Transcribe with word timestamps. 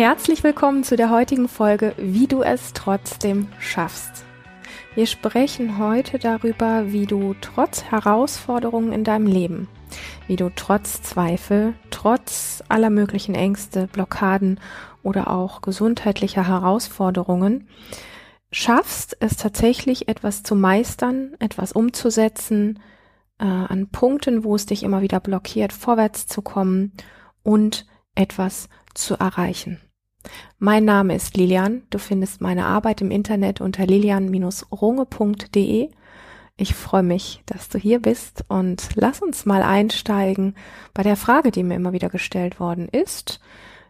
Herzlich 0.00 0.42
willkommen 0.42 0.82
zu 0.82 0.96
der 0.96 1.10
heutigen 1.10 1.46
Folge 1.46 1.92
Wie 1.98 2.26
du 2.26 2.40
es 2.40 2.72
trotzdem 2.72 3.48
schaffst. 3.58 4.24
Wir 4.94 5.04
sprechen 5.04 5.76
heute 5.76 6.18
darüber, 6.18 6.90
wie 6.90 7.04
du 7.04 7.34
trotz 7.42 7.84
Herausforderungen 7.84 8.94
in 8.94 9.04
deinem 9.04 9.26
Leben, 9.26 9.68
wie 10.26 10.36
du 10.36 10.50
trotz 10.56 11.02
Zweifel, 11.02 11.74
trotz 11.90 12.64
aller 12.70 12.88
möglichen 12.88 13.34
Ängste, 13.34 13.88
Blockaden 13.88 14.58
oder 15.02 15.28
auch 15.28 15.60
gesundheitlicher 15.60 16.48
Herausforderungen 16.48 17.68
schaffst, 18.50 19.18
es 19.20 19.36
tatsächlich 19.36 20.08
etwas 20.08 20.42
zu 20.42 20.54
meistern, 20.54 21.34
etwas 21.40 21.72
umzusetzen, 21.72 22.78
äh, 23.38 23.44
an 23.44 23.90
Punkten, 23.90 24.44
wo 24.44 24.54
es 24.54 24.64
dich 24.64 24.82
immer 24.82 25.02
wieder 25.02 25.20
blockiert, 25.20 25.74
vorwärts 25.74 26.26
zu 26.26 26.40
kommen 26.40 26.94
und 27.42 27.84
etwas 28.14 28.70
zu 28.94 29.16
erreichen. 29.16 29.78
Mein 30.58 30.84
Name 30.84 31.14
ist 31.14 31.36
Lilian. 31.36 31.82
Du 31.90 31.98
findest 31.98 32.40
meine 32.40 32.66
Arbeit 32.66 33.00
im 33.00 33.10
Internet 33.10 33.60
unter 33.60 33.86
lilian-runge.de. 33.86 35.90
Ich 36.56 36.74
freue 36.74 37.02
mich, 37.02 37.42
dass 37.46 37.68
du 37.70 37.78
hier 37.78 38.00
bist 38.00 38.44
und 38.48 38.90
lass 38.94 39.22
uns 39.22 39.46
mal 39.46 39.62
einsteigen 39.62 40.54
bei 40.92 41.02
der 41.02 41.16
Frage, 41.16 41.50
die 41.50 41.62
mir 41.62 41.76
immer 41.76 41.94
wieder 41.94 42.10
gestellt 42.10 42.60
worden 42.60 42.88
ist. 42.88 43.40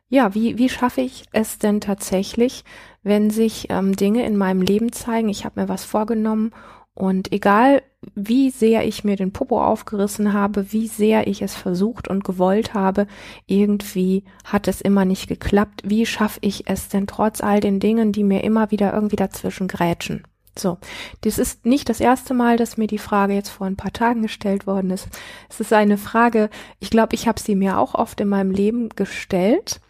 Ja, 0.08 0.34
wie, 0.34 0.58
wie 0.58 0.68
schaffe 0.68 1.00
ich 1.00 1.24
es 1.32 1.58
denn 1.58 1.80
tatsächlich, 1.80 2.64
wenn 3.02 3.30
sich 3.30 3.66
ähm, 3.70 3.96
Dinge 3.96 4.24
in 4.24 4.36
meinem 4.36 4.62
Leben 4.62 4.92
zeigen, 4.92 5.28
ich 5.28 5.44
habe 5.44 5.60
mir 5.60 5.68
was 5.68 5.84
vorgenommen 5.84 6.52
und 7.00 7.32
egal 7.32 7.82
wie 8.15 8.51
sehr 8.51 8.87
ich 8.87 9.04
mir 9.04 9.16
den 9.16 9.32
Popo 9.32 9.65
aufgerissen 9.65 10.34
habe, 10.34 10.70
wie 10.70 10.87
sehr 10.87 11.26
ich 11.29 11.40
es 11.40 11.54
versucht 11.54 12.09
und 12.09 12.24
gewollt 12.24 12.74
habe, 12.74 13.06
irgendwie 13.46 14.24
hat 14.45 14.68
es 14.68 14.82
immer 14.82 15.06
nicht 15.06 15.26
geklappt. 15.26 15.80
Wie 15.82 16.04
schaffe 16.04 16.40
ich 16.43 16.68
es 16.68 16.88
denn 16.88 17.06
trotz 17.06 17.40
all 17.40 17.60
den 17.60 17.80
Dingen, 17.80 18.12
die 18.12 18.23
mir 18.23 18.45
immer 18.45 18.71
wieder 18.71 18.93
irgendwie 18.93 19.16
dazwischen 19.16 19.66
grätschen? 19.66 20.24
So, 20.59 20.76
das 21.23 21.38
ist 21.38 21.65
nicht 21.65 21.88
das 21.88 22.01
erste 22.01 22.34
Mal, 22.34 22.59
dass 22.59 22.76
mir 22.76 22.87
die 22.87 22.98
Frage 22.98 23.32
jetzt 23.32 23.48
vor 23.48 23.66
ein 23.66 23.76
paar 23.76 23.95
Tagen 23.95 24.21
gestellt 24.21 24.66
worden 24.66 24.90
ist. 24.90 25.09
Es 25.48 25.59
ist 25.59 25.73
eine 25.73 25.96
Frage, 25.96 26.51
ich 26.80 26.90
glaube, 26.90 27.15
ich 27.15 27.26
habe 27.26 27.40
sie 27.40 27.54
mir 27.54 27.78
auch 27.78 27.95
oft 27.95 28.21
in 28.21 28.28
meinem 28.28 28.51
Leben 28.51 28.90
gestellt 28.90 29.80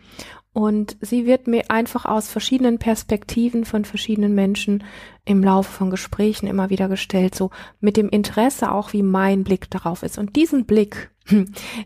und 0.53 0.97
sie 1.01 1.27
wird 1.27 1.47
mir 1.47 1.70
einfach 1.70 2.06
aus 2.06 2.29
verschiedenen 2.29 2.79
Perspektiven 2.79 3.65
von 3.65 3.84
verschiedenen 3.84 4.34
Menschen 4.34 4.83
im 5.25 5.45
Laufe 5.45 5.70
von 5.70 5.91
Gesprächen 5.91 6.48
immer 6.48 6.70
wieder 6.70 6.89
gestellt, 6.89 7.37
so 7.37 7.51
mit 7.79 7.97
dem 7.97 8.09
Interesse 8.09 8.73
auch, 8.73 8.93
wie 8.93 9.05
mein 9.05 9.45
Blick 9.45 9.71
darauf 9.71 10.03
ist. 10.03 10.19
Und 10.19 10.34
diesen 10.34 10.67
Blick, 10.67 11.12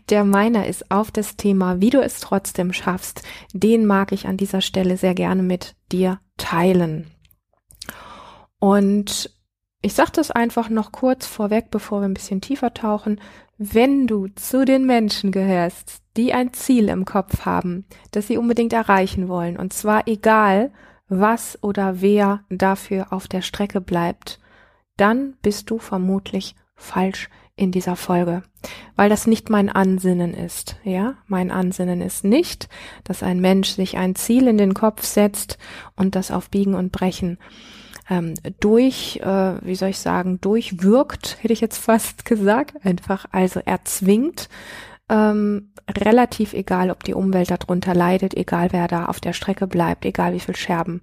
der 0.09 0.23
meiner 0.23 0.65
ist 0.65 0.89
auf 0.89 1.11
das 1.11 1.37
Thema, 1.37 1.79
wie 1.79 1.91
du 1.91 2.01
es 2.01 2.19
trotzdem 2.19 2.73
schaffst, 2.73 3.21
den 3.53 3.85
mag 3.85 4.11
ich 4.11 4.27
an 4.27 4.37
dieser 4.37 4.61
Stelle 4.61 4.97
sehr 4.97 5.13
gerne 5.13 5.43
mit 5.43 5.75
dir 5.91 6.19
teilen. 6.37 7.11
Und 8.57 9.29
ich 9.83 9.93
sage 9.93 10.11
das 10.13 10.31
einfach 10.31 10.69
noch 10.69 10.91
kurz 10.91 11.27
vorweg, 11.27 11.69
bevor 11.69 12.01
wir 12.01 12.07
ein 12.07 12.15
bisschen 12.15 12.41
tiefer 12.41 12.73
tauchen. 12.73 13.21
Wenn 13.59 14.07
du 14.07 14.27
zu 14.29 14.65
den 14.65 14.87
Menschen 14.87 15.31
gehörst, 15.31 16.01
die 16.17 16.33
ein 16.33 16.53
Ziel 16.53 16.89
im 16.89 17.05
Kopf 17.05 17.45
haben, 17.45 17.85
das 18.11 18.27
sie 18.27 18.37
unbedingt 18.37 18.73
erreichen 18.73 19.27
wollen, 19.27 19.57
und 19.57 19.73
zwar 19.73 20.07
egal, 20.07 20.71
was 21.07 21.61
oder 21.61 22.01
wer 22.01 22.41
dafür 22.49 23.13
auf 23.13 23.27
der 23.27 23.41
Strecke 23.41 23.81
bleibt, 23.81 24.39
dann 24.97 25.35
bist 25.41 25.69
du 25.69 25.77
vermutlich 25.77 26.55
falsch 26.75 27.29
in 27.55 27.71
dieser 27.71 27.95
Folge, 27.95 28.43
weil 28.95 29.09
das 29.09 29.27
nicht 29.27 29.49
mein 29.49 29.69
Ansinnen 29.69 30.33
ist. 30.33 30.77
Ja, 30.83 31.15
mein 31.27 31.51
Ansinnen 31.51 32.01
ist 32.01 32.23
nicht, 32.23 32.67
dass 33.03 33.23
ein 33.23 33.39
Mensch 33.39 33.69
sich 33.69 33.97
ein 33.97 34.15
Ziel 34.15 34.47
in 34.47 34.57
den 34.57 34.73
Kopf 34.73 35.03
setzt 35.03 35.57
und 35.95 36.15
das 36.15 36.31
auf 36.31 36.49
Biegen 36.49 36.73
und 36.73 36.91
Brechen 36.91 37.37
ähm, 38.09 38.35
durch, 38.59 39.19
äh, 39.23 39.65
wie 39.65 39.75
soll 39.75 39.89
ich 39.89 39.99
sagen, 39.99 40.39
durchwirkt, 40.41 41.37
hätte 41.41 41.53
ich 41.53 41.61
jetzt 41.61 41.77
fast 41.77 42.25
gesagt, 42.25 42.85
einfach 42.85 43.25
also 43.31 43.59
erzwingt, 43.65 44.49
ähm, 45.09 45.73
relativ 45.87 46.53
egal, 46.53 46.89
ob 46.89 47.03
die 47.03 47.13
Umwelt 47.13 47.51
darunter 47.51 47.93
leidet, 47.93 48.33
egal 48.33 48.71
wer 48.71 48.87
da 48.87 49.05
auf 49.05 49.19
der 49.19 49.33
Strecke 49.33 49.67
bleibt, 49.67 50.05
egal 50.05 50.33
wie 50.33 50.39
viel 50.39 50.55
Scherben 50.55 51.01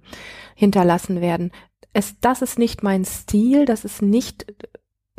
hinterlassen 0.55 1.21
werden. 1.21 1.51
Es, 1.93 2.19
das 2.19 2.41
ist 2.41 2.59
nicht 2.59 2.83
mein 2.83 3.05
Stil, 3.05 3.65
das 3.65 3.85
ist 3.85 4.01
nicht 4.01 4.45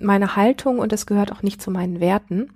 meine 0.00 0.36
Haltung 0.36 0.78
und 0.80 0.92
es 0.92 1.06
gehört 1.06 1.32
auch 1.32 1.42
nicht 1.42 1.62
zu 1.62 1.70
meinen 1.70 2.00
Werten. 2.00 2.52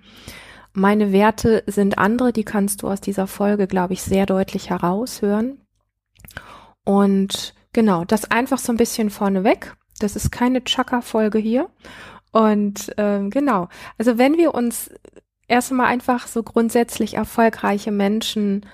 Meine 0.73 1.11
Werte 1.11 1.63
sind 1.65 1.97
andere, 1.97 2.31
die 2.31 2.43
kannst 2.43 2.83
du 2.83 2.87
aus 2.89 3.01
dieser 3.01 3.27
Folge, 3.27 3.65
glaube 3.65 3.93
ich, 3.93 4.03
sehr 4.03 4.25
deutlich 4.25 4.69
heraushören. 4.69 5.61
Und 6.85 7.55
genau, 7.73 8.05
das 8.05 8.29
einfach 8.29 8.59
so 8.59 8.71
ein 8.71 8.77
bisschen 8.77 9.09
vorneweg. 9.09 9.75
Das 9.99 10.15
ist 10.15 10.31
keine 10.31 10.63
Chaka-Folge 10.63 11.39
hier. 11.39 11.69
Und 12.31 12.93
ähm, 12.97 13.31
genau, 13.31 13.67
also 13.97 14.17
wenn 14.17 14.37
wir 14.37 14.53
uns 14.53 14.91
erstmal 15.49 15.87
einfach 15.87 16.27
so 16.27 16.43
grundsätzlich 16.43 17.15
erfolgreiche 17.15 17.91
Menschen 17.91 18.65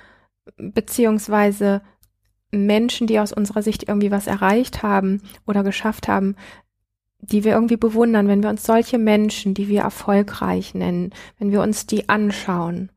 beziehungsweise 0.57 1.81
Menschen, 2.51 3.07
die 3.07 3.19
aus 3.19 3.33
unserer 3.33 3.61
Sicht 3.61 3.87
irgendwie 3.87 4.11
was 4.11 4.27
erreicht 4.27 4.83
haben 4.83 5.21
oder 5.45 5.63
geschafft 5.63 6.07
haben, 6.07 6.35
die 7.19 7.43
wir 7.43 7.53
irgendwie 7.53 7.77
bewundern, 7.77 8.27
wenn 8.27 8.43
wir 8.43 8.49
uns 8.49 8.63
solche 8.63 8.97
Menschen, 8.97 9.53
die 9.53 9.67
wir 9.67 9.81
erfolgreich 9.81 10.75
nennen, 10.75 11.11
wenn 11.39 11.51
wir 11.51 11.61
uns 11.61 11.87
die 11.87 12.07
anschauen, 12.07 12.91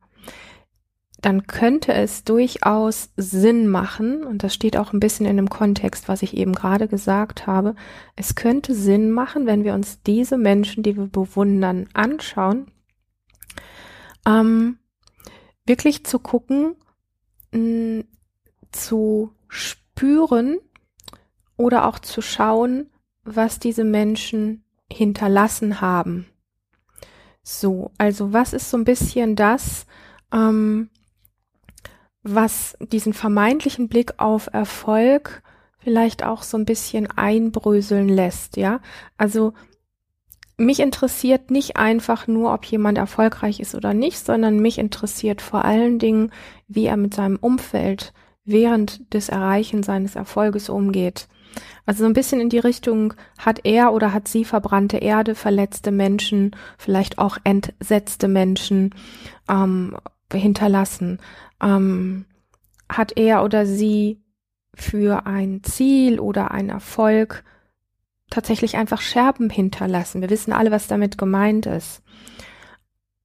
dann 1.21 1.47
könnte 1.47 1.93
es 1.93 2.23
durchaus 2.23 3.09
Sinn 3.17 3.67
machen, 3.67 4.23
und 4.23 4.43
das 4.43 4.53
steht 4.53 4.77
auch 4.77 4.93
ein 4.93 5.01
bisschen 5.01 5.25
in 5.25 5.35
dem 5.35 5.49
Kontext, 5.49 6.07
was 6.07 6.21
ich 6.21 6.37
eben 6.37 6.53
gerade 6.53 6.87
gesagt 6.87 7.47
habe, 7.47 7.75
es 8.15 8.35
könnte 8.35 8.73
Sinn 8.73 9.11
machen, 9.11 9.45
wenn 9.45 9.63
wir 9.63 9.73
uns 9.73 10.01
diese 10.03 10.37
Menschen, 10.37 10.83
die 10.83 10.95
wir 10.95 11.07
bewundern, 11.07 11.87
anschauen 11.93 12.67
ähm, 14.25 14.79
wirklich 15.65 16.05
zu 16.05 16.19
gucken, 16.19 16.75
mh, 17.51 18.03
zu 18.71 19.33
spüren 19.47 20.59
oder 21.57 21.85
auch 21.85 21.99
zu 21.99 22.21
schauen, 22.21 22.89
was 23.23 23.59
diese 23.59 23.83
Menschen 23.83 24.63
hinterlassen 24.91 25.81
haben. 25.81 26.25
So, 27.43 27.91
also 27.97 28.33
was 28.33 28.53
ist 28.53 28.69
so 28.69 28.77
ein 28.77 28.83
bisschen 28.83 29.35
das, 29.35 29.85
ähm, 30.31 30.89
was 32.23 32.77
diesen 32.79 33.13
vermeintlichen 33.13 33.89
Blick 33.89 34.19
auf 34.19 34.49
Erfolg 34.53 35.41
vielleicht 35.79 36.23
auch 36.23 36.43
so 36.43 36.57
ein 36.57 36.65
bisschen 36.65 37.07
einbröseln 37.07 38.09
lässt, 38.09 38.57
ja? 38.57 38.81
Also 39.17 39.53
mich 40.59 40.79
interessiert 40.79 41.51
nicht 41.51 41.77
einfach 41.77 42.27
nur, 42.27 42.53
ob 42.53 42.65
jemand 42.65 42.97
erfolgreich 42.97 43.59
ist 43.59 43.75
oder 43.75 43.93
nicht, 43.93 44.23
sondern 44.23 44.59
mich 44.59 44.77
interessiert 44.77 45.41
vor 45.41 45.65
allen 45.65 45.99
Dingen, 45.99 46.31
wie 46.67 46.85
er 46.85 46.97
mit 46.97 47.13
seinem 47.13 47.37
Umfeld 47.37 48.13
während 48.45 49.13
des 49.13 49.29
Erreichen 49.29 49.83
seines 49.83 50.15
Erfolges 50.15 50.69
umgeht. 50.69 51.27
Also 51.85 52.03
so 52.03 52.05
ein 52.05 52.13
bisschen 52.13 52.39
in 52.39 52.49
die 52.49 52.59
Richtung, 52.59 53.13
hat 53.37 53.61
er 53.63 53.93
oder 53.93 54.13
hat 54.13 54.27
sie 54.27 54.45
verbrannte 54.45 54.97
Erde, 54.97 55.33
verletzte 55.33 55.91
Menschen, 55.91 56.55
vielleicht 56.77 57.17
auch 57.17 57.37
entsetzte 57.43 58.27
Menschen 58.27 58.93
ähm, 59.49 59.97
hinterlassen? 60.31 61.19
Ähm, 61.61 62.25
hat 62.87 63.17
er 63.17 63.43
oder 63.43 63.65
sie 63.65 64.21
für 64.75 65.25
ein 65.25 65.63
Ziel 65.63 66.19
oder 66.19 66.51
einen 66.51 66.69
Erfolg 66.69 67.43
tatsächlich 68.29 68.77
einfach 68.77 69.01
Scherben 69.01 69.49
hinterlassen. 69.49 70.21
Wir 70.21 70.29
wissen 70.29 70.53
alle, 70.53 70.71
was 70.71 70.87
damit 70.87 71.17
gemeint 71.17 71.65
ist. 71.65 72.01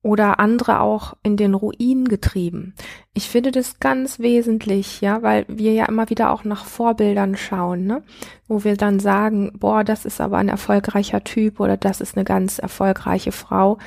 Oder 0.03 0.39
andere 0.39 0.81
auch 0.81 1.17
in 1.23 1.39
den 1.39 1.55
Ruin 1.55 2.05
getrieben. 2.05 2.75
Ich 3.15 3.31
finde 3.31 3.53
das 3.53 3.81
ganz 3.81 4.19
wesentlich, 4.19 5.01
ja, 5.01 5.23
weil 5.23 5.47
wir 5.49 5.73
ja 5.73 5.87
immer 5.87 6.11
wieder 6.11 6.31
auch 6.31 6.45
nach 6.45 6.67
Vorbildern 6.67 7.37
schauen, 7.37 7.87
ne? 7.87 8.03
Wo 8.47 8.65
wir 8.65 8.77
dann 8.77 9.01
sagen, 9.01 9.53
boah, 9.59 9.83
das 9.83 10.05
ist 10.05 10.21
aber 10.21 10.37
ein 10.37 10.51
erfolgreicher 10.51 11.25
Typ 11.25 11.59
oder 11.59 11.79
das 11.79 12.03
ist 12.03 12.17
eine 12.17 12.25
ganz 12.25 12.59
erfolgreiche 12.59 13.33
Frau. 13.33 13.79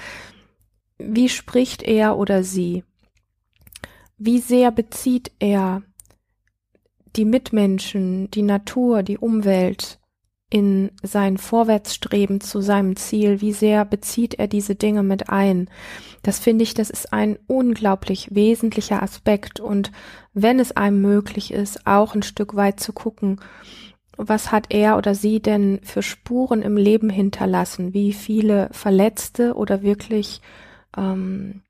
Wie 0.98 1.30
spricht 1.30 1.84
er 1.84 2.18
oder 2.18 2.44
sie? 2.44 2.84
Wie 4.18 4.40
sehr 4.40 4.72
bezieht 4.72 5.32
er 5.38 5.84
die 7.16 7.26
Mitmenschen, 7.26 8.32
die 8.32 8.42
Natur, 8.42 9.04
die 9.04 9.20
Umwelt 9.20 10.00
in 10.50 10.92
sein 11.04 11.38
Vorwärtsstreben 11.38 12.40
zu 12.40 12.62
seinem 12.62 12.96
Ziel, 12.96 13.42
wie 13.42 13.52
sehr 13.52 13.84
bezieht 13.84 14.36
er 14.36 14.48
diese 14.48 14.76
Dinge 14.76 15.04
mit 15.04 15.30
ein. 15.30 15.70
Das 16.24 16.40
finde 16.40 16.64
ich, 16.64 16.74
das 16.74 16.90
ist 16.90 17.12
ein 17.12 17.38
unglaublich 17.48 18.30
wesentlicher 18.34 19.04
Aspekt 19.04 19.60
und 19.60 19.92
wenn 20.34 20.60
es 20.60 20.72
einem 20.72 21.02
möglich 21.02 21.52
ist, 21.52 21.86
auch 21.86 22.16
ein 22.16 22.24
Stück 22.24 22.56
weit 22.56 22.80
zu 22.80 22.94
gucken, 22.94 23.42
was 24.18 24.52
hat 24.52 24.68
er 24.70 24.98
oder 24.98 25.16
sie 25.16 25.42
denn 25.42 25.80
für 25.84 26.02
Spuren 26.02 26.62
im 26.62 26.78
Leben 26.78 27.10
hinterlassen, 27.10 27.94
wie 27.94 28.14
viele 28.14 28.70
Verletzte 28.72 29.54
oder 29.54 29.84
wirklich 29.84 30.42
ähm, 30.98 31.62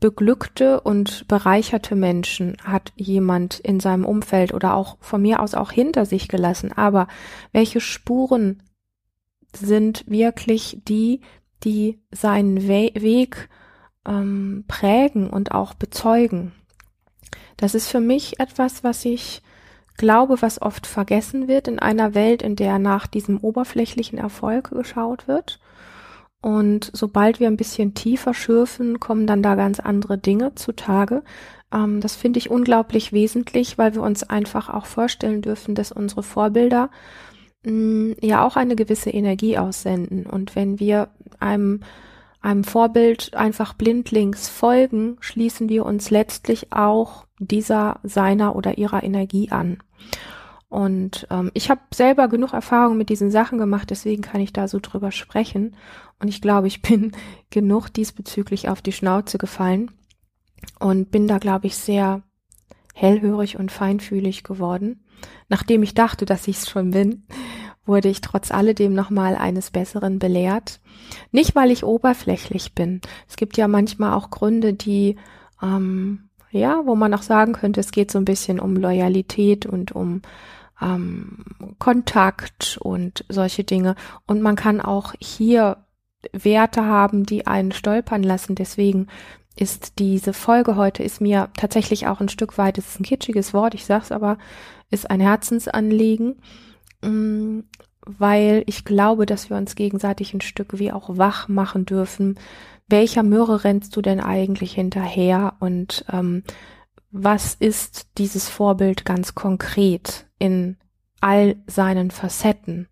beglückte 0.00 0.80
und 0.80 1.28
bereicherte 1.28 1.94
Menschen 1.94 2.56
hat 2.64 2.92
jemand 2.96 3.60
in 3.60 3.80
seinem 3.80 4.06
Umfeld 4.06 4.54
oder 4.54 4.74
auch 4.74 4.96
von 5.00 5.20
mir 5.22 5.40
aus 5.40 5.54
auch 5.54 5.70
hinter 5.70 6.06
sich 6.06 6.28
gelassen. 6.28 6.72
Aber 6.72 7.06
welche 7.52 7.80
Spuren 7.80 8.62
sind 9.54 10.04
wirklich 10.08 10.80
die, 10.88 11.20
die 11.62 12.00
seinen 12.10 12.66
We 12.66 12.90
Weg 12.94 13.50
ähm, 14.06 14.64
prägen 14.66 15.28
und 15.28 15.52
auch 15.52 15.74
bezeugen? 15.74 16.52
Das 17.58 17.74
ist 17.74 17.88
für 17.88 18.00
mich 18.00 18.40
etwas, 18.40 18.82
was 18.82 19.04
ich 19.04 19.42
glaube, 19.98 20.40
was 20.40 20.62
oft 20.62 20.86
vergessen 20.86 21.46
wird 21.46 21.68
in 21.68 21.78
einer 21.78 22.14
Welt, 22.14 22.40
in 22.40 22.56
der 22.56 22.78
nach 22.78 23.06
diesem 23.06 23.36
oberflächlichen 23.36 24.18
Erfolg 24.18 24.70
geschaut 24.70 25.28
wird. 25.28 25.60
Und 26.42 26.90
sobald 26.94 27.38
wir 27.38 27.48
ein 27.48 27.56
bisschen 27.56 27.94
tiefer 27.94 28.32
schürfen, 28.32 28.98
kommen 28.98 29.26
dann 29.26 29.42
da 29.42 29.56
ganz 29.56 29.78
andere 29.78 30.16
Dinge 30.16 30.54
zutage. 30.54 31.22
Ähm, 31.72 32.00
das 32.00 32.16
finde 32.16 32.38
ich 32.38 32.50
unglaublich 32.50 33.12
wesentlich, 33.12 33.76
weil 33.76 33.94
wir 33.94 34.02
uns 34.02 34.22
einfach 34.22 34.70
auch 34.70 34.86
vorstellen 34.86 35.42
dürfen, 35.42 35.74
dass 35.74 35.92
unsere 35.92 36.22
Vorbilder 36.22 36.90
mh, 37.64 37.72
mm, 37.72 38.16
ja 38.22 38.44
auch 38.44 38.56
eine 38.56 38.74
gewisse 38.74 39.10
Energie 39.10 39.58
aussenden. 39.58 40.26
Und 40.26 40.56
wenn 40.56 40.80
wir 40.80 41.08
einem 41.38 41.80
einem 42.42 42.64
Vorbild 42.64 43.34
einfach 43.34 43.74
blindlings 43.74 44.48
folgen, 44.48 45.18
schließen 45.20 45.68
wir 45.68 45.84
uns 45.84 46.10
letztlich 46.10 46.72
auch 46.72 47.26
dieser 47.38 48.00
seiner 48.02 48.56
oder 48.56 48.78
ihrer 48.78 49.02
Energie 49.02 49.50
an. 49.50 49.78
Und 50.68 51.26
ähm, 51.30 51.50
ich 51.52 51.68
habe 51.68 51.80
selber 51.92 52.28
genug 52.28 52.52
Erfahrung 52.52 52.96
mit 52.96 53.08
diesen 53.08 53.30
Sachen 53.30 53.58
gemacht, 53.58 53.90
deswegen 53.90 54.22
kann 54.22 54.40
ich 54.40 54.52
da 54.52 54.68
so 54.68 54.78
drüber 54.80 55.10
sprechen. 55.10 55.76
Und 56.20 56.28
ich 56.28 56.40
glaube, 56.40 56.68
ich 56.68 56.82
bin 56.82 57.12
genug 57.50 57.88
diesbezüglich 57.88 58.68
auf 58.68 58.82
die 58.82 58.92
Schnauze 58.92 59.38
gefallen 59.38 59.90
und 60.78 61.10
bin 61.10 61.26
da, 61.26 61.38
glaube 61.38 61.66
ich, 61.66 61.76
sehr 61.76 62.22
hellhörig 62.94 63.58
und 63.58 63.72
feinfühlig 63.72 64.44
geworden. 64.44 65.04
Nachdem 65.48 65.82
ich 65.82 65.94
dachte, 65.94 66.26
dass 66.26 66.48
ich 66.48 66.58
es 66.58 66.70
schon 66.70 66.90
bin, 66.90 67.24
wurde 67.86 68.08
ich 68.08 68.20
trotz 68.20 68.52
alledem 68.52 68.92
nochmal 68.92 69.34
eines 69.34 69.70
Besseren 69.70 70.18
belehrt. 70.18 70.80
Nicht, 71.32 71.56
weil 71.56 71.70
ich 71.70 71.82
oberflächlich 71.82 72.74
bin. 72.74 73.00
Es 73.26 73.36
gibt 73.36 73.56
ja 73.56 73.66
manchmal 73.66 74.12
auch 74.12 74.30
Gründe, 74.30 74.74
die, 74.74 75.16
ähm, 75.62 76.28
ja, 76.50 76.82
wo 76.84 76.94
man 76.94 77.14
auch 77.14 77.22
sagen 77.22 77.52
könnte, 77.52 77.80
es 77.80 77.90
geht 77.90 78.10
so 78.10 78.18
ein 78.18 78.24
bisschen 78.24 78.60
um 78.60 78.76
Loyalität 78.76 79.66
und 79.66 79.92
um 79.92 80.22
ähm, 80.80 81.44
Kontakt 81.78 82.78
und 82.80 83.24
solche 83.28 83.64
Dinge. 83.64 83.94
Und 84.26 84.42
man 84.42 84.56
kann 84.56 84.80
auch 84.80 85.14
hier 85.20 85.78
Werte 86.32 86.84
haben, 86.84 87.24
die 87.24 87.46
einen 87.46 87.72
stolpern 87.72 88.22
lassen. 88.22 88.54
Deswegen 88.54 89.08
ist 89.56 89.98
diese 89.98 90.32
Folge 90.32 90.76
heute 90.76 91.02
ist 91.02 91.20
mir 91.20 91.50
tatsächlich 91.56 92.06
auch 92.06 92.20
ein 92.20 92.28
Stück 92.28 92.56
weit, 92.56 92.78
es 92.78 92.88
ist 92.88 93.00
ein 93.00 93.04
kitschiges 93.04 93.52
Wort, 93.52 93.74
ich 93.74 93.84
sag's 93.84 94.12
aber, 94.12 94.38
ist 94.90 95.10
ein 95.10 95.20
Herzensanliegen, 95.20 96.40
mm, 97.02 97.60
weil 98.06 98.62
ich 98.66 98.84
glaube, 98.84 99.26
dass 99.26 99.50
wir 99.50 99.56
uns 99.56 99.74
gegenseitig 99.74 100.32
ein 100.32 100.40
Stück 100.40 100.78
wie 100.78 100.92
auch 100.92 101.18
wach 101.18 101.48
machen 101.48 101.84
dürfen. 101.84 102.38
Welcher 102.88 103.22
Möhre 103.22 103.64
rennst 103.64 103.94
du 103.96 104.02
denn 104.02 104.20
eigentlich 104.20 104.72
hinterher 104.72 105.54
und 105.60 106.04
ähm, 106.10 106.42
was 107.10 107.54
ist 107.54 108.08
dieses 108.18 108.48
Vorbild 108.48 109.04
ganz 109.04 109.34
konkret 109.34 110.26
in 110.38 110.76
all 111.20 111.56
seinen 111.66 112.10
Facetten? 112.10 112.88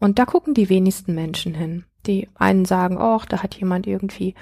Und 0.00 0.18
da 0.18 0.24
gucken 0.24 0.54
die 0.54 0.68
wenigsten 0.68 1.14
Menschen 1.14 1.54
hin. 1.54 1.84
Die 2.06 2.28
einen 2.34 2.64
sagen, 2.64 2.96
oh, 2.98 3.20
da 3.28 3.42
hat 3.42 3.54
jemand 3.56 3.86
irgendwie 3.86 4.34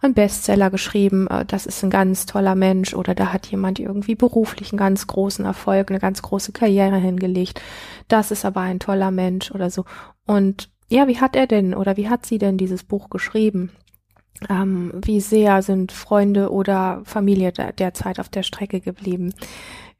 einen 0.00 0.14
Bestseller 0.14 0.70
geschrieben, 0.70 1.26
äh, 1.28 1.44
das 1.44 1.66
ist 1.66 1.82
ein 1.84 1.90
ganz 1.90 2.26
toller 2.26 2.54
Mensch, 2.54 2.94
oder 2.94 3.14
da 3.14 3.32
hat 3.32 3.46
jemand 3.46 3.78
irgendwie 3.78 4.14
beruflich 4.14 4.72
einen 4.72 4.78
ganz 4.78 5.06
großen 5.06 5.44
Erfolg, 5.44 5.90
eine 5.90 6.00
ganz 6.00 6.22
große 6.22 6.52
Karriere 6.52 6.96
hingelegt. 6.96 7.60
Das 8.08 8.30
ist 8.30 8.44
aber 8.44 8.60
ein 8.60 8.80
toller 8.80 9.10
Mensch 9.10 9.50
oder 9.52 9.70
so. 9.70 9.84
Und 10.26 10.70
ja, 10.88 11.08
wie 11.08 11.20
hat 11.20 11.36
er 11.36 11.46
denn 11.46 11.74
oder 11.74 11.96
wie 11.96 12.08
hat 12.08 12.26
sie 12.26 12.38
denn 12.38 12.58
dieses 12.58 12.84
Buch 12.84 13.10
geschrieben? 13.10 13.70
ähm, 14.48 14.92
wie 14.94 15.20
sehr 15.20 15.62
sind 15.62 15.92
Freunde 15.92 16.50
oder 16.50 17.02
Familie 17.04 17.52
derzeit 17.52 18.20
auf 18.20 18.28
der 18.28 18.42
Strecke 18.42 18.80
geblieben? 18.80 19.34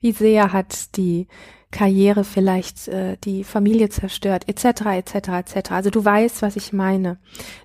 Wie 0.01 0.13
sehr 0.13 0.53
hat 0.53 0.97
die 0.97 1.29
Karriere 1.75 2.23
vielleicht 2.23 2.87
äh, 2.87 3.17
die 3.25 3.43
Familie 3.43 3.89
zerstört, 3.89 4.49
etc., 4.49 4.87
etc., 4.87 5.15
etc. 5.15 5.73
Also 5.73 5.91
du 5.91 6.05
weißt, 6.05 6.41
was 6.41 6.55
ich 6.55 6.73
meine. 6.73 7.19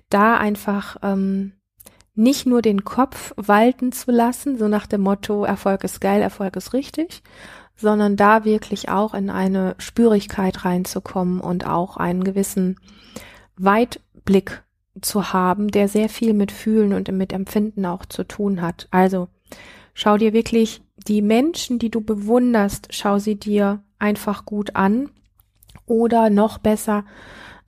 Da 0.08 0.36
einfach 0.36 0.96
ähm, 1.02 1.52
nicht 2.16 2.44
nur 2.44 2.60
den 2.60 2.84
Kopf 2.84 3.32
walten 3.36 3.92
zu 3.92 4.10
lassen, 4.10 4.58
so 4.58 4.66
nach 4.66 4.88
dem 4.88 5.02
Motto 5.02 5.44
Erfolg 5.44 5.84
ist 5.84 6.00
geil, 6.00 6.22
Erfolg 6.22 6.56
ist 6.56 6.72
richtig, 6.72 7.22
sondern 7.76 8.16
da 8.16 8.44
wirklich 8.44 8.88
auch 8.88 9.14
in 9.14 9.30
eine 9.30 9.76
Spürigkeit 9.78 10.64
reinzukommen 10.64 11.40
und 11.40 11.64
auch 11.64 11.96
einen 11.96 12.24
gewissen 12.24 12.80
Weitblick 13.56 14.64
zu 15.00 15.32
haben, 15.32 15.68
der 15.68 15.86
sehr 15.86 16.08
viel 16.08 16.34
mit 16.34 16.50
Fühlen 16.50 16.94
und 16.94 17.12
mit 17.12 17.32
Empfinden 17.32 17.86
auch 17.86 18.04
zu 18.04 18.24
tun 18.24 18.60
hat. 18.60 18.88
Also 18.90 19.28
schau 19.94 20.16
dir 20.16 20.32
wirklich 20.32 20.82
die 21.06 21.22
Menschen, 21.22 21.78
die 21.78 21.90
du 21.90 22.00
bewunderst, 22.00 22.88
schau 22.90 23.18
sie 23.18 23.36
dir 23.36 23.82
einfach 23.98 24.44
gut 24.44 24.76
an 24.76 25.10
oder 25.86 26.30
noch 26.30 26.58
besser 26.58 27.04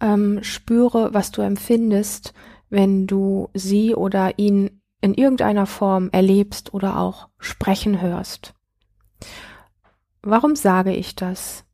ähm, 0.00 0.40
spüre, 0.42 1.14
was 1.14 1.30
du 1.30 1.42
empfindest, 1.42 2.34
wenn 2.70 3.06
du 3.06 3.48
sie 3.54 3.94
oder 3.94 4.38
ihn 4.38 4.82
in 5.00 5.14
irgendeiner 5.14 5.66
Form 5.66 6.08
erlebst 6.12 6.72
oder 6.74 6.98
auch 6.98 7.28
sprechen 7.38 8.00
hörst. 8.00 8.54
Warum 10.22 10.54
sage 10.54 10.94
ich 10.94 11.16
das? 11.16 11.64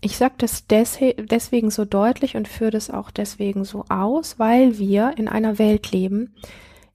Ich 0.00 0.16
sage 0.16 0.34
das 0.38 0.66
des 0.66 0.98
deswegen 1.18 1.70
so 1.70 1.84
deutlich 1.84 2.36
und 2.36 2.48
führe 2.48 2.70
das 2.70 2.90
auch 2.90 3.10
deswegen 3.10 3.64
so 3.64 3.84
aus, 3.88 4.38
weil 4.38 4.78
wir 4.78 5.14
in 5.16 5.28
einer 5.28 5.58
Welt 5.58 5.92
leben, 5.92 6.34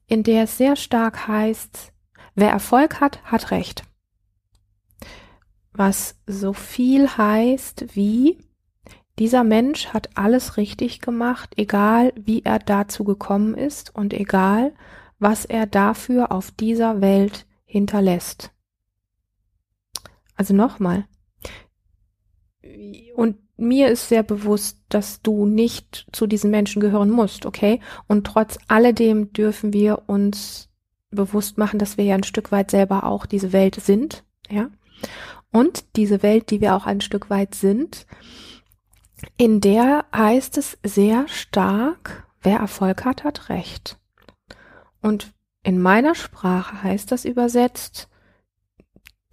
in 0.08 0.24
der 0.24 0.44
es 0.44 0.58
sehr 0.58 0.76
stark 0.76 1.28
heißt, 1.28 1.92
wer 2.40 2.50
Erfolg 2.50 3.00
hat, 3.00 3.24
hat 3.24 3.52
Recht. 3.52 3.84
Was 5.72 6.20
so 6.26 6.54
viel 6.54 7.08
heißt 7.18 7.96
wie, 7.96 8.38
dieser 9.18 9.44
Mensch 9.44 9.88
hat 9.88 10.10
alles 10.16 10.58
richtig 10.58 11.02
gemacht, 11.02 11.54
egal 11.58 12.14
wie 12.16 12.44
er 12.44 12.60
dazu 12.60 13.04
gekommen 13.04 13.54
ist 13.54 13.94
und 13.94 14.14
egal, 14.14 14.74
was 15.20 15.46
er 15.46 15.68
dafür 15.68 16.32
auf 16.32 16.52
dieser 16.52 17.02
Welt 17.02 17.46
hinterlässt. 17.66 18.52
Also 20.36 20.54
nochmal, 20.54 21.06
und 23.16 23.38
mir 23.58 23.90
ist 23.90 24.08
sehr 24.08 24.24
bewusst, 24.24 24.80
dass 24.88 25.22
du 25.22 25.46
nicht 25.46 26.08
zu 26.14 26.28
diesen 26.28 26.50
Menschen 26.50 26.80
gehören 26.80 27.10
musst, 27.10 27.46
okay? 27.46 27.82
Und 28.08 28.26
trotz 28.26 28.58
alledem 28.70 29.34
dürfen 29.34 29.74
wir 29.74 30.04
uns 30.08 30.69
bewusst 31.12 31.58
machen, 31.58 31.80
dass 31.80 31.98
wir 31.98 32.06
ja 32.06 32.16
ein 32.16 32.24
Stück 32.24 32.52
weit 32.52 32.72
selber 32.72 33.04
auch 33.04 33.26
diese 33.26 33.52
Welt 33.54 33.76
sind, 33.76 34.24
ja? 34.50 34.70
Und 35.52 35.96
diese 35.96 36.22
Welt, 36.22 36.52
die 36.52 36.62
wir 36.62 36.76
auch 36.76 36.86
ein 36.86 37.02
Stück 37.02 37.30
weit 37.30 37.56
sind, 37.56 38.06
in 39.38 39.62
der 39.62 40.06
heißt 40.16 40.58
es 40.58 40.78
sehr 40.84 41.28
stark, 41.28 42.28
wer 42.42 42.60
Erfolg 42.60 43.06
hat, 43.06 43.24
hat 43.24 43.50
Recht. 43.50 43.98
Und 45.02 45.34
in 45.64 45.82
meiner 45.82 46.16
Sprache 46.16 46.84
heißt 46.84 47.12
das 47.12 47.26
übersetzt, 47.26 48.10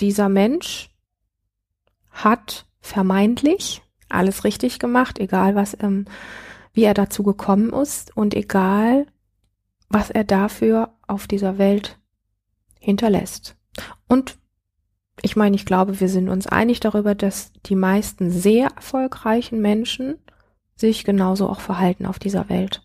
dieser 0.01 0.29
Mensch 0.29 0.91
hat 2.11 2.67
vermeintlich 2.81 3.83
alles 4.09 4.45
richtig 4.45 4.79
gemacht, 4.79 5.19
egal 5.19 5.55
was, 5.55 5.77
ähm, 5.81 6.07
wie 6.73 6.85
er 6.85 6.95
dazu 6.95 7.23
gekommen 7.23 7.73
ist 7.73 8.17
und 8.17 8.35
egal, 8.35 9.07
was 9.89 10.11
er 10.11 10.25
dafür 10.25 10.96
auf 11.07 11.27
dieser 11.27 11.59
Welt 11.59 11.99
hinterlässt. 12.79 13.57
Und 14.09 14.39
ich 15.23 15.37
meine, 15.37 15.57
ich 15.57 15.65
glaube, 15.65 16.01
wir 16.01 16.09
sind 16.09 16.29
uns 16.29 16.47
einig 16.47 16.81
darüber, 16.81 17.15
dass 17.15 17.53
die 17.67 17.77
meisten 17.77 18.31
sehr 18.31 18.69
erfolgreichen 18.77 19.61
Menschen 19.61 20.19
sich 20.77 21.05
genauso 21.05 21.49
auch 21.49 21.61
verhalten 21.61 22.07
auf 22.07 22.19
dieser 22.19 22.49
Welt. 22.49 22.83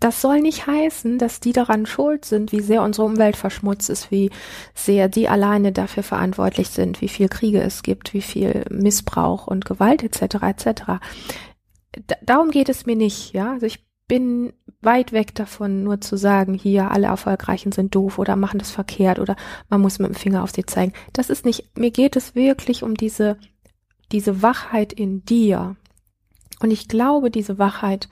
Das 0.00 0.20
soll 0.20 0.40
nicht 0.40 0.66
heißen, 0.66 1.18
dass 1.18 1.40
die 1.40 1.52
daran 1.52 1.84
schuld 1.84 2.24
sind, 2.24 2.52
wie 2.52 2.60
sehr 2.60 2.82
unsere 2.82 3.06
Umwelt 3.06 3.36
verschmutzt 3.36 3.90
ist, 3.90 4.12
wie 4.12 4.30
sehr 4.74 5.08
die 5.08 5.28
alleine 5.28 5.72
dafür 5.72 6.04
verantwortlich 6.04 6.68
sind, 6.68 7.00
wie 7.00 7.08
viel 7.08 7.28
Kriege 7.28 7.60
es 7.60 7.82
gibt, 7.82 8.14
wie 8.14 8.22
viel 8.22 8.64
Missbrauch 8.70 9.48
und 9.48 9.64
Gewalt 9.64 10.04
etc. 10.04 10.36
etc. 10.42 10.82
darum 12.22 12.50
geht 12.50 12.68
es 12.68 12.86
mir 12.86 12.94
nicht, 12.94 13.32
ja. 13.32 13.54
Also 13.54 13.66
ich 13.66 13.84
bin 14.06 14.52
weit 14.80 15.12
weg 15.12 15.34
davon, 15.34 15.82
nur 15.82 16.00
zu 16.00 16.16
sagen, 16.16 16.54
hier 16.54 16.90
alle 16.90 17.08
Erfolgreichen 17.08 17.72
sind 17.72 17.94
doof 17.94 18.18
oder 18.18 18.36
machen 18.36 18.58
das 18.58 18.70
verkehrt 18.70 19.18
oder 19.18 19.36
man 19.68 19.80
muss 19.80 19.98
mit 19.98 20.08
dem 20.08 20.14
Finger 20.14 20.42
auf 20.42 20.52
sie 20.52 20.64
zeigen. 20.64 20.92
Das 21.12 21.30
ist 21.30 21.44
nicht, 21.44 21.76
mir 21.76 21.90
geht 21.90 22.16
es 22.16 22.34
wirklich 22.34 22.82
um 22.82 22.94
diese, 22.94 23.38
diese 24.12 24.42
Wachheit 24.42 24.92
in 24.92 25.24
dir. 25.24 25.76
Und 26.60 26.70
ich 26.70 26.88
glaube, 26.88 27.30
diese 27.30 27.58
Wachheit 27.58 28.08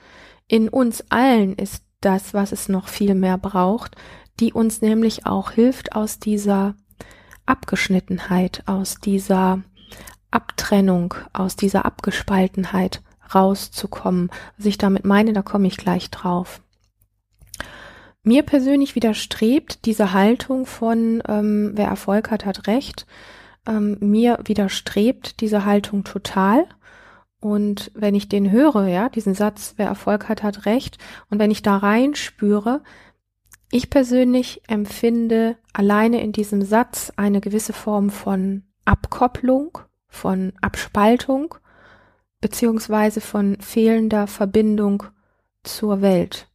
in 0.47 0.69
uns 0.69 1.05
allen 1.09 1.55
ist 1.55 1.83
das, 2.01 2.33
was 2.33 2.51
es 2.51 2.69
noch 2.69 2.87
viel 2.87 3.15
mehr 3.15 3.37
braucht, 3.37 3.95
die 4.39 4.53
uns 4.53 4.81
nämlich 4.81 5.25
auch 5.25 5.51
hilft, 5.51 5.95
aus 5.95 6.19
dieser 6.19 6.75
Abgeschnittenheit, 7.45 8.63
aus 8.67 8.99
dieser 8.99 9.63
Abtrennung, 10.31 11.15
aus 11.33 11.55
dieser 11.55 11.85
Abgespaltenheit 11.85 13.01
rauszukommen. 13.33 14.29
Was 14.57 14.65
ich 14.65 14.77
damit 14.77 15.05
meine, 15.05 15.33
da 15.33 15.41
komme 15.41 15.67
ich 15.67 15.77
gleich 15.77 16.09
drauf. 16.09 16.61
Mir 18.23 18.43
persönlich 18.43 18.95
widerstrebt 18.95 19.85
diese 19.85 20.11
Haltung 20.11 20.65
von 20.65 21.23
ähm, 21.27 21.71
wer 21.75 21.87
Erfolg 21.87 22.29
hat, 22.29 22.45
hat 22.45 22.67
Recht. 22.67 23.07
Ähm, 23.65 23.97
mir 24.01 24.39
widerstrebt 24.43 25.39
diese 25.39 25.65
Haltung 25.65 26.03
total. 26.03 26.65
Und 27.39 27.91
wenn 27.93 28.15
ich 28.15 28.27
den 28.27 28.51
höre, 28.51 28.87
ja, 28.87 29.09
diesen 29.09 29.33
Satz, 29.33 29.75
wer 29.77 29.87
Erfolg 29.87 30.27
hat, 30.27 30.43
hat 30.43 30.65
Recht, 30.65 30.97
und 31.29 31.39
wenn 31.39 31.51
ich 31.51 31.61
da 31.61 31.77
reinspüre, 31.77 32.81
ich 33.71 33.89
persönlich 33.89 34.61
empfinde 34.67 35.57
alleine 35.73 36.21
in 36.21 36.31
diesem 36.31 36.61
Satz 36.63 37.11
eine 37.15 37.41
gewisse 37.41 37.73
Form 37.73 38.09
von 38.09 38.63
Abkopplung, 38.85 39.77
von 40.07 40.53
Abspaltung, 40.61 41.55
beziehungsweise 42.47 43.19
von 43.19 43.59
fehlender 43.59 44.25
Verbindung 44.25 45.03
zur 45.63 46.01
Welt. 46.01 46.47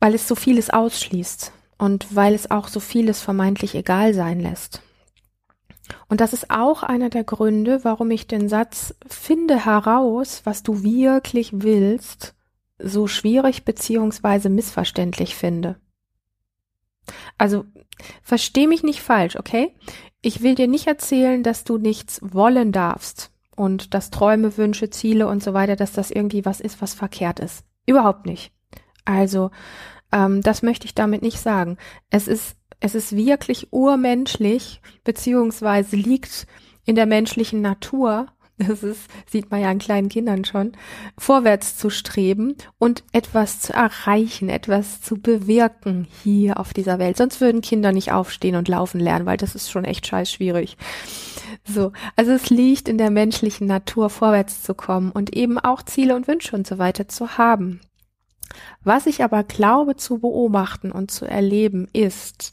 Weil 0.00 0.14
es 0.14 0.28
so 0.28 0.34
vieles 0.34 0.68
ausschließt 0.68 1.50
und 1.78 2.14
weil 2.14 2.34
es 2.34 2.50
auch 2.50 2.68
so 2.68 2.78
vieles 2.78 3.22
vermeintlich 3.22 3.74
egal 3.74 4.12
sein 4.12 4.38
lässt. 4.38 4.82
Und 6.10 6.20
das 6.20 6.34
ist 6.34 6.50
auch 6.50 6.82
einer 6.82 7.08
der 7.08 7.24
Gründe, 7.24 7.84
warum 7.84 8.10
ich 8.10 8.26
den 8.26 8.50
Satz 8.50 8.94
finde 9.06 9.64
heraus, 9.64 10.42
was 10.44 10.62
du 10.62 10.82
wirklich 10.82 11.52
willst, 11.54 12.34
so 12.78 13.06
schwierig 13.06 13.64
beziehungsweise 13.64 14.50
missverständlich 14.50 15.36
finde. 15.36 15.80
Also, 17.38 17.64
versteh 18.22 18.66
mich 18.66 18.82
nicht 18.82 19.00
falsch, 19.00 19.36
okay? 19.36 19.74
Ich 20.20 20.42
will 20.42 20.54
dir 20.54 20.68
nicht 20.68 20.86
erzählen, 20.86 21.42
dass 21.42 21.64
du 21.64 21.78
nichts 21.78 22.20
wollen 22.22 22.72
darfst 22.72 23.30
und 23.56 23.94
dass 23.94 24.10
Träume, 24.10 24.56
Wünsche, 24.56 24.90
Ziele 24.90 25.26
und 25.26 25.42
so 25.42 25.54
weiter, 25.54 25.76
dass 25.76 25.92
das 25.92 26.10
irgendwie 26.10 26.44
was 26.44 26.60
ist, 26.60 26.80
was 26.80 26.94
verkehrt 26.94 27.40
ist. 27.40 27.64
Überhaupt 27.86 28.26
nicht. 28.26 28.52
Also, 29.04 29.50
ähm, 30.12 30.42
das 30.42 30.62
möchte 30.62 30.86
ich 30.86 30.94
damit 30.94 31.22
nicht 31.22 31.40
sagen. 31.40 31.78
Es 32.10 32.28
ist, 32.28 32.56
es 32.80 32.94
ist 32.94 33.16
wirklich 33.16 33.72
urmenschlich, 33.72 34.80
beziehungsweise 35.04 35.96
liegt 35.96 36.46
in 36.84 36.94
der 36.94 37.06
menschlichen 37.06 37.62
Natur, 37.62 38.26
das 38.58 38.82
ist, 38.82 39.02
sieht 39.30 39.50
man 39.50 39.60
ja 39.60 39.70
an 39.70 39.78
kleinen 39.78 40.08
Kindern 40.08 40.44
schon, 40.44 40.72
vorwärts 41.18 41.76
zu 41.76 41.90
streben 41.90 42.56
und 42.78 43.04
etwas 43.12 43.60
zu 43.60 43.72
erreichen, 43.72 44.48
etwas 44.48 45.02
zu 45.02 45.16
bewirken 45.16 46.06
hier 46.22 46.58
auf 46.58 46.72
dieser 46.72 46.98
Welt. 46.98 47.16
Sonst 47.16 47.40
würden 47.40 47.60
Kinder 47.60 47.92
nicht 47.92 48.12
aufstehen 48.12 48.56
und 48.56 48.68
laufen 48.68 49.00
lernen, 49.00 49.26
weil 49.26 49.36
das 49.36 49.54
ist 49.54 49.70
schon 49.70 49.84
echt 49.84 50.06
scheiß 50.06 50.30
schwierig. 50.30 50.76
So. 51.64 51.92
Also 52.16 52.32
es 52.32 52.48
liegt 52.50 52.88
in 52.88 52.98
der 52.98 53.10
menschlichen 53.10 53.66
Natur, 53.66 54.10
vorwärts 54.10 54.62
zu 54.62 54.74
kommen 54.74 55.10
und 55.10 55.36
eben 55.36 55.58
auch 55.58 55.82
Ziele 55.82 56.16
und 56.16 56.28
Wünsche 56.28 56.56
und 56.56 56.66
so 56.66 56.78
weiter 56.78 57.08
zu 57.08 57.36
haben. 57.38 57.80
Was 58.84 59.06
ich 59.06 59.22
aber 59.22 59.42
glaube 59.44 59.96
zu 59.96 60.18
beobachten 60.18 60.92
und 60.92 61.10
zu 61.10 61.26
erleben 61.26 61.88
ist, 61.92 62.52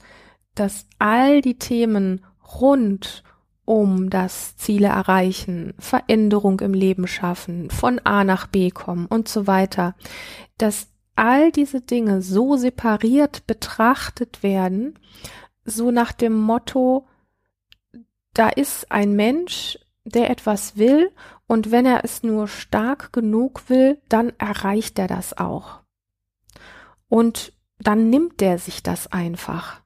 dass 0.55 0.86
all 1.00 1.41
die 1.41 1.57
Themen 1.57 2.25
rund 2.60 3.24
um 3.65 4.10
das 4.10 4.58
Ziele 4.58 4.88
erreichen, 4.88 5.74
Veränderung 5.79 6.60
im 6.60 6.74
Leben 6.74 7.08
schaffen, 7.08 7.70
von 7.70 8.00
A 8.03 8.24
nach 8.24 8.48
B 8.48 8.72
kommen 8.72 9.05
und 9.05 9.27
so 9.27 9.48
weiter, 9.48 9.96
dass 10.58 10.88
all 11.15 11.51
diese 11.51 11.82
Dinge 11.82 12.22
so 12.22 12.58
separiert 12.58 13.46
betrachtet 13.48 14.43
werden, 14.43 15.00
so 15.63 15.91
nach 15.91 16.12
dem 16.12 16.34
Motto, 16.34 17.08
da 18.34 18.50
ist 18.50 18.91
ein 18.91 19.13
Mensch, 19.13 19.79
der 20.05 20.29
etwas 20.29 20.75
will 20.77 21.12
und 21.48 21.72
wenn 21.72 21.86
er 21.86 22.03
es 22.03 22.24
nur 22.24 22.48
stark 22.48 23.13
genug 23.13 23.70
will, 23.70 24.01
dann 24.10 24.34
erreicht 24.38 25.00
er 25.00 25.08
das 25.08 25.38
auch. 25.38 25.82
Und 27.08 27.53
dann 27.79 28.10
nimmt 28.10 28.41
er 28.41 28.58
sich 28.58 28.82
das 28.82 29.12
einfach. 29.12 29.83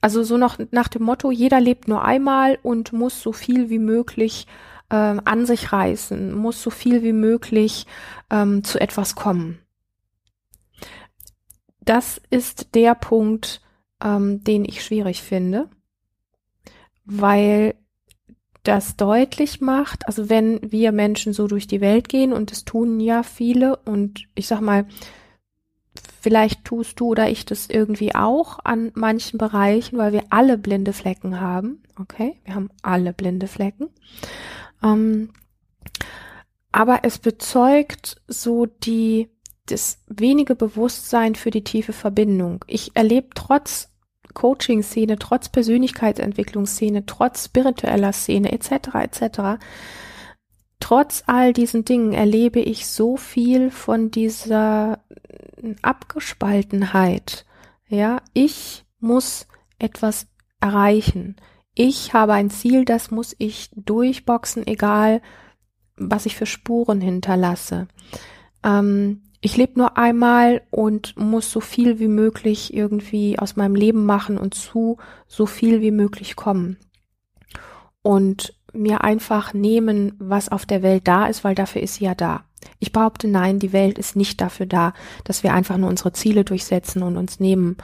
Also 0.00 0.22
so 0.22 0.36
noch 0.36 0.58
nach 0.70 0.88
dem 0.88 1.02
Motto, 1.02 1.30
jeder 1.30 1.60
lebt 1.60 1.88
nur 1.88 2.04
einmal 2.04 2.58
und 2.62 2.92
muss 2.92 3.20
so 3.20 3.32
viel 3.32 3.68
wie 3.68 3.78
möglich 3.78 4.46
äh, 4.88 4.94
an 4.94 5.46
sich 5.46 5.72
reißen, 5.72 6.34
muss 6.34 6.62
so 6.62 6.70
viel 6.70 7.02
wie 7.02 7.12
möglich 7.12 7.86
ähm, 8.30 8.64
zu 8.64 8.80
etwas 8.80 9.14
kommen. 9.14 9.58
Das 11.80 12.20
ist 12.30 12.74
der 12.74 12.94
Punkt, 12.94 13.60
ähm, 14.02 14.42
den 14.44 14.64
ich 14.64 14.84
schwierig 14.84 15.22
finde, 15.22 15.68
weil 17.04 17.74
das 18.62 18.96
deutlich 18.96 19.60
macht, 19.60 20.06
also 20.06 20.28
wenn 20.28 20.60
wir 20.70 20.92
Menschen 20.92 21.32
so 21.32 21.46
durch 21.46 21.66
die 21.66 21.80
Welt 21.80 22.08
gehen 22.08 22.32
und 22.32 22.50
das 22.50 22.64
tun 22.64 23.00
ja 23.00 23.22
viele 23.22 23.76
und 23.76 24.26
ich 24.34 24.46
sag 24.46 24.60
mal, 24.60 24.86
Vielleicht 26.20 26.64
tust 26.64 27.00
du 27.00 27.08
oder 27.08 27.30
ich 27.30 27.46
das 27.46 27.68
irgendwie 27.68 28.14
auch 28.14 28.58
an 28.62 28.92
manchen 28.94 29.38
Bereichen, 29.38 29.98
weil 29.98 30.12
wir 30.12 30.24
alle 30.30 30.58
blinde 30.58 30.92
Flecken 30.92 31.40
haben. 31.40 31.82
Okay, 31.98 32.36
wir 32.44 32.54
haben 32.54 32.70
alle 32.82 33.12
blinde 33.12 33.46
Flecken. 33.46 33.88
Ähm, 34.82 35.30
aber 36.72 37.00
es 37.02 37.18
bezeugt 37.18 38.20
so 38.28 38.66
die, 38.66 39.30
das 39.66 39.98
wenige 40.08 40.54
Bewusstsein 40.54 41.34
für 41.34 41.50
die 41.50 41.64
tiefe 41.64 41.92
Verbindung. 41.92 42.64
Ich 42.66 42.92
erlebe 42.94 43.28
trotz 43.34 43.88
Coaching-Szene, 44.34 45.18
trotz 45.18 45.48
Persönlichkeitsentwicklungsszene, 45.48 47.06
trotz 47.06 47.46
spiritueller 47.46 48.12
Szene 48.12 48.52
etc. 48.52 48.94
etc 48.94 49.58
trotz 50.80 51.22
all 51.26 51.52
diesen 51.52 51.84
Dingen 51.84 52.12
erlebe 52.12 52.58
ich 52.58 52.88
so 52.88 53.16
viel 53.16 53.70
von 53.70 54.10
dieser 54.10 55.04
Abgespaltenheit. 55.82 57.44
Ja, 57.88 58.22
ich 58.32 58.84
muss 58.98 59.46
etwas 59.78 60.26
erreichen. 60.60 61.36
Ich 61.74 62.12
habe 62.12 62.34
ein 62.34 62.50
Ziel, 62.50 62.84
das 62.84 63.10
muss 63.10 63.34
ich 63.38 63.70
durchboxen, 63.74 64.66
egal 64.66 65.22
was 65.96 66.26
ich 66.26 66.36
für 66.36 66.46
Spuren 66.46 67.00
hinterlasse. 67.00 67.88
Ähm, 68.62 69.22
ich 69.40 69.56
lebe 69.56 69.78
nur 69.78 69.96
einmal 69.96 70.62
und 70.70 71.16
muss 71.16 71.50
so 71.50 71.60
viel 71.60 71.98
wie 71.98 72.08
möglich 72.08 72.74
irgendwie 72.74 73.38
aus 73.38 73.56
meinem 73.56 73.74
Leben 73.74 74.04
machen 74.04 74.36
und 74.36 74.54
zu 74.54 74.98
so 75.26 75.46
viel 75.46 75.80
wie 75.80 75.90
möglich 75.90 76.36
kommen. 76.36 76.76
Und 78.02 78.54
mir 78.72 79.02
einfach 79.02 79.52
nehmen, 79.54 80.14
was 80.18 80.48
auf 80.48 80.66
der 80.66 80.82
Welt 80.82 81.08
da 81.08 81.26
ist, 81.26 81.44
weil 81.44 81.54
dafür 81.54 81.82
ist 81.82 81.94
sie 81.94 82.04
ja 82.04 82.14
da. 82.14 82.44
Ich 82.78 82.92
behaupte, 82.92 83.28
nein, 83.28 83.58
die 83.58 83.72
Welt 83.72 83.98
ist 83.98 84.16
nicht 84.16 84.40
dafür 84.40 84.66
da, 84.66 84.92
dass 85.24 85.42
wir 85.42 85.54
einfach 85.54 85.76
nur 85.76 85.88
unsere 85.88 86.12
Ziele 86.12 86.44
durchsetzen 86.44 87.02
und 87.02 87.16
uns 87.16 87.40
nehmen, 87.40 87.76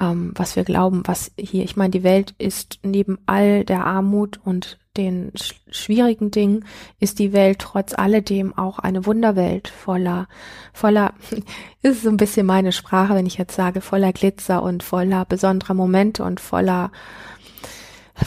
ähm, 0.00 0.32
was 0.34 0.56
wir 0.56 0.64
glauben, 0.64 1.02
was 1.06 1.32
hier, 1.38 1.64
ich 1.64 1.76
meine, 1.76 1.90
die 1.90 2.02
Welt 2.02 2.34
ist 2.38 2.78
neben 2.82 3.18
all 3.26 3.64
der 3.64 3.84
Armut 3.84 4.40
und 4.44 4.78
den 4.96 5.32
sch 5.36 5.54
schwierigen 5.70 6.30
Dingen, 6.30 6.64
ist 6.98 7.18
die 7.18 7.32
Welt 7.32 7.60
trotz 7.60 7.94
alledem 7.94 8.56
auch 8.56 8.78
eine 8.78 9.06
Wunderwelt 9.06 9.68
voller, 9.68 10.28
voller, 10.72 11.14
ist 11.82 12.02
so 12.02 12.08
ein 12.08 12.16
bisschen 12.16 12.46
meine 12.46 12.72
Sprache, 12.72 13.14
wenn 13.14 13.26
ich 13.26 13.38
jetzt 13.38 13.54
sage, 13.54 13.80
voller 13.80 14.12
Glitzer 14.12 14.62
und 14.62 14.82
voller 14.82 15.24
besonderer 15.24 15.74
Momente 15.74 16.24
und 16.24 16.40
voller 16.40 16.90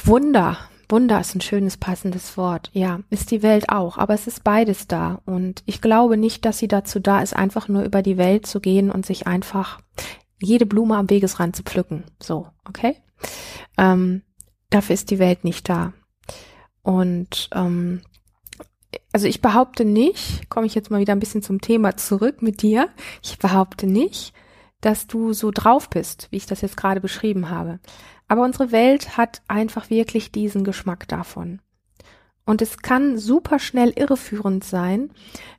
Wunder, 0.05 0.57
Wunder 0.91 1.19
ist 1.19 1.33
ein 1.35 1.41
schönes, 1.41 1.77
passendes 1.77 2.37
Wort. 2.37 2.69
Ja, 2.73 2.99
ist 3.09 3.31
die 3.31 3.41
Welt 3.41 3.69
auch, 3.69 3.97
aber 3.97 4.13
es 4.13 4.27
ist 4.27 4.43
beides 4.43 4.87
da. 4.87 5.21
Und 5.25 5.63
ich 5.65 5.81
glaube 5.81 6.17
nicht, 6.17 6.45
dass 6.45 6.57
sie 6.57 6.67
dazu 6.67 6.99
da 6.99 7.21
ist, 7.21 7.35
einfach 7.35 7.67
nur 7.67 7.83
über 7.83 8.01
die 8.01 8.17
Welt 8.17 8.45
zu 8.45 8.59
gehen 8.59 8.91
und 8.91 9.05
sich 9.05 9.27
einfach 9.27 9.79
jede 10.41 10.65
Blume 10.65 10.97
am 10.97 11.09
Wegesrand 11.09 11.55
zu 11.55 11.63
pflücken. 11.63 12.03
So, 12.21 12.47
okay? 12.67 12.97
Ähm, 13.77 14.23
dafür 14.69 14.93
ist 14.93 15.11
die 15.11 15.19
Welt 15.19 15.43
nicht 15.43 15.69
da. 15.69 15.93
Und 16.83 17.49
ähm, 17.53 18.01
also 19.13 19.27
ich 19.27 19.41
behaupte 19.41 19.85
nicht, 19.85 20.49
komme 20.49 20.65
ich 20.65 20.75
jetzt 20.75 20.91
mal 20.91 20.99
wieder 20.99 21.13
ein 21.13 21.19
bisschen 21.19 21.43
zum 21.43 21.61
Thema 21.61 21.95
zurück 21.97 22.41
mit 22.41 22.61
dir, 22.61 22.89
ich 23.23 23.37
behaupte 23.39 23.87
nicht, 23.87 24.33
dass 24.81 25.05
du 25.05 25.33
so 25.33 25.51
drauf 25.51 25.89
bist, 25.89 26.27
wie 26.31 26.37
ich 26.37 26.47
das 26.47 26.61
jetzt 26.61 26.75
gerade 26.77 27.01
beschrieben 27.01 27.49
habe. 27.49 27.79
Aber 28.31 28.43
unsere 28.43 28.71
Welt 28.71 29.17
hat 29.17 29.41
einfach 29.49 29.89
wirklich 29.89 30.31
diesen 30.31 30.63
Geschmack 30.63 31.05
davon. 31.09 31.59
Und 32.45 32.61
es 32.61 32.77
kann 32.77 33.17
super 33.17 33.59
schnell 33.59 33.91
irreführend 33.93 34.63
sein, 34.63 35.11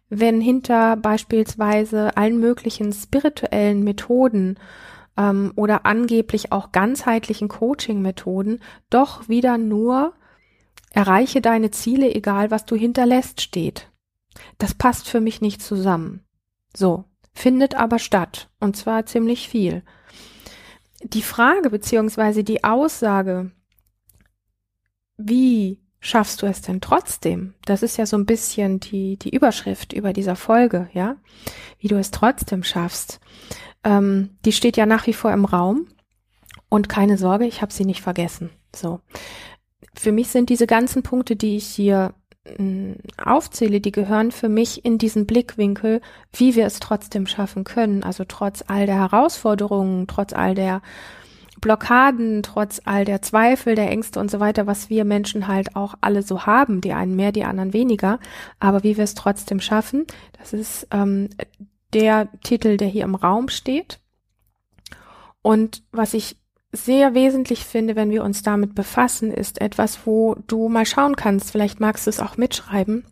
wenn 0.08 0.40
hinter 0.40 0.96
beispielsweise 0.96 2.16
allen 2.16 2.40
möglichen 2.40 2.90
spirituellen 2.94 3.84
Methoden 3.84 4.58
ähm, 5.18 5.52
oder 5.54 5.84
angeblich 5.84 6.50
auch 6.50 6.72
ganzheitlichen 6.72 7.48
Coaching-Methoden 7.48 8.60
doch 8.88 9.28
wieder 9.28 9.58
nur 9.58 10.14
erreiche 10.92 11.42
deine 11.42 11.72
Ziele, 11.72 12.14
egal 12.14 12.50
was 12.50 12.64
du 12.64 12.74
hinterlässt, 12.74 13.42
steht. 13.42 13.90
Das 14.56 14.72
passt 14.72 15.10
für 15.10 15.20
mich 15.20 15.42
nicht 15.42 15.60
zusammen. 15.60 16.24
So, 16.74 17.04
findet 17.34 17.74
aber 17.74 17.98
statt, 17.98 18.48
und 18.60 18.78
zwar 18.78 19.04
ziemlich 19.04 19.50
viel. 19.50 19.82
Die 21.04 21.22
Frage 21.22 21.70
beziehungsweise 21.70 22.44
die 22.44 22.64
Aussage, 22.64 23.50
wie 25.16 25.80
schaffst 26.00 26.42
du 26.42 26.46
es 26.46 26.62
denn 26.62 26.80
trotzdem? 26.80 27.54
Das 27.64 27.82
ist 27.82 27.96
ja 27.96 28.06
so 28.06 28.16
ein 28.16 28.26
bisschen 28.26 28.80
die, 28.80 29.16
die 29.16 29.34
Überschrift 29.34 29.92
über 29.92 30.12
dieser 30.12 30.36
Folge, 30.36 30.88
ja? 30.92 31.16
Wie 31.78 31.88
du 31.88 31.96
es 31.96 32.10
trotzdem 32.10 32.64
schaffst. 32.64 33.20
Ähm, 33.84 34.36
die 34.44 34.52
steht 34.52 34.76
ja 34.76 34.86
nach 34.86 35.06
wie 35.06 35.12
vor 35.12 35.32
im 35.32 35.44
Raum. 35.44 35.86
Und 36.68 36.88
keine 36.88 37.18
Sorge, 37.18 37.46
ich 37.46 37.62
habe 37.62 37.72
sie 37.72 37.84
nicht 37.84 38.00
vergessen. 38.00 38.50
So. 38.74 39.00
Für 39.94 40.10
mich 40.10 40.28
sind 40.28 40.48
diese 40.48 40.66
ganzen 40.66 41.02
Punkte, 41.02 41.36
die 41.36 41.56
ich 41.56 41.66
hier 41.66 42.14
aufzähle, 43.18 43.80
die 43.80 43.92
gehören 43.92 44.32
für 44.32 44.48
mich 44.48 44.84
in 44.84 44.98
diesen 44.98 45.26
Blickwinkel, 45.26 46.00
wie 46.32 46.56
wir 46.56 46.66
es 46.66 46.80
trotzdem 46.80 47.26
schaffen 47.26 47.62
können. 47.62 48.02
Also 48.02 48.24
trotz 48.26 48.64
all 48.66 48.86
der 48.86 48.96
Herausforderungen, 48.96 50.08
trotz 50.08 50.32
all 50.32 50.54
der 50.54 50.82
Blockaden, 51.60 52.42
trotz 52.42 52.80
all 52.84 53.04
der 53.04 53.22
Zweifel, 53.22 53.76
der 53.76 53.88
Ängste 53.90 54.18
und 54.18 54.30
so 54.30 54.40
weiter, 54.40 54.66
was 54.66 54.90
wir 54.90 55.04
Menschen 55.04 55.46
halt 55.46 55.76
auch 55.76 55.94
alle 56.00 56.22
so 56.22 56.44
haben, 56.44 56.80
die 56.80 56.92
einen 56.92 57.14
mehr, 57.14 57.30
die 57.30 57.44
anderen 57.44 57.72
weniger, 57.72 58.18
aber 58.58 58.82
wie 58.82 58.96
wir 58.96 59.04
es 59.04 59.14
trotzdem 59.14 59.60
schaffen, 59.60 60.04
das 60.38 60.52
ist 60.52 60.88
ähm, 60.90 61.28
der 61.92 62.28
Titel, 62.42 62.76
der 62.76 62.88
hier 62.88 63.04
im 63.04 63.14
Raum 63.14 63.48
steht. 63.48 64.00
Und 65.42 65.84
was 65.92 66.14
ich 66.14 66.36
sehr 66.72 67.14
wesentlich 67.14 67.64
finde, 67.64 67.96
wenn 67.96 68.10
wir 68.10 68.24
uns 68.24 68.42
damit 68.42 68.74
befassen, 68.74 69.30
ist 69.30 69.60
etwas, 69.60 70.06
wo 70.06 70.36
du 70.46 70.68
mal 70.68 70.86
schauen 70.86 71.16
kannst, 71.16 71.50
vielleicht 71.50 71.80
magst 71.80 72.06
du 72.06 72.10
es 72.10 72.18
auch 72.18 72.38
mitschreiben, 72.38 73.04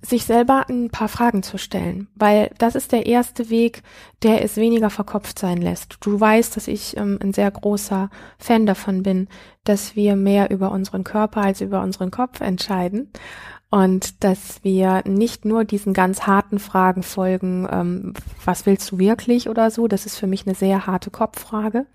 sich 0.00 0.24
selber 0.24 0.66
ein 0.68 0.90
paar 0.90 1.08
Fragen 1.08 1.42
zu 1.42 1.58
stellen, 1.58 2.06
weil 2.14 2.50
das 2.58 2.76
ist 2.76 2.92
der 2.92 3.06
erste 3.06 3.50
Weg, 3.50 3.82
der 4.22 4.44
es 4.44 4.56
weniger 4.56 4.90
verkopft 4.90 5.40
sein 5.40 5.58
lässt. 5.58 5.98
Du 6.00 6.20
weißt, 6.20 6.56
dass 6.56 6.68
ich 6.68 6.96
ähm, 6.96 7.18
ein 7.20 7.32
sehr 7.32 7.50
großer 7.50 8.08
Fan 8.38 8.66
davon 8.66 9.02
bin, 9.02 9.26
dass 9.64 9.96
wir 9.96 10.14
mehr 10.14 10.50
über 10.50 10.70
unseren 10.70 11.02
Körper 11.02 11.42
als 11.42 11.60
über 11.60 11.82
unseren 11.82 12.12
Kopf 12.12 12.40
entscheiden 12.40 13.10
und 13.70 14.24
dass 14.24 14.64
wir 14.64 15.02
nicht 15.06 15.44
nur 15.44 15.64
diesen 15.64 15.92
ganz 15.92 16.22
harten 16.22 16.58
Fragen 16.58 17.02
folgen, 17.02 17.68
ähm, 17.70 18.14
was 18.44 18.64
willst 18.64 18.90
du 18.90 18.98
wirklich 18.98 19.48
oder 19.48 19.70
so, 19.70 19.88
das 19.88 20.06
ist 20.06 20.16
für 20.16 20.26
mich 20.26 20.46
eine 20.46 20.54
sehr 20.54 20.86
harte 20.86 21.10
Kopffrage, 21.10 21.86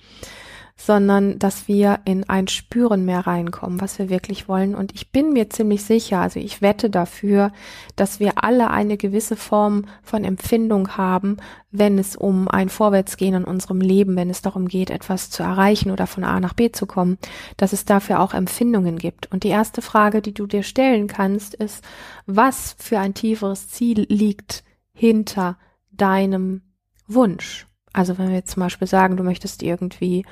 sondern 0.75 1.37
dass 1.37 1.67
wir 1.67 1.99
in 2.05 2.27
ein 2.27 2.47
Spüren 2.47 3.05
mehr 3.05 3.27
reinkommen, 3.27 3.79
was 3.79 3.99
wir 3.99 4.09
wirklich 4.09 4.47
wollen. 4.47 4.73
Und 4.75 4.93
ich 4.93 5.11
bin 5.11 5.31
mir 5.31 5.49
ziemlich 5.49 5.83
sicher, 5.83 6.19
also 6.19 6.39
ich 6.39 6.61
wette 6.61 6.89
dafür, 6.89 7.51
dass 7.95 8.19
wir 8.19 8.43
alle 8.43 8.71
eine 8.71 8.97
gewisse 8.97 9.35
Form 9.35 9.85
von 10.01 10.23
Empfindung 10.23 10.97
haben, 10.97 11.37
wenn 11.71 11.99
es 11.99 12.15
um 12.15 12.47
ein 12.47 12.69
Vorwärtsgehen 12.69 13.35
in 13.35 13.43
unserem 13.45 13.81
Leben, 13.81 14.15
wenn 14.15 14.29
es 14.29 14.41
darum 14.41 14.67
geht, 14.67 14.89
etwas 14.89 15.29
zu 15.29 15.43
erreichen 15.43 15.91
oder 15.91 16.07
von 16.07 16.23
A 16.23 16.39
nach 16.39 16.53
B 16.53 16.71
zu 16.71 16.85
kommen, 16.85 17.17
dass 17.57 17.73
es 17.73 17.85
dafür 17.85 18.19
auch 18.19 18.33
Empfindungen 18.33 18.97
gibt. 18.97 19.31
Und 19.31 19.43
die 19.43 19.49
erste 19.49 19.81
Frage, 19.81 20.21
die 20.21 20.33
du 20.33 20.47
dir 20.47 20.63
stellen 20.63 21.07
kannst, 21.07 21.53
ist, 21.53 21.83
was 22.25 22.75
für 22.79 22.99
ein 22.99 23.13
tieferes 23.13 23.69
Ziel 23.69 24.05
liegt 24.09 24.63
hinter 24.93 25.57
deinem 25.91 26.61
Wunsch? 27.07 27.67
Also 27.93 28.17
wenn 28.17 28.29
wir 28.29 28.35
jetzt 28.35 28.51
zum 28.51 28.61
Beispiel 28.61 28.87
sagen, 28.87 29.17
du 29.17 29.23
möchtest 29.23 29.61
irgendwie 29.61 30.25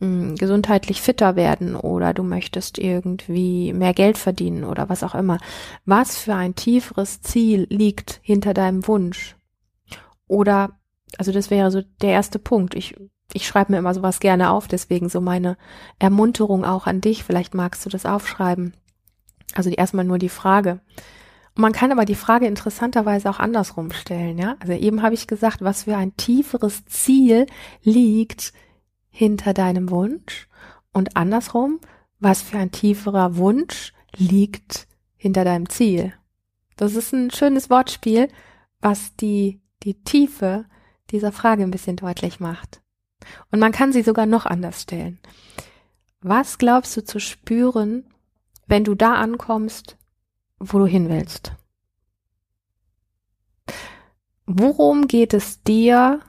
mh, 0.00 0.06
hm, 0.06 0.36
gesundheitlich 0.36 1.02
fitter 1.02 1.36
werden 1.36 1.76
oder 1.76 2.14
du 2.14 2.22
möchtest 2.22 2.78
irgendwie 2.78 3.72
mehr 3.72 3.94
Geld 3.94 4.18
verdienen 4.18 4.64
oder 4.64 4.88
was 4.88 5.02
auch 5.02 5.14
immer. 5.14 5.38
Was 5.84 6.18
für 6.18 6.34
ein 6.34 6.54
tieferes 6.54 7.20
Ziel 7.20 7.66
liegt 7.70 8.20
hinter 8.22 8.54
deinem 8.54 8.86
Wunsch? 8.86 9.36
Oder, 10.28 10.78
also 11.18 11.32
das 11.32 11.50
wäre 11.50 11.70
so 11.70 11.82
der 12.02 12.10
erste 12.10 12.38
Punkt. 12.38 12.74
Ich, 12.74 12.96
ich 13.32 13.46
schreibe 13.46 13.72
mir 13.72 13.78
immer 13.78 13.94
sowas 13.94 14.20
gerne 14.20 14.50
auf, 14.50 14.68
deswegen 14.68 15.08
so 15.08 15.20
meine 15.20 15.56
Ermunterung 15.98 16.64
auch 16.64 16.86
an 16.86 17.00
dich. 17.00 17.24
Vielleicht 17.24 17.54
magst 17.54 17.84
du 17.86 17.90
das 17.90 18.06
aufschreiben. 18.06 18.74
Also 19.54 19.70
erstmal 19.70 20.04
nur 20.04 20.18
die 20.18 20.28
Frage. 20.28 20.80
Man 21.54 21.72
kann 21.72 21.90
aber 21.90 22.04
die 22.04 22.14
Frage 22.14 22.46
interessanterweise 22.46 23.30
auch 23.30 23.38
andersrum 23.38 23.90
stellen, 23.90 24.36
ja. 24.36 24.56
Also 24.60 24.74
eben 24.74 25.00
habe 25.00 25.14
ich 25.14 25.26
gesagt, 25.26 25.62
was 25.62 25.84
für 25.84 25.96
ein 25.96 26.14
tieferes 26.16 26.84
Ziel 26.84 27.46
liegt 27.82 28.52
hinter 29.16 29.54
deinem 29.54 29.90
Wunsch 29.90 30.48
und 30.92 31.16
andersrum, 31.16 31.80
was 32.18 32.42
für 32.42 32.58
ein 32.58 32.70
tieferer 32.70 33.36
Wunsch 33.36 33.92
liegt 34.14 34.86
hinter 35.16 35.44
deinem 35.44 35.68
Ziel. 35.68 36.12
Das 36.76 36.94
ist 36.94 37.12
ein 37.12 37.30
schönes 37.30 37.70
Wortspiel, 37.70 38.28
was 38.80 39.16
die, 39.16 39.60
die 39.82 40.02
Tiefe 40.02 40.66
dieser 41.10 41.32
Frage 41.32 41.62
ein 41.62 41.70
bisschen 41.70 41.96
deutlich 41.96 42.40
macht. 42.40 42.82
Und 43.50 43.58
man 43.58 43.72
kann 43.72 43.92
sie 43.92 44.02
sogar 44.02 44.26
noch 44.26 44.44
anders 44.44 44.82
stellen. 44.82 45.18
Was 46.20 46.58
glaubst 46.58 46.96
du 46.96 47.04
zu 47.04 47.18
spüren, 47.18 48.04
wenn 48.66 48.84
du 48.84 48.94
da 48.94 49.14
ankommst, 49.14 49.96
wo 50.58 50.78
du 50.78 50.86
hin 50.86 51.08
willst. 51.08 51.52
Worum 54.46 55.08
geht 55.08 55.34
es 55.34 55.62
dir 55.62 56.20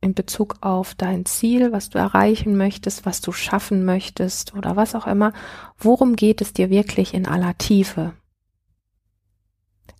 in 0.00 0.14
Bezug 0.14 0.56
auf 0.60 0.94
dein 0.94 1.26
Ziel, 1.26 1.72
was 1.72 1.90
du 1.90 1.98
erreichen 1.98 2.56
möchtest, 2.56 3.04
was 3.04 3.20
du 3.20 3.32
schaffen 3.32 3.84
möchtest 3.84 4.54
oder 4.54 4.76
was 4.76 4.94
auch 4.94 5.06
immer? 5.06 5.32
Worum 5.78 6.16
geht 6.16 6.40
es 6.40 6.52
dir 6.52 6.70
wirklich 6.70 7.12
in 7.14 7.26
aller 7.26 7.56
Tiefe? 7.58 8.14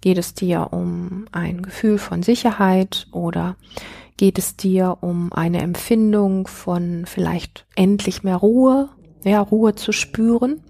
Geht 0.00 0.18
es 0.18 0.32
dir 0.32 0.72
um 0.72 1.26
ein 1.32 1.62
Gefühl 1.62 1.98
von 1.98 2.22
Sicherheit 2.22 3.06
oder 3.12 3.56
geht 4.16 4.38
es 4.38 4.56
dir 4.56 4.98
um 5.02 5.32
eine 5.32 5.60
Empfindung 5.60 6.46
von 6.46 7.04
vielleicht 7.06 7.66
endlich 7.76 8.22
mehr 8.22 8.36
Ruhe, 8.36 8.88
ja, 9.24 9.40
Ruhe 9.40 9.74
zu 9.74 9.92
spüren? 9.92 10.62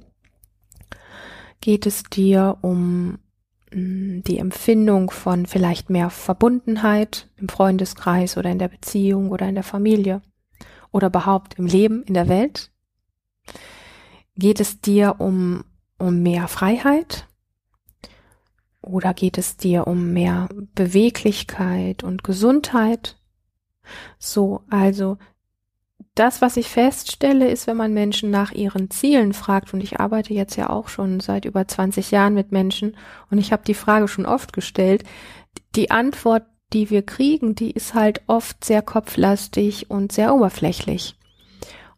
geht 1.60 1.86
es 1.86 2.04
dir 2.04 2.58
um 2.62 3.18
die 3.72 4.38
Empfindung 4.38 5.10
von 5.10 5.46
vielleicht 5.46 5.90
mehr 5.90 6.10
Verbundenheit 6.10 7.28
im 7.36 7.48
Freundeskreis 7.48 8.36
oder 8.36 8.50
in 8.50 8.58
der 8.58 8.68
Beziehung 8.68 9.30
oder 9.30 9.48
in 9.48 9.54
der 9.54 9.64
Familie 9.64 10.22
oder 10.90 11.08
überhaupt 11.08 11.54
im 11.54 11.66
Leben, 11.66 12.02
in 12.02 12.14
der 12.14 12.28
Welt? 12.28 12.72
Geht 14.36 14.60
es 14.60 14.80
dir 14.80 15.16
um, 15.18 15.64
um 15.98 16.22
mehr 16.22 16.48
Freiheit? 16.48 17.26
Oder 18.82 19.14
geht 19.14 19.38
es 19.38 19.56
dir 19.56 19.86
um 19.86 20.12
mehr 20.12 20.48
Beweglichkeit 20.74 22.02
und 22.02 22.24
Gesundheit? 22.24 23.20
So, 24.18 24.62
also 24.70 25.18
das, 26.20 26.42
was 26.42 26.58
ich 26.58 26.68
feststelle, 26.68 27.48
ist, 27.48 27.66
wenn 27.66 27.78
man 27.78 27.94
Menschen 27.94 28.30
nach 28.30 28.52
ihren 28.52 28.90
Zielen 28.90 29.32
fragt, 29.32 29.72
und 29.72 29.82
ich 29.82 30.00
arbeite 30.00 30.34
jetzt 30.34 30.54
ja 30.54 30.68
auch 30.68 30.88
schon 30.88 31.18
seit 31.20 31.46
über 31.46 31.66
20 31.66 32.10
Jahren 32.10 32.34
mit 32.34 32.52
Menschen, 32.52 32.94
und 33.30 33.38
ich 33.38 33.52
habe 33.52 33.62
die 33.66 33.72
Frage 33.72 34.06
schon 34.06 34.26
oft 34.26 34.52
gestellt, 34.52 35.02
die 35.74 35.90
Antwort, 35.90 36.44
die 36.74 36.90
wir 36.90 37.00
kriegen, 37.00 37.54
die 37.54 37.70
ist 37.70 37.94
halt 37.94 38.20
oft 38.26 38.62
sehr 38.62 38.82
kopflastig 38.82 39.90
und 39.90 40.12
sehr 40.12 40.34
oberflächlich. 40.34 41.16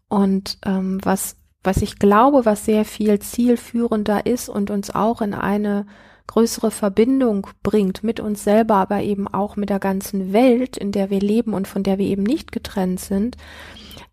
Und 0.09 0.57
ähm, 0.65 1.01
was, 1.03 1.35
was 1.65 1.79
ich 1.79 1.99
glaube, 1.99 2.45
was 2.45 2.65
sehr 2.65 2.85
viel 2.85 3.19
zielführender 3.19 4.25
ist 4.25 4.49
und 4.49 4.71
uns 4.71 4.95
auch 4.95 5.21
in 5.21 5.35
eine 5.35 5.85
größere 6.29 6.71
Verbindung 6.71 7.49
bringt 7.65 8.05
mit 8.05 8.21
uns 8.21 8.45
selber, 8.45 8.77
aber 8.77 9.03
eben 9.03 9.27
auch 9.27 9.57
mit 9.57 9.69
der 9.69 9.81
ganzen 9.81 10.33
Welt, 10.33 10.77
in 10.77 10.93
der 10.93 11.11
wir 11.11 11.21
leben 11.21 11.55
und 11.55 11.67
von 11.67 11.83
der 11.83 11.99
wir 11.99 12.07
eben 12.07 12.23
nicht 12.23 12.53
getrennt 12.53 13.01
sind, 13.01 13.37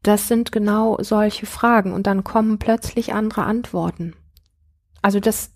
das 0.03 0.27
sind 0.27 0.51
genau 0.51 0.97
solche 1.01 1.45
Fragen 1.45 1.93
und 1.93 2.07
dann 2.07 2.23
kommen 2.23 2.59
plötzlich 2.59 3.13
andere 3.13 3.43
Antworten. 3.43 4.15
Also 5.01 5.19
das 5.19 5.51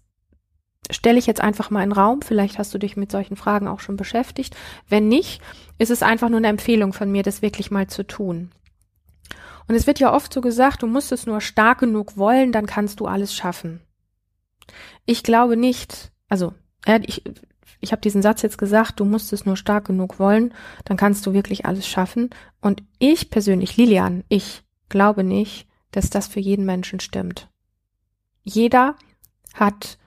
stelle 0.91 1.17
ich 1.17 1.27
jetzt 1.27 1.41
einfach 1.41 1.69
mal 1.69 1.83
in 1.83 1.89
den 1.89 1.97
Raum. 1.97 2.21
Vielleicht 2.21 2.59
hast 2.59 2.73
du 2.73 2.77
dich 2.77 2.97
mit 2.97 3.11
solchen 3.11 3.35
Fragen 3.35 3.67
auch 3.67 3.79
schon 3.79 3.95
beschäftigt. 3.95 4.55
Wenn 4.89 5.07
nicht, 5.07 5.41
ist 5.77 5.91
es 5.91 6.03
einfach 6.03 6.29
nur 6.29 6.37
eine 6.37 6.47
Empfehlung 6.47 6.93
von 6.93 7.11
mir, 7.11 7.23
das 7.23 7.41
wirklich 7.41 7.71
mal 7.71 7.87
zu 7.87 8.05
tun. 8.05 8.51
Und 9.67 9.75
es 9.75 9.87
wird 9.87 9.99
ja 9.99 10.13
oft 10.13 10.33
so 10.33 10.41
gesagt, 10.41 10.81
du 10.81 10.87
musst 10.87 11.11
es 11.11 11.25
nur 11.25 11.39
stark 11.39 11.79
genug 11.79 12.17
wollen, 12.17 12.51
dann 12.51 12.65
kannst 12.65 12.99
du 12.99 13.05
alles 13.05 13.33
schaffen. 13.33 13.79
Ich 15.05 15.23
glaube 15.23 15.55
nicht, 15.55 16.11
also 16.27 16.53
ja, 16.85 16.99
ich, 17.01 17.23
ich 17.83 17.91
habe 17.91 18.01
diesen 18.01 18.21
Satz 18.21 18.41
jetzt 18.41 18.57
gesagt, 18.57 18.99
du 18.99 19.05
musst 19.05 19.33
es 19.33 19.45
nur 19.45 19.57
stark 19.57 19.85
genug 19.85 20.17
wollen, 20.17 20.53
dann 20.85 20.97
kannst 20.97 21.25
du 21.25 21.33
wirklich 21.33 21.65
alles 21.65 21.85
schaffen. 21.85 22.29
Und 22.61 22.81
ich 22.97 23.29
persönlich, 23.29 23.75
Lilian, 23.75 24.23
ich 24.29 24.63
glaube 24.89 25.23
nicht, 25.23 25.67
dass 25.91 26.09
das 26.09 26.27
für 26.27 26.39
jeden 26.39 26.65
Menschen 26.65 26.99
stimmt. 27.01 27.49
Jeder 28.41 28.95
hat 29.53 29.97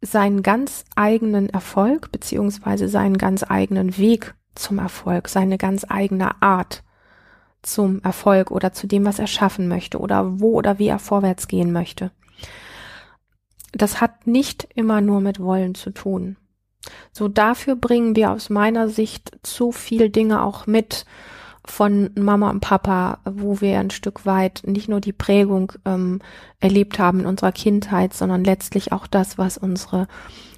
seinen 0.00 0.42
ganz 0.42 0.84
eigenen 0.96 1.48
Erfolg 1.48 2.12
beziehungsweise 2.12 2.88
seinen 2.88 3.18
ganz 3.18 3.44
eigenen 3.48 3.98
Weg 3.98 4.34
zum 4.54 4.78
Erfolg, 4.78 5.28
seine 5.28 5.58
ganz 5.58 5.84
eigene 5.88 6.40
Art 6.40 6.82
zum 7.62 8.02
Erfolg 8.02 8.50
oder 8.50 8.72
zu 8.72 8.86
dem, 8.86 9.04
was 9.04 9.18
er 9.18 9.26
schaffen 9.26 9.68
möchte 9.68 9.98
oder 9.98 10.40
wo 10.40 10.54
oder 10.54 10.78
wie 10.78 10.88
er 10.88 10.98
vorwärts 10.98 11.48
gehen 11.48 11.72
möchte. 11.72 12.10
Das 13.72 14.00
hat 14.00 14.26
nicht 14.26 14.68
immer 14.74 15.00
nur 15.00 15.20
mit 15.20 15.40
Wollen 15.40 15.74
zu 15.74 15.90
tun. 15.90 16.36
So 17.12 17.28
dafür 17.28 17.76
bringen 17.76 18.16
wir 18.16 18.30
aus 18.30 18.50
meiner 18.50 18.88
Sicht 18.88 19.32
zu 19.42 19.72
viel 19.72 20.10
Dinge 20.10 20.42
auch 20.42 20.66
mit, 20.66 21.04
von 21.64 22.10
Mama 22.16 22.50
und 22.50 22.60
Papa, 22.60 23.18
wo 23.24 23.60
wir 23.60 23.78
ein 23.78 23.90
Stück 23.90 24.26
weit 24.26 24.62
nicht 24.66 24.88
nur 24.88 25.00
die 25.00 25.12
Prägung 25.12 25.72
ähm, 25.84 26.20
erlebt 26.60 26.98
haben 26.98 27.20
in 27.20 27.26
unserer 27.26 27.52
Kindheit, 27.52 28.14
sondern 28.14 28.44
letztlich 28.44 28.92
auch 28.92 29.06
das, 29.06 29.38
was 29.38 29.58
unsere 29.58 30.08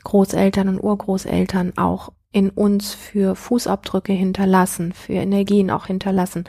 Großeltern 0.04 0.68
und 0.68 0.80
Urgroßeltern 0.80 1.76
auch 1.76 2.12
in 2.32 2.50
uns 2.50 2.94
für 2.94 3.36
Fußabdrücke 3.36 4.12
hinterlassen, 4.12 4.92
für 4.92 5.12
Energien 5.12 5.70
auch 5.70 5.86
hinterlassen. 5.86 6.44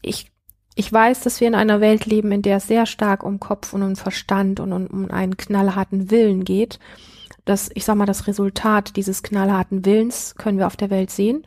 Ich, 0.00 0.30
ich 0.74 0.92
weiß, 0.92 1.20
dass 1.20 1.40
wir 1.40 1.48
in 1.48 1.54
einer 1.54 1.80
Welt 1.80 2.06
leben, 2.06 2.30
in 2.30 2.42
der 2.42 2.58
es 2.58 2.68
sehr 2.68 2.86
stark 2.86 3.24
um 3.24 3.40
Kopf 3.40 3.72
und 3.72 3.82
um 3.82 3.96
Verstand 3.96 4.60
und 4.60 4.72
um, 4.72 4.86
um 4.86 5.10
einen 5.10 5.36
knallharten 5.36 6.10
Willen 6.10 6.44
geht. 6.44 6.78
Das, 7.48 7.70
ich 7.74 7.84
sag 7.84 7.96
mal, 7.96 8.06
das 8.06 8.26
Resultat 8.26 8.96
dieses 8.96 9.22
knallharten 9.22 9.84
Willens 9.86 10.34
können 10.36 10.58
wir 10.58 10.66
auf 10.66 10.76
der 10.76 10.90
Welt 10.90 11.10
sehen. 11.10 11.44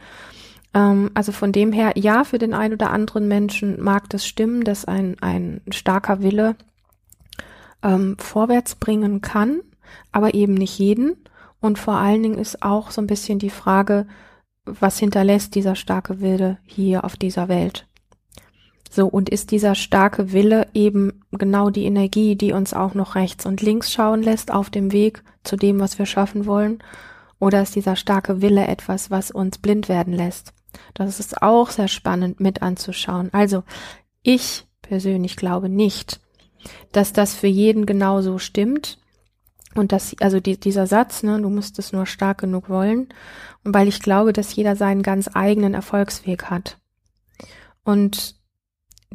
Ähm, 0.73 1.11
also 1.13 1.31
von 1.31 1.51
dem 1.51 1.71
her, 1.71 1.93
ja, 1.95 2.23
für 2.23 2.39
den 2.39 2.53
einen 2.53 2.73
oder 2.73 2.89
anderen 2.89 3.27
Menschen 3.27 3.81
mag 3.81 4.09
das 4.09 4.25
stimmen, 4.25 4.63
dass 4.63 4.85
ein, 4.85 5.17
ein 5.21 5.61
starker 5.69 6.23
Wille 6.23 6.55
ähm, 7.83 8.15
vorwärts 8.17 8.75
bringen 8.75 9.21
kann, 9.21 9.61
aber 10.11 10.33
eben 10.33 10.55
nicht 10.55 10.79
jeden. 10.79 11.17
Und 11.59 11.77
vor 11.77 11.95
allen 11.95 12.23
Dingen 12.23 12.39
ist 12.39 12.63
auch 12.63 12.89
so 12.89 13.01
ein 13.01 13.07
bisschen 13.07 13.37
die 13.37 13.51
Frage, 13.51 14.07
was 14.65 14.97
hinterlässt 14.97 15.53
dieser 15.53 15.75
starke 15.75 16.19
Wille 16.19 16.57
hier 16.65 17.03
auf 17.03 17.15
dieser 17.15 17.47
Welt? 17.47 17.87
So, 18.93 19.08
und 19.08 19.30
ist 19.30 19.51
dieser 19.51 19.73
starke 19.73 20.34
Wille 20.34 20.67
eben 20.73 21.23
genau 21.32 21.69
die 21.69 21.86
Energie, 21.86 22.36
die 22.36 22.51
uns 22.51 22.73
auch 22.73 22.93
noch 22.93 23.15
rechts 23.15 23.45
und 23.45 23.62
links 23.62 23.93
schauen 23.93 24.21
lässt 24.21 24.51
auf 24.51 24.69
dem 24.69 24.91
Weg 24.91 25.23
zu 25.43 25.56
dem, 25.56 25.80
was 25.80 25.97
wir 25.97 26.06
schaffen 26.06 26.45
wollen? 26.45 26.84
Oder 27.39 27.62
ist 27.62 27.73
dieser 27.73 27.95
starke 27.95 28.41
Wille 28.41 28.67
etwas, 28.67 29.10
was 29.10 29.32
uns 29.32 29.60
blind 29.60 29.88
werden 29.88 30.13
lässt? 30.13 30.54
Das 30.93 31.21
ist 31.21 31.41
auch 31.41 31.69
sehr 31.69 31.88
spannend 31.88 32.41
mit 32.41 32.62
anzuschauen. 32.62 33.30
Also 33.32 33.63
ich 34.23 34.67
persönlich 34.82 35.38
glaube 35.38 35.69
nicht, 35.69 36.19
dass 36.91 37.13
das 37.13 37.34
für 37.34 37.47
jeden 37.47 37.86
genauso 37.86 38.39
stimmt. 38.39 38.97
Und 39.73 39.93
dass, 39.93 40.13
also 40.19 40.41
die, 40.41 40.60
dieser 40.60 40.86
Satz, 40.86 41.23
ne, 41.23 41.39
du 41.41 41.49
musst 41.49 41.80
es 41.80 41.93
nur 41.93 42.06
stark 42.06 42.39
genug 42.39 42.67
wollen. 42.67 43.08
Und 43.63 43.73
weil 43.73 43.88
ich 43.88 44.01
glaube, 44.01 44.34
dass 44.34 44.54
jeder 44.54 44.75
seinen 44.75 45.01
ganz 45.01 45.30
eigenen 45.34 45.75
Erfolgsweg 45.75 46.49
hat. 46.49 46.77
Und 47.86 48.40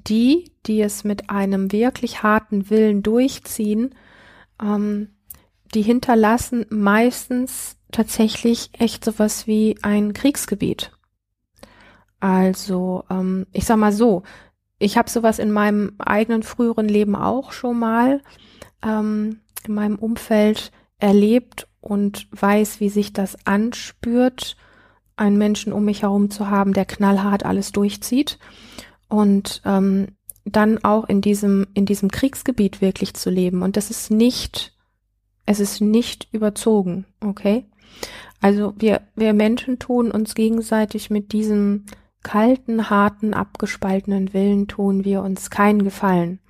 die, 0.08 0.52
die 0.66 0.80
es 0.80 1.04
mit 1.04 1.30
einem 1.30 1.72
wirklich 1.72 2.22
harten 2.22 2.70
Willen 2.70 3.02
durchziehen, 3.02 3.94
ähm, 4.62 5.08
die 5.74 5.82
hinterlassen 5.82 6.66
meistens 6.70 7.76
tatsächlich 7.92 8.70
echt 8.72 9.04
sowas 9.04 9.46
wie 9.46 9.76
ein 9.82 10.12
Kriegsgebiet. 10.12 10.92
Also, 12.20 13.04
ähm, 13.10 13.46
ich 13.52 13.64
sag 13.64 13.76
mal 13.76 13.92
so, 13.92 14.22
ich 14.78 14.96
habe 14.96 15.10
sowas 15.10 15.38
in 15.38 15.50
meinem 15.50 15.94
eigenen 15.98 16.42
früheren 16.42 16.88
Leben 16.88 17.16
auch 17.16 17.52
schon 17.52 17.78
mal 17.78 18.22
ähm, 18.82 19.40
in 19.66 19.74
meinem 19.74 19.96
Umfeld 19.96 20.70
erlebt 20.98 21.68
und 21.80 22.28
weiß, 22.30 22.80
wie 22.80 22.88
sich 22.88 23.12
das 23.12 23.46
anspürt, 23.46 24.56
einen 25.16 25.38
Menschen 25.38 25.72
um 25.72 25.84
mich 25.84 26.02
herum 26.02 26.30
zu 26.30 26.50
haben, 26.50 26.72
der 26.72 26.84
knallhart 26.84 27.44
alles 27.44 27.72
durchzieht 27.72 28.38
und 29.08 29.62
ähm, 29.64 30.08
dann 30.44 30.82
auch 30.84 31.08
in 31.08 31.20
diesem 31.20 31.66
in 31.74 31.86
diesem 31.86 32.10
Kriegsgebiet 32.10 32.80
wirklich 32.80 33.14
zu 33.14 33.30
leben 33.30 33.62
und 33.62 33.76
das 33.76 33.90
ist 33.90 34.10
nicht 34.10 34.72
es 35.44 35.60
ist 35.60 35.80
nicht 35.80 36.28
überzogen, 36.32 37.06
okay? 37.20 37.66
Also 38.40 38.74
wir 38.76 39.02
wir 39.14 39.32
Menschen 39.32 39.78
tun 39.78 40.10
uns 40.10 40.34
gegenseitig 40.34 41.10
mit 41.10 41.32
diesem 41.32 41.86
kalten, 42.22 42.90
harten, 42.90 43.34
abgespaltenen 43.34 44.34
Willen 44.34 44.66
tun 44.66 45.04
wir 45.04 45.22
uns 45.22 45.50
keinen 45.50 45.84
Gefallen. 45.84 46.40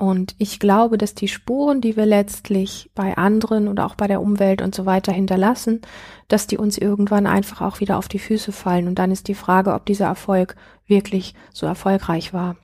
Und 0.00 0.34
ich 0.38 0.60
glaube, 0.60 0.96
dass 0.96 1.14
die 1.14 1.28
Spuren, 1.28 1.82
die 1.82 1.94
wir 1.94 2.06
letztlich 2.06 2.90
bei 2.94 3.18
anderen 3.18 3.68
oder 3.68 3.84
auch 3.84 3.96
bei 3.96 4.06
der 4.06 4.22
Umwelt 4.22 4.62
und 4.62 4.74
so 4.74 4.86
weiter 4.86 5.12
hinterlassen, 5.12 5.82
dass 6.26 6.46
die 6.46 6.56
uns 6.56 6.78
irgendwann 6.78 7.26
einfach 7.26 7.60
auch 7.60 7.80
wieder 7.80 7.98
auf 7.98 8.08
die 8.08 8.18
Füße 8.18 8.50
fallen. 8.50 8.88
Und 8.88 8.98
dann 8.98 9.10
ist 9.10 9.28
die 9.28 9.34
Frage, 9.34 9.74
ob 9.74 9.84
dieser 9.84 10.06
Erfolg 10.06 10.56
wirklich 10.86 11.34
so 11.52 11.66
erfolgreich 11.66 12.32
war. 12.32 12.56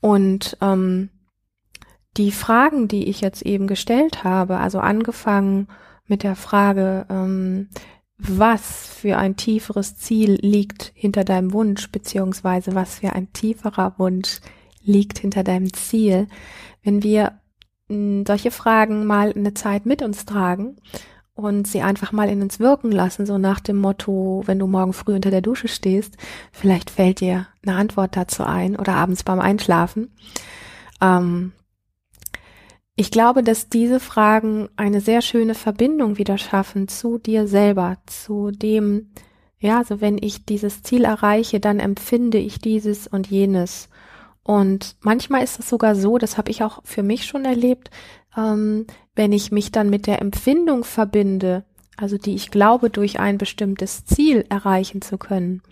Und 0.00 0.56
ähm, 0.62 1.10
die 2.16 2.32
Fragen, 2.32 2.88
die 2.88 3.10
ich 3.10 3.20
jetzt 3.20 3.42
eben 3.42 3.66
gestellt 3.66 4.24
habe, 4.24 4.56
also 4.56 4.78
angefangen 4.80 5.68
mit 6.06 6.22
der 6.22 6.34
Frage, 6.34 7.04
ähm, 7.10 7.68
was 8.16 8.86
für 8.86 9.18
ein 9.18 9.36
tieferes 9.36 9.98
Ziel 9.98 10.38
liegt 10.40 10.92
hinter 10.94 11.24
deinem 11.24 11.52
Wunsch, 11.52 11.92
beziehungsweise 11.92 12.74
was 12.74 13.00
für 13.00 13.12
ein 13.12 13.34
tieferer 13.34 13.96
Wunsch 13.98 14.40
liegt 14.86 15.18
hinter 15.18 15.44
deinem 15.44 15.72
Ziel. 15.72 16.28
Wenn 16.82 17.02
wir 17.02 17.40
hm, 17.88 18.24
solche 18.26 18.50
Fragen 18.50 19.04
mal 19.04 19.32
eine 19.32 19.54
Zeit 19.54 19.86
mit 19.86 20.02
uns 20.02 20.24
tragen 20.24 20.76
und 21.34 21.66
sie 21.66 21.82
einfach 21.82 22.12
mal 22.12 22.28
in 22.30 22.40
uns 22.42 22.58
wirken 22.58 22.90
lassen, 22.90 23.26
so 23.26 23.38
nach 23.38 23.60
dem 23.60 23.76
Motto, 23.76 24.42
wenn 24.46 24.58
du 24.58 24.66
morgen 24.66 24.92
früh 24.92 25.14
unter 25.14 25.30
der 25.30 25.42
Dusche 25.42 25.68
stehst, 25.68 26.16
vielleicht 26.50 26.90
fällt 26.90 27.20
dir 27.20 27.46
eine 27.64 27.76
Antwort 27.76 28.16
dazu 28.16 28.44
ein 28.44 28.76
oder 28.76 28.94
abends 28.94 29.22
beim 29.22 29.40
Einschlafen. 29.40 30.14
Ähm, 31.00 31.52
ich 32.98 33.10
glaube, 33.10 33.42
dass 33.42 33.68
diese 33.68 34.00
Fragen 34.00 34.70
eine 34.76 35.02
sehr 35.02 35.20
schöne 35.20 35.54
Verbindung 35.54 36.16
wieder 36.16 36.38
schaffen 36.38 36.88
zu 36.88 37.18
dir 37.18 37.46
selber, 37.46 37.98
zu 38.06 38.50
dem, 38.50 39.10
ja, 39.58 39.78
also 39.78 40.00
wenn 40.00 40.16
ich 40.18 40.46
dieses 40.46 40.82
Ziel 40.82 41.04
erreiche, 41.04 41.60
dann 41.60 41.78
empfinde 41.78 42.38
ich 42.38 42.58
dieses 42.58 43.06
und 43.06 43.26
jenes. 43.26 43.90
Und 44.46 44.94
manchmal 45.00 45.42
ist 45.42 45.58
es 45.58 45.68
sogar 45.68 45.96
so, 45.96 46.18
das 46.18 46.38
habe 46.38 46.52
ich 46.52 46.62
auch 46.62 46.78
für 46.84 47.02
mich 47.02 47.26
schon 47.26 47.44
erlebt, 47.44 47.90
ähm, 48.36 48.86
wenn 49.16 49.32
ich 49.32 49.50
mich 49.50 49.72
dann 49.72 49.90
mit 49.90 50.06
der 50.06 50.22
Empfindung 50.22 50.84
verbinde, 50.84 51.64
also 51.96 52.16
die 52.16 52.36
ich 52.36 52.52
glaube, 52.52 52.88
durch 52.88 53.18
ein 53.18 53.38
bestimmtes 53.38 54.04
Ziel 54.04 54.44
erreichen 54.48 55.02
zu 55.02 55.18
können, 55.18 55.62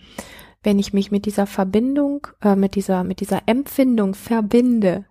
wenn 0.61 0.77
ich 0.77 0.91
mich 0.91 1.09
mit 1.09 1.25
dieser 1.25 1.47
Verbindung, 1.47 2.27
äh, 2.41 2.57
mit 2.57 2.75
dieser, 2.75 3.05
mit 3.05 3.21
dieser 3.21 3.43
Empfindung 3.45 4.13
verbinde, 4.13 5.05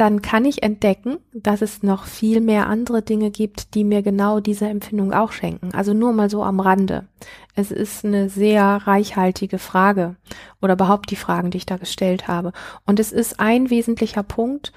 dann 0.00 0.22
kann 0.22 0.46
ich 0.46 0.62
entdecken, 0.62 1.18
dass 1.34 1.60
es 1.60 1.82
noch 1.82 2.06
viel 2.06 2.40
mehr 2.40 2.68
andere 2.68 3.02
Dinge 3.02 3.30
gibt, 3.30 3.74
die 3.74 3.84
mir 3.84 4.00
genau 4.00 4.40
diese 4.40 4.66
Empfindung 4.66 5.12
auch 5.12 5.30
schenken. 5.30 5.74
Also 5.74 5.92
nur 5.92 6.14
mal 6.14 6.30
so 6.30 6.42
am 6.42 6.58
Rande. 6.58 7.06
Es 7.54 7.70
ist 7.70 8.06
eine 8.06 8.30
sehr 8.30 8.64
reichhaltige 8.64 9.58
Frage 9.58 10.16
oder 10.62 10.72
überhaupt 10.72 11.10
die 11.10 11.16
Fragen, 11.16 11.50
die 11.50 11.58
ich 11.58 11.66
da 11.66 11.76
gestellt 11.76 12.28
habe. 12.28 12.52
Und 12.86 12.98
es 12.98 13.12
ist 13.12 13.40
ein 13.40 13.68
wesentlicher 13.68 14.22
Punkt, 14.22 14.72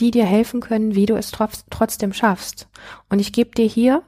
die 0.00 0.10
dir 0.10 0.24
helfen 0.24 0.60
können, 0.60 0.96
wie 0.96 1.06
du 1.06 1.14
es 1.14 1.30
trotzdem 1.30 2.12
schaffst. 2.12 2.68
Und 3.08 3.20
ich 3.20 3.32
gebe 3.32 3.52
dir 3.52 3.66
hier 3.66 4.02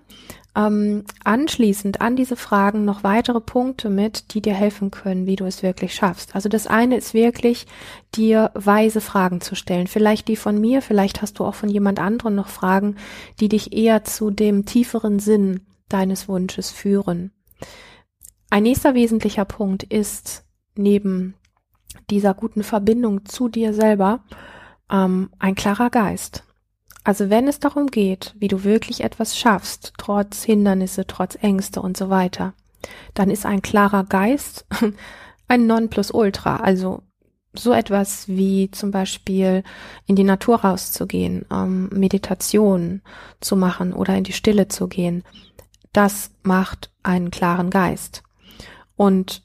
ähm, 0.57 1.05
anschließend 1.25 2.01
an 2.01 2.17
diese 2.17 2.37
Fragen 2.37 2.85
noch 2.85 3.05
weitere 3.05 3.41
Punkte 3.41 3.89
mit, 3.89 4.35
die 4.35 4.43
dir 4.43 4.55
helfen 4.55 4.91
können, 4.91 5.27
wie 5.27 5.37
du 5.37 5.45
es 5.45 5.63
wirklich 5.63 5.95
schaffst. 5.95 6.35
Also 6.35 6.49
das 6.49 6.67
eine 6.67 6.97
ist 6.97 7.15
wirklich, 7.15 7.67
dir 8.15 8.51
weise 8.55 9.01
Fragen 9.01 9.41
zu 9.41 9.55
stellen. 9.55 9.87
Vielleicht 9.87 10.29
die 10.29 10.37
von 10.37 10.61
mir, 10.61 10.83
vielleicht 10.83 11.23
hast 11.23 11.39
du 11.39 11.45
auch 11.45 11.55
von 11.55 11.69
jemand 11.69 12.01
anderem 12.01 12.35
noch 12.35 12.49
Fragen, 12.49 12.97
die 13.39 13.49
dich 13.49 13.73
eher 13.73 14.03
zu 14.05 14.31
dem 14.31 14.67
tieferen 14.67 15.21
Sinn 15.21 15.61
deines 15.89 16.29
Wunsches 16.29 16.71
führen. 16.71 17.33
Ein 18.51 18.65
nächster 18.65 18.95
wesentlicher 18.95 19.45
Punkt 19.45 19.85
ist 19.85 20.45
neben 20.75 21.35
dieser 22.11 22.35
guten 22.35 22.65
Verbindung 22.65 23.25
zu 23.25 23.49
dir 23.49 23.73
selber 23.73 24.25
ähm, 24.91 25.31
ein 25.39 25.55
klarer 25.55 25.91
Geist. 25.91 26.45
Also 27.03 27.31
wenn 27.31 27.49
es 27.49 27.59
darum 27.59 27.87
geht, 27.87 28.35
wie 28.39 28.49
du 28.49 28.65
wirklich 28.65 29.03
etwas 29.03 29.39
schaffst, 29.39 29.95
trotz 29.97 30.45
Hindernisse, 30.45 31.07
trotz 31.07 31.37
Ängste 31.41 31.81
und 31.81 31.97
so 31.97 32.11
weiter, 32.11 32.53
dann 33.15 33.31
ist 33.31 33.47
ein 33.47 33.63
klarer 33.63 34.05
Geist 34.05 34.67
ein 35.49 35.67
Nonplusultra. 35.67 36.57
Also 36.57 37.03
so 37.53 37.73
etwas 37.73 38.29
wie 38.29 38.71
zum 38.71 38.91
Beispiel 38.91 39.65
in 40.07 40.15
die 40.15 40.25
Natur 40.25 40.61
rauszugehen, 40.61 41.47
ähm, 41.51 41.89
Meditation 41.89 43.03
zu 43.41 43.57
machen 43.57 43.93
oder 43.93 44.15
in 44.15 44.25
die 44.25 44.33
Stille 44.33 44.69
zu 44.69 44.87
gehen, 44.87 45.25
das 45.93 46.31
macht 46.43 46.93
einen 47.03 47.31
klaren 47.31 47.71
Geist. 47.71 48.23
Und 48.95 49.43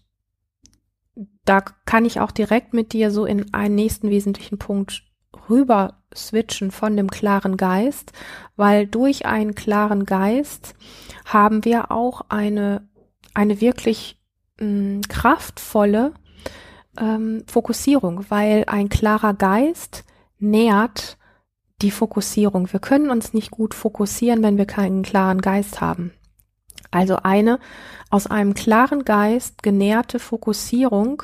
da 1.46 1.62
kann 1.62 2.06
ich 2.06 2.20
auch 2.20 2.32
direkt 2.32 2.74
mit 2.74 2.94
dir 2.94 3.10
so 3.10 3.26
in 3.26 3.54
einen 3.54 3.76
nächsten 3.76 4.10
wesentlichen 4.10 4.58
Punkt 4.60 5.05
rüber 5.50 6.02
switchen 6.16 6.72
von 6.72 6.96
dem 6.96 7.10
klaren 7.10 7.58
Geist, 7.58 8.12
weil 8.56 8.88
durch 8.88 9.26
einen 9.26 9.56
klaren 9.56 10.06
Geist 10.06 10.76
haben 11.26 11.66
wir 11.66 11.92
auch 11.92 12.22
eine, 12.30 12.88
eine 13.34 13.62
wirklich 13.62 14.20
mh, 14.60 14.66
hm, 14.66 15.02
kraftvolle 15.10 16.14
ähm, 16.98 17.44
Fokussierung, 17.48 18.26
weil 18.30 18.66
ein 18.68 18.90
klarer 18.90 19.34
Geist 19.34 20.06
nährt 20.40 21.18
die 21.82 21.92
Fokussierung. 21.92 22.72
Wir 22.72 22.80
können 22.80 23.10
uns 23.10 23.34
nicht 23.34 23.52
gut 23.52 23.74
fokussieren, 23.74 24.44
wenn 24.44 24.58
wir 24.58 24.66
keinen 24.66 25.04
klaren 25.04 25.42
Geist 25.42 25.82
haben. 25.82 26.14
Also 26.92 27.18
eine 27.18 27.60
aus 28.10 28.28
einem 28.28 28.54
klaren 28.54 29.04
Geist 29.04 29.64
genährte 29.64 30.20
Fokussierung, 30.20 31.24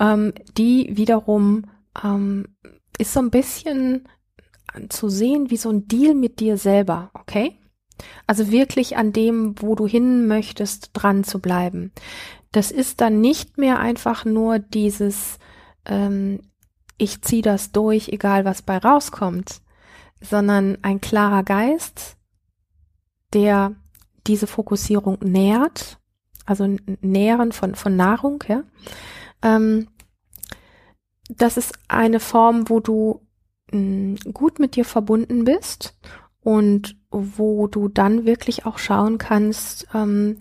ähm, 0.00 0.32
die 0.56 0.96
wiederum 0.96 1.66
ähm, 2.02 2.46
ist 3.02 3.12
so 3.12 3.20
ein 3.20 3.30
bisschen 3.30 4.08
zu 4.88 5.08
sehen 5.08 5.50
wie 5.50 5.56
so 5.56 5.70
ein 5.70 5.86
Deal 5.86 6.14
mit 6.14 6.40
dir 6.40 6.56
selber, 6.56 7.10
okay? 7.14 7.58
Also 8.26 8.50
wirklich 8.50 8.96
an 8.96 9.12
dem, 9.12 9.54
wo 9.60 9.74
du 9.74 9.86
hin 9.86 10.26
möchtest, 10.26 10.90
dran 10.94 11.24
zu 11.24 11.38
bleiben. 11.40 11.92
Das 12.52 12.70
ist 12.70 13.00
dann 13.00 13.20
nicht 13.20 13.58
mehr 13.58 13.80
einfach 13.80 14.24
nur 14.24 14.58
dieses, 14.58 15.38
ähm, 15.84 16.40
ich 16.96 17.22
ziehe 17.22 17.42
das 17.42 17.72
durch, 17.72 18.08
egal 18.08 18.44
was 18.44 18.62
bei 18.62 18.78
rauskommt, 18.78 19.60
sondern 20.20 20.78
ein 20.82 21.00
klarer 21.00 21.42
Geist, 21.42 22.16
der 23.32 23.74
diese 24.26 24.46
Fokussierung 24.46 25.18
nährt, 25.22 25.98
also 26.46 26.76
Nähren 27.00 27.52
von, 27.52 27.74
von 27.74 27.96
Nahrung, 27.96 28.44
ja. 28.48 28.62
Ähm, 29.42 29.88
das 31.38 31.56
ist 31.56 31.72
eine 31.88 32.20
Form, 32.20 32.68
wo 32.68 32.80
du 32.80 33.20
mh, 33.72 33.78
mm, 33.78 34.16
gut 34.32 34.58
mit 34.58 34.76
dir 34.76 34.84
verbunden 34.84 35.44
bist 35.44 35.96
und 36.40 36.96
wo 37.10 37.66
du 37.66 37.88
dann 37.88 38.26
wirklich 38.26 38.66
auch 38.66 38.78
schauen 38.78 39.18
kannst, 39.18 39.86
ähm, 39.94 40.38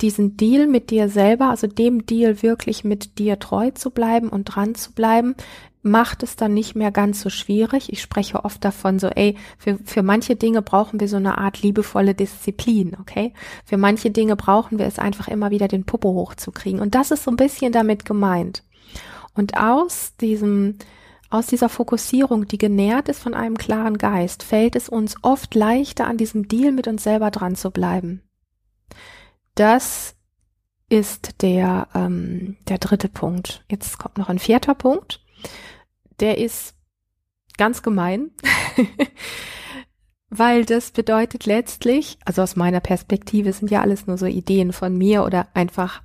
diesen 0.00 0.36
Deal 0.36 0.66
mit 0.66 0.90
dir 0.90 1.08
selber, 1.08 1.50
also 1.50 1.66
dem 1.66 2.06
Deal 2.06 2.42
wirklich 2.42 2.84
mit 2.84 3.18
dir 3.18 3.38
treu 3.38 3.70
zu 3.72 3.90
bleiben 3.90 4.28
und 4.28 4.44
dran 4.44 4.74
zu 4.74 4.92
bleiben, 4.92 5.34
macht 5.82 6.22
es 6.22 6.36
dann 6.36 6.54
nicht 6.54 6.74
mehr 6.74 6.90
ganz 6.90 7.20
so 7.20 7.30
schwierig. 7.30 7.92
Ich 7.92 8.02
spreche 8.02 8.44
oft 8.44 8.64
davon 8.64 8.98
so, 8.98 9.08
ey, 9.08 9.36
für, 9.58 9.78
für 9.84 10.02
manche 10.02 10.36
Dinge 10.36 10.62
brauchen 10.62 11.00
wir 11.00 11.08
so 11.08 11.16
eine 11.16 11.38
Art 11.38 11.62
liebevolle 11.62 12.14
Disziplin, 12.14 12.96
okay? 13.00 13.32
Für 13.64 13.76
manche 13.76 14.10
Dinge 14.10 14.36
brauchen 14.36 14.78
wir 14.78 14.86
es 14.86 14.98
einfach 14.98 15.28
immer 15.28 15.50
wieder 15.50 15.68
den 15.68 15.84
Popo 15.84 16.14
hochzukriegen. 16.14 16.80
Und 16.80 16.94
das 16.94 17.10
ist 17.10 17.24
so 17.24 17.30
ein 17.30 17.36
bisschen 17.36 17.72
damit 17.72 18.04
gemeint. 18.04 18.62
Und 19.34 19.56
aus 19.56 20.16
diesem, 20.16 20.76
aus 21.30 21.46
dieser 21.46 21.68
Fokussierung, 21.68 22.48
die 22.48 22.58
genährt 22.58 23.08
ist 23.08 23.22
von 23.22 23.34
einem 23.34 23.56
klaren 23.56 23.98
Geist, 23.98 24.42
fällt 24.42 24.76
es 24.76 24.88
uns 24.88 25.16
oft 25.22 25.54
leichter, 25.54 26.06
an 26.06 26.16
diesem 26.16 26.48
Deal 26.48 26.72
mit 26.72 26.88
uns 26.88 27.02
selber 27.02 27.30
dran 27.30 27.54
zu 27.56 27.70
bleiben. 27.70 28.22
Das 29.54 30.14
ist 30.88 31.42
der, 31.42 31.88
ähm, 31.94 32.56
der 32.68 32.78
dritte 32.78 33.08
Punkt. 33.08 33.64
Jetzt 33.70 33.98
kommt 33.98 34.18
noch 34.18 34.28
ein 34.28 34.38
vierter 34.38 34.74
Punkt. 34.74 35.22
Der 36.20 36.38
ist 36.38 36.74
ganz 37.58 37.82
gemein, 37.82 38.30
weil 40.30 40.64
das 40.64 40.92
bedeutet 40.92 41.44
letztlich, 41.44 42.18
also 42.24 42.42
aus 42.42 42.56
meiner 42.56 42.80
Perspektive 42.80 43.52
sind 43.52 43.70
ja 43.70 43.82
alles 43.82 44.06
nur 44.06 44.16
so 44.16 44.26
Ideen 44.26 44.72
von 44.72 44.96
mir 44.96 45.24
oder 45.24 45.48
einfach 45.54 46.02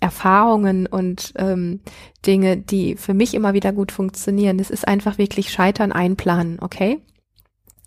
Erfahrungen 0.00 0.86
und 0.86 1.32
ähm, 1.36 1.80
Dinge, 2.26 2.56
die 2.56 2.96
für 2.96 3.14
mich 3.14 3.34
immer 3.34 3.52
wieder 3.52 3.72
gut 3.72 3.92
funktionieren. 3.92 4.58
Das 4.58 4.70
ist 4.70 4.88
einfach 4.88 5.18
wirklich 5.18 5.52
Scheitern 5.52 5.92
einplanen, 5.92 6.58
okay? 6.60 7.00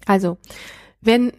Also, 0.06 0.38
wenn 1.02 1.34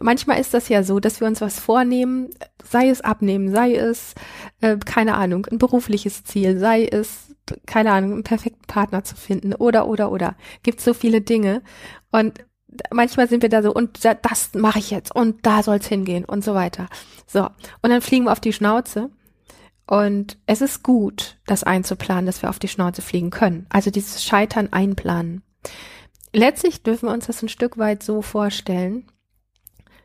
manchmal 0.00 0.40
ist 0.40 0.54
das 0.54 0.68
ja 0.68 0.82
so, 0.82 1.00
dass 1.00 1.20
wir 1.20 1.26
uns 1.26 1.40
was 1.40 1.58
vornehmen, 1.58 2.30
sei 2.62 2.88
es 2.88 3.00
abnehmen, 3.00 3.50
sei 3.50 3.74
es, 3.74 4.14
äh, 4.60 4.76
keine 4.78 5.14
Ahnung, 5.14 5.46
ein 5.50 5.58
berufliches 5.58 6.24
Ziel, 6.24 6.58
sei 6.58 6.84
es, 6.84 7.34
keine 7.66 7.92
Ahnung, 7.92 8.12
einen 8.12 8.24
perfekten 8.24 8.66
Partner 8.66 9.04
zu 9.04 9.16
finden 9.16 9.54
oder, 9.54 9.86
oder, 9.86 10.10
oder. 10.10 10.36
Gibt 10.62 10.80
so 10.80 10.94
viele 10.94 11.20
Dinge. 11.20 11.62
Und 12.10 12.44
manchmal 12.90 13.28
sind 13.28 13.42
wir 13.42 13.48
da 13.48 13.62
so, 13.62 13.72
und 13.72 14.04
da, 14.04 14.14
das 14.14 14.54
mache 14.54 14.78
ich 14.78 14.90
jetzt 14.90 15.14
und 15.14 15.44
da 15.46 15.62
soll's 15.62 15.86
hingehen 15.86 16.24
und 16.24 16.44
so 16.44 16.54
weiter. 16.54 16.88
So. 17.26 17.44
Und 17.82 17.90
dann 17.90 18.00
fliegen 18.00 18.24
wir 18.26 18.32
auf 18.32 18.40
die 18.40 18.52
Schnauze. 18.52 19.10
Und 19.92 20.38
es 20.46 20.62
ist 20.62 20.82
gut, 20.82 21.36
das 21.44 21.64
einzuplanen, 21.64 22.24
dass 22.24 22.40
wir 22.40 22.48
auf 22.48 22.58
die 22.58 22.68
Schnauze 22.68 23.02
fliegen 23.02 23.28
können. 23.28 23.66
Also 23.68 23.90
dieses 23.90 24.24
Scheitern 24.24 24.72
einplanen. 24.72 25.42
Letztlich 26.32 26.82
dürfen 26.82 27.10
wir 27.10 27.12
uns 27.12 27.26
das 27.26 27.42
ein 27.42 27.50
Stück 27.50 27.76
weit 27.76 28.02
so 28.02 28.22
vorstellen, 28.22 29.04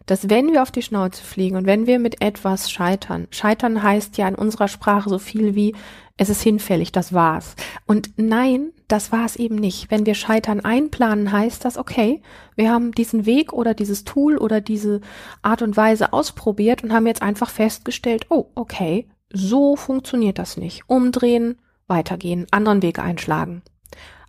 dass 0.05 0.29
wenn 0.29 0.51
wir 0.51 0.61
auf 0.61 0.71
die 0.71 0.81
Schnauze 0.81 1.23
fliegen 1.23 1.55
und 1.55 1.67
wenn 1.67 1.87
wir 1.87 1.99
mit 1.99 2.21
etwas 2.21 2.69
scheitern, 2.69 3.29
scheitern 3.31 3.81
heißt 3.81 4.17
ja 4.17 4.27
in 4.27 4.35
unserer 4.35 4.67
Sprache 4.67 5.09
so 5.09 5.19
viel 5.19 5.55
wie 5.55 5.73
es 6.17 6.27
ist 6.27 6.41
hinfällig, 6.41 6.91
das 6.91 7.13
war's. 7.13 7.55
Und 7.85 8.09
nein, 8.17 8.73
das 8.89 9.13
war's 9.13 9.37
eben 9.37 9.55
nicht. 9.55 9.89
Wenn 9.89 10.05
wir 10.05 10.15
scheitern 10.15 10.59
einplanen, 10.59 11.31
heißt 11.31 11.63
das, 11.63 11.77
okay, 11.77 12.21
wir 12.57 12.71
haben 12.71 12.91
diesen 12.91 13.25
Weg 13.25 13.53
oder 13.53 13.73
dieses 13.73 14.03
Tool 14.03 14.37
oder 14.37 14.59
diese 14.59 14.99
Art 15.43 15.61
und 15.61 15.77
Weise 15.77 16.11
ausprobiert 16.11 16.83
und 16.83 16.91
haben 16.91 17.07
jetzt 17.07 17.21
einfach 17.21 17.49
festgestellt, 17.49 18.25
oh, 18.29 18.47
okay, 18.53 19.07
so 19.31 19.75
funktioniert 19.75 20.39
das 20.39 20.57
nicht. 20.57 20.83
Umdrehen, 20.87 21.59
weitergehen, 21.87 22.47
anderen 22.51 22.81
Weg 22.81 22.99
einschlagen. 22.99 23.61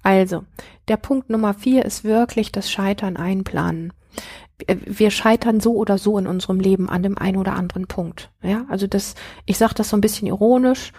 Also, 0.03 0.45
der 0.89 0.97
Punkt 0.97 1.29
Nummer 1.31 1.55
vier 1.55 1.85
ist 1.85 2.05
wirklich 2.05 2.53
das 2.53 2.71
Scheitern 2.71 3.17
einplanen 3.17 3.93
wir 4.67 5.11
scheitern 5.11 5.61
so 5.61 5.75
oder 5.75 5.99
so 5.99 6.19
in 6.19 6.27
unserem 6.27 6.61
Leben 6.61 6.89
an 6.89 7.03
dem 7.03 7.17
einen 7.17 7.37
oder 7.37 7.55
anderen 7.55 7.87
Punkt. 7.87 8.31
Ja, 8.43 8.65
also 8.69 8.87
das, 8.87 9.15
ich 9.47 9.57
sage 9.57 9.75
das 9.75 9.91
so 9.91 9.97
ein 9.97 10.01
bisschen 10.01 10.27
ironisch. 10.27 10.93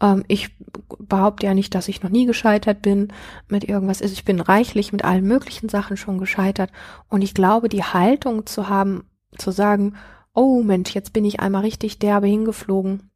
Ähm, 0.00 0.24
ich 0.28 0.50
behaupte 0.98 1.46
ja 1.46 1.54
nicht, 1.54 1.74
dass 1.74 1.88
ich 1.88 2.02
noch 2.02 2.10
nie 2.10 2.26
gescheitert 2.26 2.82
bin 2.82 3.12
mit 3.48 3.64
irgendwas. 3.64 4.02
Also 4.02 4.12
ich 4.12 4.24
bin 4.24 4.40
reichlich 4.40 4.92
mit 4.92 5.04
allen 5.04 5.24
möglichen 5.24 5.68
Sachen 5.68 5.96
schon 5.96 6.18
gescheitert. 6.18 6.70
Und 7.08 7.22
ich 7.22 7.32
glaube, 7.32 7.68
die 7.68 7.84
Haltung 7.84 8.44
zu 8.46 8.68
haben, 8.68 9.04
zu 9.38 9.50
sagen, 9.50 9.94
oh 10.34 10.62
Mensch, 10.62 10.94
jetzt 10.94 11.12
bin 11.14 11.24
ich 11.24 11.40
einmal 11.40 11.62
richtig 11.62 11.98
derbe 11.98 12.26
hingeflogen 12.26 13.10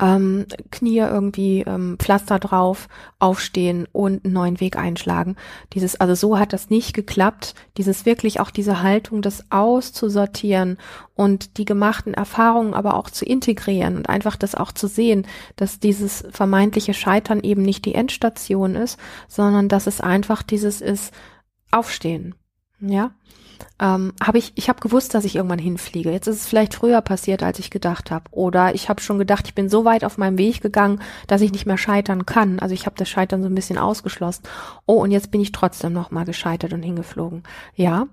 ähm, 0.00 0.46
Knie 0.70 0.98
irgendwie 0.98 1.62
ähm, 1.62 1.96
Pflaster 1.98 2.38
drauf, 2.38 2.88
aufstehen 3.18 3.86
und 3.92 4.24
einen 4.24 4.34
neuen 4.34 4.60
Weg 4.60 4.76
einschlagen. 4.76 5.36
Dieses, 5.72 5.96
also 5.96 6.14
so 6.14 6.38
hat 6.38 6.52
das 6.52 6.70
nicht 6.70 6.94
geklappt. 6.94 7.54
Dieses 7.76 8.06
wirklich 8.06 8.40
auch 8.40 8.50
diese 8.50 8.82
Haltung, 8.82 9.22
das 9.22 9.44
auszusortieren 9.50 10.78
und 11.14 11.58
die 11.58 11.64
gemachten 11.64 12.14
Erfahrungen 12.14 12.74
aber 12.74 12.94
auch 12.94 13.10
zu 13.10 13.24
integrieren 13.24 13.96
und 13.96 14.08
einfach 14.08 14.36
das 14.36 14.54
auch 14.54 14.72
zu 14.72 14.86
sehen, 14.86 15.26
dass 15.56 15.80
dieses 15.80 16.24
vermeintliche 16.30 16.94
Scheitern 16.94 17.40
eben 17.40 17.62
nicht 17.62 17.84
die 17.84 17.94
Endstation 17.94 18.76
ist, 18.76 18.98
sondern 19.26 19.68
dass 19.68 19.86
es 19.86 20.00
einfach 20.00 20.42
dieses 20.42 20.80
ist, 20.80 21.12
aufstehen. 21.70 22.34
Ja, 22.80 23.10
ähm, 23.80 24.12
habe 24.22 24.38
ich, 24.38 24.52
ich 24.54 24.68
habe 24.68 24.80
gewusst, 24.80 25.14
dass 25.14 25.24
ich 25.24 25.36
irgendwann 25.36 25.58
hinfliege. 25.58 26.10
Jetzt 26.10 26.26
ist 26.26 26.36
es 26.36 26.46
vielleicht 26.46 26.74
früher 26.74 27.00
passiert, 27.00 27.42
als 27.42 27.58
ich 27.58 27.70
gedacht 27.70 28.10
habe. 28.10 28.24
Oder 28.30 28.74
ich 28.74 28.88
habe 28.88 29.00
schon 29.00 29.18
gedacht, 29.18 29.46
ich 29.46 29.54
bin 29.54 29.68
so 29.68 29.84
weit 29.84 30.04
auf 30.04 30.18
meinem 30.18 30.38
Weg 30.38 30.60
gegangen, 30.60 31.00
dass 31.26 31.40
ich 31.40 31.52
nicht 31.52 31.66
mehr 31.66 31.78
scheitern 31.78 32.26
kann. 32.26 32.58
Also 32.58 32.74
ich 32.74 32.86
habe 32.86 32.96
das 32.96 33.08
Scheitern 33.08 33.42
so 33.42 33.48
ein 33.48 33.54
bisschen 33.54 33.78
ausgeschlossen. 33.78 34.42
Oh, 34.86 35.02
und 35.02 35.10
jetzt 35.10 35.30
bin 35.30 35.40
ich 35.40 35.52
trotzdem 35.52 35.92
noch 35.92 36.10
mal 36.10 36.24
gescheitert 36.24 36.72
und 36.72 36.82
hingeflogen. 36.82 37.42
Ja, 37.74 38.06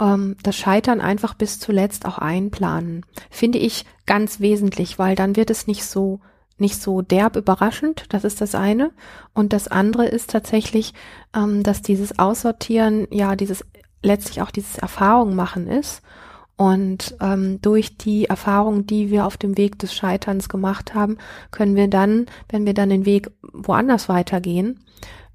ähm, 0.00 0.36
das 0.42 0.56
Scheitern 0.56 1.00
einfach 1.00 1.34
bis 1.34 1.58
zuletzt 1.58 2.06
auch 2.06 2.18
einplanen, 2.18 3.04
finde 3.30 3.58
ich 3.58 3.84
ganz 4.06 4.40
wesentlich, 4.40 4.98
weil 4.98 5.14
dann 5.14 5.36
wird 5.36 5.50
es 5.50 5.66
nicht 5.66 5.84
so 5.84 6.20
nicht 6.60 6.82
so 6.82 7.02
derb 7.02 7.36
überraschend, 7.36 8.06
das 8.08 8.24
ist 8.24 8.40
das 8.40 8.54
eine. 8.54 8.90
Und 9.32 9.52
das 9.52 9.68
andere 9.68 10.06
ist 10.06 10.30
tatsächlich, 10.30 10.92
ähm, 11.34 11.62
dass 11.62 11.82
dieses 11.82 12.18
Aussortieren, 12.18 13.06
ja, 13.10 13.36
dieses 13.36 13.64
letztlich 14.02 14.42
auch 14.42 14.50
dieses 14.50 14.78
Erfahrung 14.78 15.34
machen 15.34 15.66
ist. 15.66 16.02
Und 16.56 17.16
ähm, 17.20 17.60
durch 17.62 17.98
die 17.98 18.24
Erfahrung, 18.24 18.84
die 18.84 19.10
wir 19.10 19.26
auf 19.26 19.36
dem 19.36 19.56
Weg 19.56 19.78
des 19.78 19.94
Scheiterns 19.94 20.48
gemacht 20.48 20.92
haben, 20.92 21.18
können 21.52 21.76
wir 21.76 21.88
dann, 21.88 22.26
wenn 22.48 22.66
wir 22.66 22.74
dann 22.74 22.90
den 22.90 23.06
Weg 23.06 23.30
woanders 23.52 24.08
weitergehen, 24.08 24.80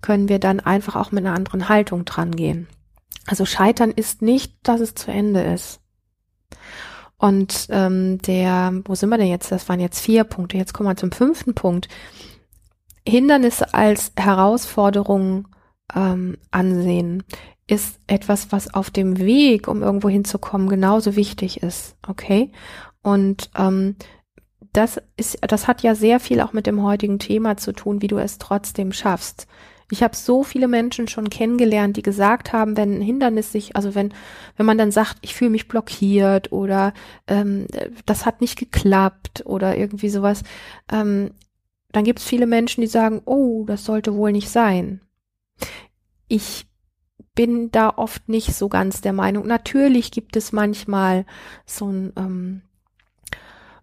können 0.01 0.27
wir 0.27 0.39
dann 0.39 0.59
einfach 0.59 0.97
auch 0.97 1.13
mit 1.13 1.25
einer 1.25 1.35
anderen 1.35 1.69
Haltung 1.69 2.03
dran 2.03 2.35
gehen. 2.35 2.67
Also 3.25 3.45
Scheitern 3.45 3.91
ist 3.91 4.21
nicht, 4.21 4.55
dass 4.63 4.81
es 4.81 4.95
zu 4.95 5.11
Ende 5.11 5.41
ist. 5.41 5.79
Und 7.17 7.67
ähm, 7.69 8.17
der, 8.17 8.81
wo 8.83 8.95
sind 8.95 9.09
wir 9.09 9.17
denn 9.17 9.27
jetzt? 9.27 9.49
Das 9.49 9.69
waren 9.69 9.79
jetzt 9.79 10.01
vier 10.01 10.25
Punkte. 10.25 10.57
Jetzt 10.57 10.73
kommen 10.73 10.89
wir 10.89 10.97
zum 10.97 11.13
fünften 11.13 11.55
Punkt. 11.55 11.87
Hindernisse 13.07 13.73
als 13.73 14.11
Herausforderung 14.17 15.47
ähm, 15.95 16.37
ansehen 16.51 17.23
ist 17.67 17.99
etwas, 18.07 18.51
was 18.51 18.73
auf 18.73 18.91
dem 18.91 19.17
Weg, 19.17 19.67
um 19.67 19.81
irgendwo 19.81 20.09
hinzukommen, 20.09 20.69
genauso 20.69 21.15
wichtig 21.15 21.63
ist. 21.63 21.95
Okay? 22.07 22.51
Und 23.01 23.49
ähm, 23.57 23.95
das 24.73 25.01
ist, 25.17 25.37
das 25.41 25.67
hat 25.67 25.83
ja 25.83 25.95
sehr 25.95 26.19
viel 26.19 26.41
auch 26.41 26.53
mit 26.53 26.67
dem 26.67 26.83
heutigen 26.83 27.19
Thema 27.19 27.57
zu 27.57 27.71
tun, 27.71 28.01
wie 28.01 28.07
du 28.07 28.17
es 28.17 28.39
trotzdem 28.39 28.91
schaffst. 28.91 29.47
Ich 29.91 30.01
habe 30.01 30.15
so 30.15 30.43
viele 30.43 30.67
Menschen 30.67 31.07
schon 31.07 31.29
kennengelernt, 31.29 31.97
die 31.97 32.01
gesagt 32.01 32.51
haben, 32.51 32.75
wenn 32.77 32.95
ein 32.97 33.01
Hindernis 33.01 33.51
sich, 33.51 33.75
also 33.75 33.93
wenn, 33.93 34.13
wenn 34.57 34.65
man 34.65 34.77
dann 34.77 34.91
sagt, 34.91 35.17
ich 35.21 35.35
fühle 35.35 35.51
mich 35.51 35.67
blockiert 35.67 36.51
oder 36.51 36.93
ähm, 37.27 37.67
das 38.05 38.25
hat 38.25 38.41
nicht 38.41 38.57
geklappt 38.57 39.43
oder 39.45 39.77
irgendwie 39.77 40.09
sowas, 40.09 40.41
ähm, 40.91 41.31
dann 41.91 42.05
gibt 42.05 42.19
es 42.19 42.25
viele 42.25 42.47
Menschen, 42.47 42.81
die 42.81 42.87
sagen, 42.87 43.21
oh, 43.25 43.65
das 43.67 43.85
sollte 43.85 44.15
wohl 44.15 44.31
nicht 44.31 44.49
sein. 44.49 45.01
Ich 46.27 46.65
bin 47.35 47.71
da 47.71 47.93
oft 47.95 48.29
nicht 48.29 48.53
so 48.53 48.69
ganz 48.69 49.01
der 49.01 49.13
Meinung. 49.13 49.47
Natürlich 49.47 50.11
gibt 50.11 50.35
es 50.35 50.51
manchmal 50.51 51.25
so 51.65 51.87
ein, 51.87 52.13
ähm, 52.15 52.61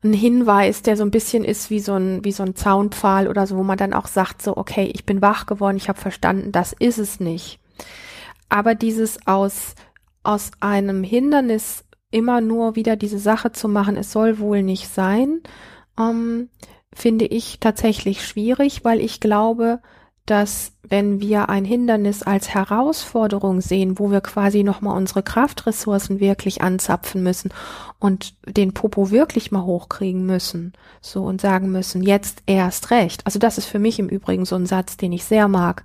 ein 0.03 0.13
Hinweis, 0.13 0.83
der 0.83 0.97
so 0.97 1.05
ein 1.05 1.11
bisschen 1.11 1.45
ist 1.45 1.69
wie 1.69 1.81
so 1.81 1.95
ein, 1.95 2.25
wie 2.25 2.33
so 2.33 2.43
ein 2.43 2.55
Zaunpfahl 2.55 3.29
oder 3.29 3.47
so, 3.47 3.57
wo 3.57 3.63
man 3.63 3.77
dann 3.77 3.93
auch 3.93 4.07
sagt, 4.07 4.41
so, 4.41 4.57
okay, 4.57 4.91
ich 4.95 5.05
bin 5.05 5.21
wach 5.21 5.47
geworden, 5.47 5.77
ich 5.77 5.89
habe 5.89 6.01
verstanden, 6.01 6.53
das 6.53 6.73
ist 6.73 6.99
es 6.99 7.21
nicht. 7.21 7.59
Aber 8.49 8.75
dieses 8.75 9.27
aus, 9.27 9.75
aus 10.23 10.53
einem 10.61 11.03
Hindernis 11.03 11.85
immer 12.11 12.41
nur 12.41 12.77
wieder 12.77 12.97
diese 12.97 13.19
Sache 13.19 13.53
zu 13.53 13.69
machen, 13.69 13.97
es 13.97 14.13
soll 14.13 14.39
wohl 14.39 14.63
nicht 14.63 14.89
sein, 14.89 15.41
ähm, 15.99 16.49
finde 16.93 17.27
ich 17.27 17.61
tatsächlich 17.61 18.27
schwierig, 18.27 18.85
weil 18.85 19.01
ich 19.01 19.21
glaube, 19.21 19.81
dass 20.31 20.73
wenn 20.89 21.21
wir 21.21 21.49
ein 21.49 21.65
Hindernis 21.65 22.23
als 22.23 22.55
Herausforderung 22.55 23.61
sehen, 23.61 23.99
wo 23.99 24.13
wir 24.13 24.21
quasi 24.21 24.63
nochmal 24.63 24.97
unsere 24.97 25.25
Kraftressourcen 25.25 26.21
wirklich 26.21 26.63
anzapfen 26.63 27.23
müssen 27.23 27.51
und 27.99 28.35
den 28.47 28.73
Popo 28.73 29.11
wirklich 29.11 29.51
mal 29.51 29.65
hochkriegen 29.65 30.25
müssen, 30.25 30.73
so 31.01 31.25
und 31.25 31.41
sagen 31.41 31.73
müssen, 31.73 32.03
jetzt 32.03 32.45
erst 32.47 32.93
recht. 32.93 33.27
Also 33.27 33.41
das 33.41 33.59
ist 33.59 33.67
für 33.67 33.81
mich 33.81 33.99
im 33.99 34.09
Übrigen 34.09 34.45
so 34.45 34.55
ein 34.55 34.67
Satz, 34.67 34.97
den 34.97 35.13
ich 35.13 35.25
sehr 35.25 35.49
mag. 35.49 35.85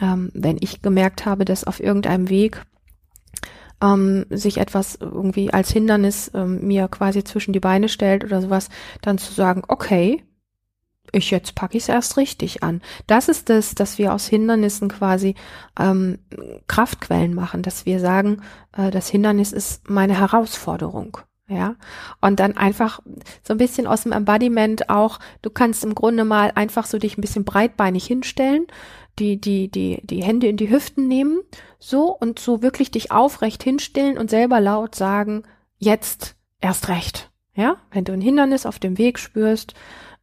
Ähm, 0.00 0.30
wenn 0.34 0.58
ich 0.60 0.80
gemerkt 0.80 1.26
habe, 1.26 1.44
dass 1.44 1.64
auf 1.64 1.80
irgendeinem 1.80 2.28
Weg 2.28 2.64
ähm, 3.82 4.26
sich 4.30 4.58
etwas 4.58 4.96
irgendwie 5.00 5.52
als 5.52 5.72
Hindernis 5.72 6.30
ähm, 6.32 6.66
mir 6.66 6.86
quasi 6.86 7.24
zwischen 7.24 7.52
die 7.52 7.60
Beine 7.60 7.88
stellt 7.88 8.24
oder 8.24 8.40
sowas, 8.40 8.68
dann 9.02 9.18
zu 9.18 9.32
sagen, 9.32 9.62
okay, 9.66 10.22
ich 11.12 11.30
jetzt 11.30 11.54
packe 11.54 11.76
ich 11.76 11.84
es 11.84 11.88
erst 11.88 12.16
richtig 12.16 12.62
an. 12.62 12.82
Das 13.06 13.28
ist 13.28 13.48
das, 13.48 13.74
dass 13.74 13.98
wir 13.98 14.12
aus 14.12 14.26
Hindernissen 14.26 14.88
quasi 14.88 15.34
ähm, 15.78 16.18
Kraftquellen 16.66 17.34
machen, 17.34 17.62
dass 17.62 17.86
wir 17.86 18.00
sagen, 18.00 18.42
äh, 18.76 18.90
das 18.90 19.08
Hindernis 19.08 19.52
ist 19.52 19.88
meine 19.88 20.18
Herausforderung. 20.18 21.18
Ja, 21.50 21.76
und 22.20 22.40
dann 22.40 22.58
einfach 22.58 23.00
so 23.42 23.54
ein 23.54 23.56
bisschen 23.56 23.86
aus 23.86 24.02
dem 24.02 24.12
Embodiment 24.12 24.90
auch, 24.90 25.18
du 25.40 25.48
kannst 25.48 25.82
im 25.82 25.94
Grunde 25.94 26.26
mal 26.26 26.52
einfach 26.54 26.84
so 26.84 26.98
dich 26.98 27.16
ein 27.16 27.22
bisschen 27.22 27.46
breitbeinig 27.46 28.06
hinstellen, 28.06 28.66
die, 29.18 29.40
die, 29.40 29.70
die, 29.70 30.00
die 30.04 30.22
Hände 30.22 30.46
in 30.46 30.58
die 30.58 30.68
Hüften 30.68 31.08
nehmen, 31.08 31.40
so 31.78 32.14
und 32.14 32.38
so 32.38 32.62
wirklich 32.62 32.90
dich 32.90 33.12
aufrecht 33.12 33.62
hinstellen 33.62 34.18
und 34.18 34.28
selber 34.28 34.60
laut 34.60 34.94
sagen, 34.94 35.44
jetzt 35.78 36.36
erst 36.60 36.88
recht. 36.88 37.30
Ja, 37.54 37.76
wenn 37.90 38.04
du 38.04 38.12
ein 38.12 38.20
Hindernis 38.20 38.66
auf 38.66 38.78
dem 38.78 38.98
Weg 38.98 39.18
spürst, 39.18 39.74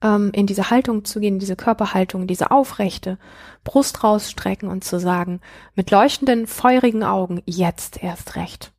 ähm, 0.06 0.30
in 0.34 0.46
diese 0.46 0.70
Haltung 0.70 1.04
zu 1.04 1.20
gehen, 1.20 1.40
diese 1.40 1.56
Körperhaltung, 1.56 2.28
diese 2.28 2.52
aufrechte 2.52 3.18
Brust 3.64 4.04
rausstrecken 4.04 4.70
und 4.70 4.84
zu 4.84 5.00
sagen, 5.00 5.42
mit 5.74 5.90
leuchtenden, 5.90 6.46
feurigen 6.46 7.04
Augen, 7.04 7.42
jetzt 7.46 8.02
erst 8.04 8.36
recht. 8.36 8.72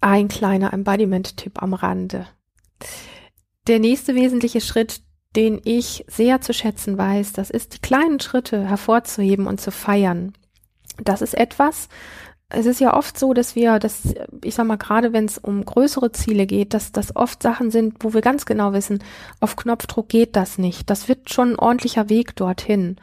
Ein 0.00 0.28
kleiner 0.28 0.72
Embodiment-Tipp 0.72 1.62
am 1.62 1.72
Rande. 1.72 2.26
Der 3.66 3.78
nächste 3.78 4.14
wesentliche 4.14 4.60
Schritt, 4.60 5.00
den 5.34 5.60
ich 5.64 6.04
sehr 6.06 6.40
zu 6.40 6.52
schätzen 6.52 6.98
weiß, 6.98 7.32
das 7.32 7.50
ist 7.50 7.74
die 7.74 7.80
kleinen 7.80 8.20
Schritte 8.20 8.66
hervorzuheben 8.66 9.46
und 9.46 9.60
zu 9.60 9.70
feiern. 9.70 10.34
Das 11.02 11.22
ist 11.22 11.34
etwas, 11.34 11.88
es 12.50 12.64
ist 12.64 12.80
ja 12.80 12.96
oft 12.96 13.18
so, 13.18 13.34
dass 13.34 13.54
wir, 13.56 13.78
dass, 13.78 14.14
ich 14.42 14.54
sag 14.54 14.66
mal, 14.66 14.78
gerade 14.78 15.12
wenn 15.12 15.26
es 15.26 15.36
um 15.36 15.64
größere 15.64 16.12
Ziele 16.12 16.46
geht, 16.46 16.72
dass 16.72 16.92
das 16.92 17.14
oft 17.14 17.42
Sachen 17.42 17.70
sind, 17.70 17.96
wo 18.00 18.14
wir 18.14 18.22
ganz 18.22 18.46
genau 18.46 18.72
wissen, 18.72 19.02
auf 19.40 19.56
Knopfdruck 19.56 20.08
geht 20.08 20.34
das 20.34 20.56
nicht. 20.56 20.88
Das 20.88 21.08
wird 21.08 21.30
schon 21.30 21.52
ein 21.52 21.58
ordentlicher 21.58 22.08
Weg 22.08 22.36
dorthin. 22.36 22.96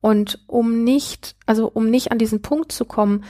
Und 0.00 0.44
um 0.46 0.84
nicht, 0.84 1.34
also 1.46 1.68
um 1.68 1.90
nicht 1.90 2.12
an 2.12 2.18
diesen 2.18 2.42
Punkt 2.42 2.70
zu 2.70 2.84
kommen, 2.84 3.24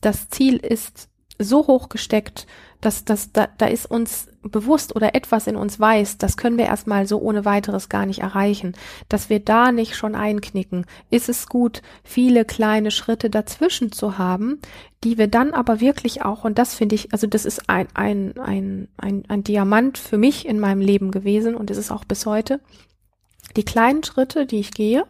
das 0.00 0.28
Ziel 0.28 0.56
ist 0.56 1.08
so 1.38 1.66
hoch 1.66 1.88
gesteckt, 1.88 2.46
dass 2.80 3.04
das 3.04 3.32
da, 3.32 3.48
da 3.58 3.66
ist 3.66 3.86
uns 3.86 4.28
bewusst 4.42 4.94
oder 4.94 5.14
etwas 5.14 5.46
in 5.46 5.56
uns 5.56 5.78
weiß, 5.80 6.18
das 6.18 6.36
können 6.36 6.58
wir 6.58 6.66
erstmal 6.66 7.06
so 7.06 7.18
ohne 7.18 7.44
weiteres 7.44 7.88
gar 7.88 8.06
nicht 8.06 8.20
erreichen, 8.20 8.74
dass 9.08 9.28
wir 9.28 9.40
da 9.40 9.72
nicht 9.72 9.96
schon 9.96 10.14
einknicken, 10.14 10.86
ist 11.10 11.28
es 11.28 11.48
gut, 11.48 11.82
viele 12.04 12.44
kleine 12.44 12.90
Schritte 12.90 13.30
dazwischen 13.30 13.92
zu 13.92 14.18
haben, 14.18 14.60
die 15.04 15.18
wir 15.18 15.28
dann 15.28 15.52
aber 15.52 15.80
wirklich 15.80 16.22
auch, 16.22 16.44
und 16.44 16.58
das 16.58 16.74
finde 16.74 16.94
ich, 16.94 17.12
also 17.12 17.26
das 17.26 17.44
ist 17.44 17.68
ein, 17.68 17.88
ein, 17.94 18.38
ein, 18.38 18.88
ein, 18.96 19.24
ein 19.28 19.44
Diamant 19.44 19.98
für 19.98 20.18
mich 20.18 20.46
in 20.46 20.60
meinem 20.60 20.80
Leben 20.80 21.10
gewesen 21.10 21.54
und 21.54 21.70
ist 21.70 21.78
es 21.78 21.90
auch 21.90 22.04
bis 22.04 22.26
heute, 22.26 22.60
die 23.56 23.64
kleinen 23.64 24.02
Schritte, 24.02 24.46
die 24.46 24.60
ich 24.60 24.72
gehe, 24.72 25.04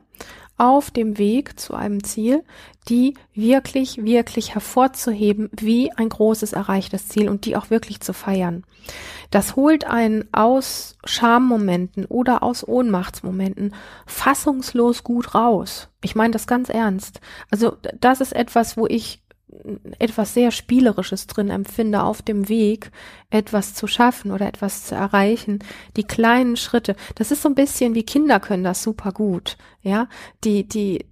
auf 0.59 0.90
dem 0.90 1.19
Weg 1.19 1.59
zu 1.61 1.75
einem 1.75 2.03
Ziel, 2.03 2.42
die 2.88 3.14
wirklich, 3.35 4.05
wirklich 4.05 4.55
hervorzuheben 4.55 5.51
wie 5.53 5.92
ein 5.92 6.09
großes 6.09 6.53
erreichtes 6.53 7.09
Ziel 7.09 7.29
und 7.29 7.45
die 7.45 7.57
auch 7.57 7.71
wirklich 7.71 8.01
zu 8.01 8.12
feiern. 8.12 8.64
Das 9.31 9.57
holt 9.57 9.87
einen 9.87 10.29
aus 10.33 10.97
Schammomenten 11.05 12.07
oder 12.07 12.42
aus 12.42 12.66
Ohnmachtsmomenten 12.66 13.75
fassungslos 14.07 15.05
gut 15.05 15.35
raus. 15.35 15.88
Ich 16.03 16.14
meine 16.14 16.33
das 16.33 16.47
ganz 16.47 16.69
ernst. 16.69 17.21
Also 17.51 17.77
das 18.01 18.21
ist 18.21 18.33
etwas, 18.33 18.77
wo 18.77 18.87
ich 18.87 19.23
etwas 19.99 20.35
sehr 20.35 20.51
Spielerisches 20.51 21.27
drin 21.27 21.51
empfinde, 21.51 22.03
auf 22.03 22.23
dem 22.23 22.49
Weg 22.49 22.90
etwas 23.31 23.75
zu 23.75 23.87
schaffen 23.87 24.31
oder 24.31 24.47
etwas 24.47 24.87
zu 24.87 24.95
erreichen. 24.95 25.59
Die 25.97 26.05
kleinen 26.05 26.57
Schritte, 26.57 26.95
das 27.16 27.31
ist 27.31 27.42
so 27.42 27.49
ein 27.49 27.55
bisschen 27.55 27.95
wie 27.95 28.05
Kinder 28.05 28.40
können 28.40 28.64
das 28.64 28.83
super 28.83 29.12
gut. 29.12 29.57
Ja, 29.83 30.09
die, 30.42 30.66
die, 30.66 31.07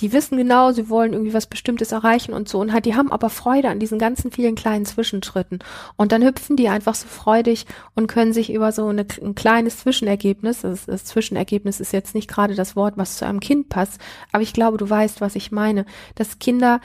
die 0.00 0.12
wissen 0.12 0.36
genau, 0.36 0.72
sie 0.72 0.90
wollen 0.90 1.14
irgendwie 1.14 1.32
was 1.32 1.46
Bestimmtes 1.46 1.92
erreichen 1.92 2.34
und 2.34 2.46
so 2.46 2.60
und 2.60 2.74
halt, 2.74 2.84
die 2.84 2.94
haben 2.94 3.10
aber 3.10 3.30
Freude 3.30 3.70
an 3.70 3.80
diesen 3.80 3.98
ganzen 3.98 4.30
vielen 4.30 4.54
kleinen 4.54 4.84
Zwischenschritten. 4.84 5.60
Und 5.96 6.12
dann 6.12 6.22
hüpfen 6.22 6.56
die 6.56 6.68
einfach 6.68 6.94
so 6.94 7.08
freudig 7.08 7.64
und 7.94 8.06
können 8.06 8.34
sich 8.34 8.52
über 8.52 8.70
so 8.72 8.86
eine, 8.86 9.06
ein 9.22 9.34
kleines 9.34 9.78
Zwischenergebnis, 9.78 10.60
das, 10.60 10.84
das 10.84 11.06
Zwischenergebnis 11.06 11.80
ist 11.80 11.92
jetzt 11.92 12.14
nicht 12.14 12.28
gerade 12.28 12.54
das 12.54 12.76
Wort, 12.76 12.98
was 12.98 13.16
zu 13.16 13.24
einem 13.24 13.40
Kind 13.40 13.70
passt, 13.70 13.98
aber 14.30 14.42
ich 14.42 14.52
glaube, 14.52 14.76
du 14.76 14.88
weißt, 14.88 15.22
was 15.22 15.34
ich 15.34 15.50
meine, 15.50 15.86
dass 16.14 16.38
Kinder 16.38 16.80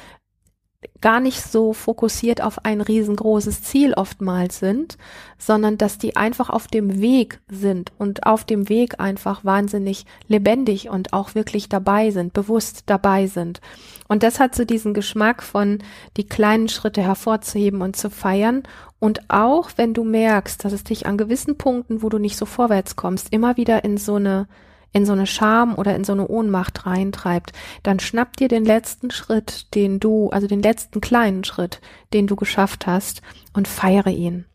gar 1.02 1.20
nicht 1.20 1.42
so 1.42 1.74
fokussiert 1.74 2.42
auf 2.42 2.66
ein 2.66 2.82
riesengroßes 2.82 3.62
Ziel 3.64 3.94
oftmals 3.94 4.60
sind, 4.60 4.98
sondern 5.38 5.78
dass 5.78 5.98
die 5.98 6.16
einfach 6.16 6.50
auf 6.50 6.68
dem 6.68 7.02
Weg 7.02 7.40
sind 7.50 7.92
und 7.98 8.26
auf 8.26 8.46
dem 8.46 8.70
Weg 8.70 9.00
einfach 9.00 9.44
wahnsinnig 9.44 10.06
lebendig 10.28 10.90
und 10.90 11.14
auch 11.14 11.36
wirklich 11.36 11.70
dabei 11.70 12.12
sind, 12.12 12.34
bewusst 12.34 12.84
dabei 12.86 13.28
sind. 13.28 13.62
Und 14.08 14.24
das 14.24 14.40
hat 14.40 14.56
so 14.56 14.66
diesen 14.66 14.94
Geschmack 14.94 15.44
von 15.44 15.80
die 16.18 16.28
kleinen 16.28 16.70
Schritte 16.70 17.02
hervorzuheben 17.02 17.82
und 17.82 17.96
zu 17.96 18.10
feiern 18.10 18.64
und 19.00 19.30
auch 19.30 19.72
wenn 19.76 19.94
du 19.94 20.06
merkst, 20.06 20.64
dass 20.64 20.72
es 20.72 20.86
dich 20.86 21.06
an 21.06 21.18
gewissen 21.18 21.58
Punkten, 21.58 22.02
wo 22.02 22.10
du 22.10 22.20
nicht 22.20 22.38
so 22.38 22.46
vorwärts 22.46 22.96
kommst, 22.96 23.34
immer 23.34 23.58
wieder 23.58 23.84
in 23.84 23.98
so 23.98 24.16
eine 24.16 24.48
in 24.94 25.06
so 25.06 25.12
eine 25.12 25.28
Scham 25.28 25.76
oder 25.76 25.96
in 25.96 26.04
so 26.04 26.14
eine 26.14 26.28
Ohnmacht 26.28 26.86
reintreibt, 26.86 27.52
dann 27.82 28.00
schnapp 28.00 28.38
dir 28.38 28.48
den 28.48 28.64
letzten 28.64 29.12
Schritt, 29.12 29.74
den 29.76 30.00
du, 30.00 30.30
also 30.30 30.48
den 30.48 30.62
letzten 30.62 31.02
kleinen 31.02 31.44
Schritt, 31.44 31.82
den 32.14 32.28
du 32.28 32.36
geschafft 32.36 32.88
hast 32.88 33.22
und 33.54 33.68
feiere 33.68 34.12
ihn. 34.12 34.46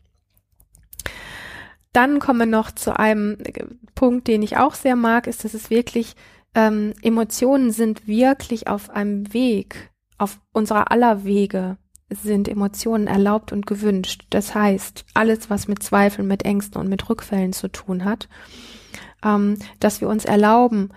Dann 1.91 2.19
kommen 2.19 2.39
wir 2.39 2.45
noch 2.45 2.71
zu 2.71 2.97
einem 2.97 3.37
Punkt, 3.95 4.27
den 4.27 4.41
ich 4.41 4.57
auch 4.57 4.75
sehr 4.75 4.95
mag, 4.95 5.27
ist, 5.27 5.43
dass 5.43 5.53
es 5.53 5.69
wirklich 5.69 6.15
ähm, 6.55 6.93
Emotionen 7.01 7.71
sind 7.71 8.07
wirklich 8.07 8.67
auf 8.67 8.89
einem 8.89 9.33
Weg, 9.33 9.91
auf 10.17 10.39
unserer 10.51 10.91
aller 10.91 11.23
Wege 11.25 11.77
sind 12.09 12.47
Emotionen 12.47 13.07
erlaubt 13.07 13.51
und 13.51 13.67
gewünscht. 13.67 14.25
Das 14.31 14.55
heißt, 14.55 15.05
alles, 15.13 15.49
was 15.49 15.67
mit 15.67 15.83
Zweifeln, 15.83 16.27
mit 16.27 16.43
Ängsten 16.43 16.81
und 16.81 16.89
mit 16.89 17.07
Rückfällen 17.07 17.53
zu 17.53 17.67
tun 17.67 18.03
hat, 18.03 18.27
ähm, 19.23 19.57
dass 19.79 20.01
wir 20.01 20.07
uns 20.07 20.25
erlauben, 20.25 20.89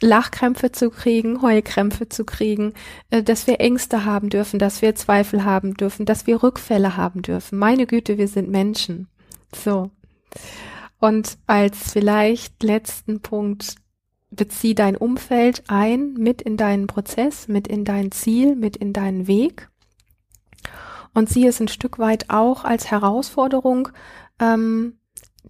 Lachkrämpfe 0.00 0.70
zu 0.72 0.90
kriegen, 0.90 1.42
Heulkrämpfe 1.42 2.08
zu 2.08 2.24
kriegen, 2.24 2.72
äh, 3.10 3.22
dass 3.22 3.46
wir 3.46 3.60
Ängste 3.60 4.04
haben 4.04 4.28
dürfen, 4.30 4.58
dass 4.58 4.82
wir 4.82 4.94
Zweifel 4.94 5.44
haben 5.44 5.74
dürfen, 5.74 6.06
dass 6.06 6.26
wir 6.26 6.42
Rückfälle 6.42 6.96
haben 6.96 7.22
dürfen. 7.22 7.58
Meine 7.58 7.86
Güte, 7.86 8.18
wir 8.18 8.28
sind 8.28 8.48
Menschen. 8.48 9.08
So. 9.54 9.90
Und 11.00 11.38
als 11.46 11.92
vielleicht 11.92 12.62
letzten 12.62 13.20
Punkt 13.20 13.76
bezieh 14.30 14.74
dein 14.74 14.96
Umfeld 14.96 15.64
ein, 15.68 16.14
mit 16.14 16.42
in 16.42 16.56
deinen 16.56 16.86
Prozess, 16.86 17.48
mit 17.48 17.66
in 17.66 17.84
dein 17.84 18.12
Ziel, 18.12 18.56
mit 18.56 18.76
in 18.76 18.92
deinen 18.92 19.26
Weg 19.26 19.68
und 21.14 21.28
sieh 21.28 21.46
es 21.46 21.60
ein 21.60 21.68
Stück 21.68 21.98
weit 21.98 22.26
auch 22.28 22.64
als 22.64 22.90
Herausforderung, 22.90 23.88
ähm, 24.40 24.97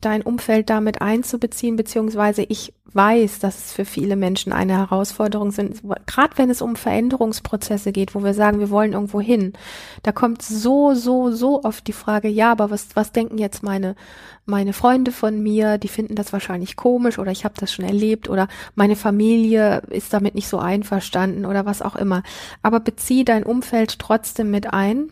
dein 0.01 0.23
Umfeld 0.23 0.71
damit 0.71 1.01
einzubeziehen, 1.01 1.77
beziehungsweise 1.77 2.43
ich 2.43 2.73
weiß, 2.93 3.39
dass 3.39 3.59
es 3.59 3.73
für 3.73 3.85
viele 3.85 4.17
Menschen 4.17 4.53
eine 4.53 4.79
Herausforderung 4.79 5.51
sind, 5.51 5.83
gerade 6.07 6.39
wenn 6.39 6.49
es 6.49 6.63
um 6.63 6.75
Veränderungsprozesse 6.75 7.93
geht, 7.93 8.15
wo 8.15 8.25
wir 8.25 8.33
sagen, 8.33 8.61
wir 8.61 8.71
wollen 8.71 8.95
irgendwo 8.95 9.21
hin. 9.21 9.53
Da 10.03 10.13
kommt 10.13 10.43
so, 10.43 10.95
so, 10.95 11.31
so 11.31 11.63
oft 11.65 11.87
die 11.87 11.93
Frage, 11.93 12.29
ja, 12.29 12.51
aber 12.51 12.71
was, 12.71 12.89
was 12.95 13.13
denken 13.13 13.37
jetzt 13.37 13.63
meine, 13.63 13.95
meine 14.47 14.73
Freunde 14.73 15.13
von 15.13 15.43
mir? 15.43 15.77
Die 15.77 15.89
finden 15.89 16.15
das 16.15 16.33
wahrscheinlich 16.33 16.77
komisch 16.77 17.19
oder 17.19 17.31
ich 17.31 17.45
habe 17.45 17.55
das 17.59 17.73
schon 17.73 17.85
erlebt 17.85 18.29
oder 18.29 18.49
meine 18.75 18.97
Familie 18.97 19.83
ist 19.91 20.13
damit 20.13 20.35
nicht 20.35 20.49
so 20.49 20.59
einverstanden 20.59 21.45
oder 21.45 21.67
was 21.67 21.83
auch 21.83 21.97
immer. 21.97 22.23
Aber 22.63 22.81
bezieh 22.81 23.25
dein 23.25 23.45
Umfeld 23.45 23.99
trotzdem 23.99 24.51
mit 24.51 24.73
ein 24.73 25.11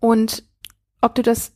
und 0.00 0.44
ob 1.00 1.14
du 1.14 1.22
das 1.22 1.55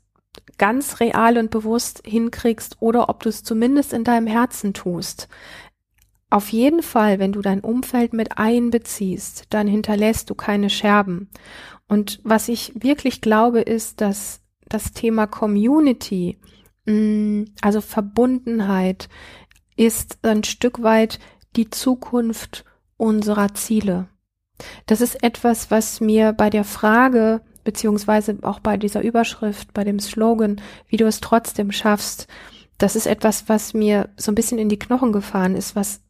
ganz 0.58 1.00
real 1.00 1.38
und 1.38 1.50
bewusst 1.50 2.02
hinkriegst 2.04 2.76
oder 2.80 3.08
ob 3.08 3.22
du 3.22 3.28
es 3.28 3.42
zumindest 3.42 3.92
in 3.92 4.04
deinem 4.04 4.26
Herzen 4.26 4.74
tust. 4.74 5.28
Auf 6.28 6.50
jeden 6.50 6.82
Fall, 6.82 7.18
wenn 7.18 7.32
du 7.32 7.42
dein 7.42 7.60
Umfeld 7.60 8.12
mit 8.12 8.38
einbeziehst, 8.38 9.46
dann 9.50 9.66
hinterlässt 9.66 10.30
du 10.30 10.34
keine 10.34 10.70
Scherben. 10.70 11.28
Und 11.88 12.20
was 12.22 12.48
ich 12.48 12.72
wirklich 12.76 13.20
glaube, 13.20 13.60
ist, 13.62 14.00
dass 14.00 14.40
das 14.68 14.92
Thema 14.92 15.26
Community, 15.26 16.38
mm, 16.86 17.44
also 17.62 17.80
Verbundenheit, 17.80 19.08
ist 19.76 20.18
ein 20.22 20.44
Stück 20.44 20.82
weit 20.82 21.18
die 21.56 21.68
Zukunft 21.68 22.64
unserer 22.96 23.54
Ziele. 23.54 24.08
Das 24.86 25.00
ist 25.00 25.24
etwas, 25.24 25.70
was 25.70 26.00
mir 26.00 26.32
bei 26.32 26.50
der 26.50 26.64
Frage, 26.64 27.40
beziehungsweise 27.64 28.38
auch 28.42 28.61
bei 28.61 28.76
dieser 28.76 29.02
Überschrift, 29.02 29.72
bei 29.74 29.84
dem 29.84 29.98
Slogan, 29.98 30.61
wie 30.88 30.96
du 30.96 31.06
es 31.06 31.20
trotzdem 31.20 31.72
schaffst, 31.72 32.26
das 32.78 32.96
ist 32.96 33.06
etwas, 33.06 33.48
was 33.48 33.74
mir 33.74 34.08
so 34.16 34.32
ein 34.32 34.34
bisschen 34.34 34.58
in 34.58 34.68
die 34.68 34.78
Knochen 34.78 35.12
gefahren 35.12 35.54
ist, 35.54 35.76
was 35.76 36.00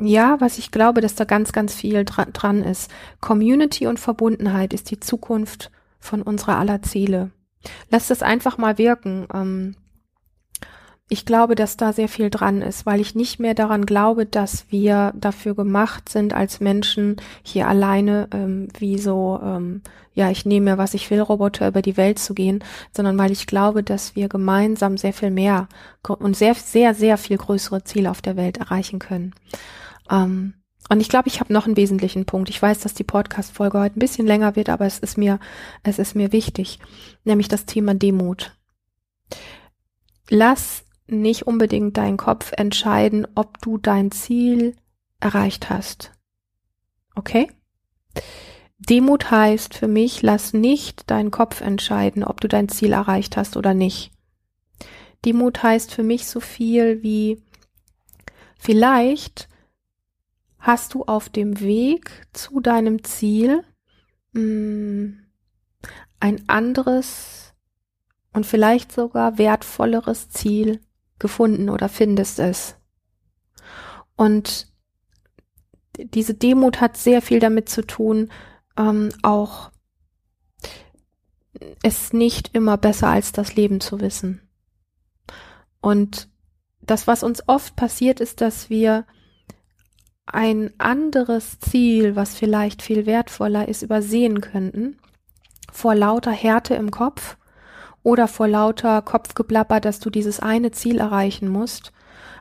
ja, 0.00 0.40
was 0.40 0.58
ich 0.58 0.70
glaube, 0.70 1.00
dass 1.00 1.16
da 1.16 1.24
ganz, 1.24 1.52
ganz 1.52 1.74
viel 1.74 2.04
dra 2.04 2.26
dran 2.26 2.62
ist. 2.62 2.90
Community 3.20 3.88
und 3.88 3.98
Verbundenheit 3.98 4.72
ist 4.72 4.90
die 4.92 5.00
Zukunft 5.00 5.72
von 5.98 6.22
unserer 6.22 6.56
aller 6.56 6.82
Ziele. 6.82 7.32
Lass 7.90 8.06
das 8.06 8.22
einfach 8.22 8.58
mal 8.58 8.78
wirken. 8.78 9.26
Ähm, 9.34 9.74
ich 11.08 11.24
glaube, 11.24 11.54
dass 11.54 11.76
da 11.76 11.92
sehr 11.92 12.08
viel 12.08 12.28
dran 12.28 12.60
ist, 12.60 12.84
weil 12.84 13.00
ich 13.00 13.14
nicht 13.14 13.40
mehr 13.40 13.54
daran 13.54 13.86
glaube, 13.86 14.26
dass 14.26 14.66
wir 14.70 15.12
dafür 15.16 15.54
gemacht 15.54 16.08
sind, 16.10 16.34
als 16.34 16.60
Menschen 16.60 17.16
hier 17.42 17.66
alleine 17.66 18.28
ähm, 18.32 18.68
wie 18.78 18.98
so, 18.98 19.40
ähm, 19.42 19.80
ja, 20.12 20.30
ich 20.30 20.44
nehme 20.44 20.72
mir, 20.72 20.78
was 20.78 20.92
ich 20.92 21.10
will, 21.10 21.20
Roboter 21.20 21.68
über 21.68 21.80
die 21.80 21.96
Welt 21.96 22.18
zu 22.18 22.34
gehen, 22.34 22.62
sondern 22.92 23.16
weil 23.16 23.32
ich 23.32 23.46
glaube, 23.46 23.82
dass 23.82 24.16
wir 24.16 24.28
gemeinsam 24.28 24.98
sehr 24.98 25.14
viel 25.14 25.30
mehr 25.30 25.68
und 26.06 26.36
sehr, 26.36 26.54
sehr, 26.54 26.94
sehr 26.94 27.16
viel 27.16 27.38
größere 27.38 27.84
Ziele 27.84 28.10
auf 28.10 28.20
der 28.20 28.36
Welt 28.36 28.58
erreichen 28.58 28.98
können. 28.98 29.34
Ähm, 30.10 30.54
und 30.90 31.00
ich 31.00 31.08
glaube, 31.08 31.28
ich 31.28 31.40
habe 31.40 31.52
noch 31.52 31.66
einen 31.66 31.76
wesentlichen 31.76 32.26
Punkt. 32.26 32.50
Ich 32.50 32.60
weiß, 32.60 32.80
dass 32.80 32.94
die 32.94 33.04
Podcast-Folge 33.04 33.78
heute 33.78 33.96
ein 33.96 34.00
bisschen 34.00 34.26
länger 34.26 34.56
wird, 34.56 34.68
aber 34.68 34.84
es 34.84 34.98
ist 34.98 35.16
mir, 35.16 35.38
es 35.82 35.98
ist 35.98 36.14
mir 36.14 36.32
wichtig, 36.32 36.78
nämlich 37.24 37.48
das 37.48 37.64
Thema 37.66 37.94
Demut. 37.94 38.52
Lass 40.30 40.84
nicht 41.08 41.46
unbedingt 41.46 41.96
dein 41.96 42.16
Kopf 42.16 42.52
entscheiden, 42.56 43.26
ob 43.34 43.60
du 43.60 43.78
dein 43.78 44.10
Ziel 44.10 44.76
erreicht 45.20 45.70
hast. 45.70 46.12
Okay? 47.14 47.50
Demut 48.78 49.30
heißt 49.30 49.74
für 49.74 49.88
mich, 49.88 50.22
lass 50.22 50.52
nicht 50.52 51.10
deinen 51.10 51.30
Kopf 51.30 51.60
entscheiden, 51.60 52.22
ob 52.22 52.40
du 52.40 52.48
dein 52.48 52.68
Ziel 52.68 52.92
erreicht 52.92 53.36
hast 53.36 53.56
oder 53.56 53.74
nicht. 53.74 54.12
Demut 55.24 55.62
heißt 55.62 55.92
für 55.92 56.04
mich 56.04 56.26
so 56.26 56.40
viel 56.40 57.02
wie 57.02 57.42
vielleicht 58.58 59.48
hast 60.58 60.94
du 60.94 61.04
auf 61.04 61.28
dem 61.28 61.60
Weg 61.60 62.26
zu 62.32 62.60
deinem 62.60 63.02
Ziel 63.02 63.64
mh, 64.32 64.40
hm, 64.40 65.24
ein 66.20 66.48
anderes 66.48 67.54
und 68.32 68.46
vielleicht 68.46 68.92
sogar 68.92 69.38
wertvolleres 69.38 70.30
Ziel 70.30 70.80
gefunden 71.18 71.70
oder 71.70 71.88
findest 71.88 72.38
es. 72.38 72.76
Und 74.16 74.68
diese 75.98 76.34
Demut 76.34 76.80
hat 76.80 76.96
sehr 76.96 77.22
viel 77.22 77.40
damit 77.40 77.68
zu 77.68 77.82
tun, 77.82 78.30
ähm, 78.76 79.10
auch 79.22 79.70
es 81.82 82.12
nicht 82.12 82.54
immer 82.54 82.76
besser 82.76 83.08
als 83.08 83.32
das 83.32 83.56
Leben 83.56 83.80
zu 83.80 84.00
wissen. 84.00 84.40
Und 85.80 86.28
das, 86.80 87.06
was 87.06 87.22
uns 87.22 87.42
oft 87.48 87.76
passiert, 87.76 88.20
ist, 88.20 88.40
dass 88.40 88.70
wir 88.70 89.06
ein 90.26 90.72
anderes 90.78 91.58
Ziel, 91.60 92.16
was 92.16 92.34
vielleicht 92.34 92.82
viel 92.82 93.06
wertvoller 93.06 93.68
ist, 93.68 93.82
übersehen 93.82 94.40
könnten, 94.40 94.98
vor 95.72 95.94
lauter 95.94 96.32
Härte 96.32 96.74
im 96.74 96.90
Kopf 96.90 97.36
oder 98.02 98.28
vor 98.28 98.48
lauter 98.48 99.02
Kopfgeplapper, 99.02 99.80
dass 99.80 100.00
du 100.00 100.10
dieses 100.10 100.40
eine 100.40 100.70
Ziel 100.70 100.98
erreichen 100.98 101.48
musst. 101.48 101.92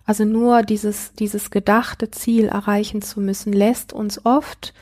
Also 0.06 0.24
nur 0.24 0.64
dieses, 0.64 1.14
dieses 1.14 1.52
gedachte 1.52 2.12
Ziel 2.12 2.46
erreichen 2.46 3.02
zu 3.02 3.20
müssen, 3.20 3.52
lässt 3.52 3.92
uns 3.92 4.26
oft 4.26 4.74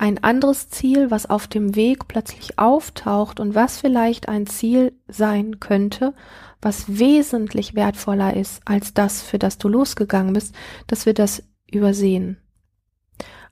ein 0.00 0.22
anderes 0.24 0.70
Ziel, 0.70 1.10
was 1.10 1.28
auf 1.28 1.46
dem 1.46 1.76
Weg 1.76 2.08
plötzlich 2.08 2.58
auftaucht 2.58 3.38
und 3.38 3.54
was 3.54 3.78
vielleicht 3.78 4.28
ein 4.28 4.46
Ziel 4.46 4.94
sein 5.08 5.60
könnte, 5.60 6.14
was 6.62 6.98
wesentlich 6.98 7.74
wertvoller 7.74 8.34
ist 8.34 8.62
als 8.64 8.94
das, 8.94 9.20
für 9.20 9.38
das 9.38 9.58
du 9.58 9.68
losgegangen 9.68 10.32
bist, 10.32 10.54
dass 10.86 11.04
wir 11.04 11.12
das 11.12 11.42
übersehen. 11.70 12.38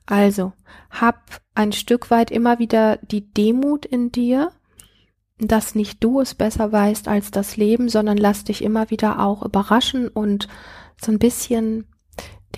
Also, 0.07 0.53
hab 0.89 1.39
ein 1.53 1.71
Stück 1.71 2.09
weit 2.09 2.31
immer 2.31 2.57
wieder 2.57 2.97
die 2.97 3.31
Demut 3.31 3.85
in 3.85 4.11
dir, 4.11 4.51
dass 5.39 5.73
nicht 5.73 6.03
du 6.03 6.19
es 6.19 6.35
besser 6.35 6.71
weißt 6.71 7.07
als 7.07 7.31
das 7.31 7.57
Leben, 7.57 7.89
sondern 7.89 8.17
lass 8.17 8.43
dich 8.43 8.63
immer 8.63 8.89
wieder 8.89 9.19
auch 9.19 9.43
überraschen 9.43 10.07
und 10.07 10.47
so 11.01 11.11
ein 11.11 11.19
bisschen 11.19 11.85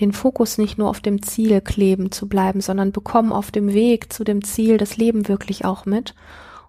den 0.00 0.12
Fokus 0.12 0.58
nicht 0.58 0.78
nur 0.78 0.88
auf 0.88 1.00
dem 1.00 1.22
Ziel 1.22 1.60
kleben 1.60 2.10
zu 2.10 2.28
bleiben, 2.28 2.60
sondern 2.60 2.92
bekomm 2.92 3.32
auf 3.32 3.50
dem 3.50 3.72
Weg 3.72 4.12
zu 4.12 4.24
dem 4.24 4.42
Ziel 4.42 4.78
das 4.78 4.96
Leben 4.96 5.28
wirklich 5.28 5.64
auch 5.64 5.84
mit. 5.84 6.14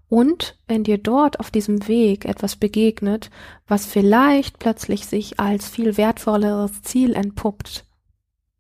Und 0.08 0.60
wenn 0.68 0.84
dir 0.84 1.00
dort 1.00 1.40
auf 1.40 1.50
diesem 1.50 1.88
Weg 1.88 2.26
etwas 2.26 2.56
begegnet, 2.56 3.32
was 3.66 3.86
vielleicht 3.88 4.60
plötzlich 4.60 5.08
sich 5.08 5.40
als 5.40 5.68
viel 5.68 5.98
wertvolleres 5.98 6.84
Ziel 6.84 7.14
entpuppt, 7.14 7.86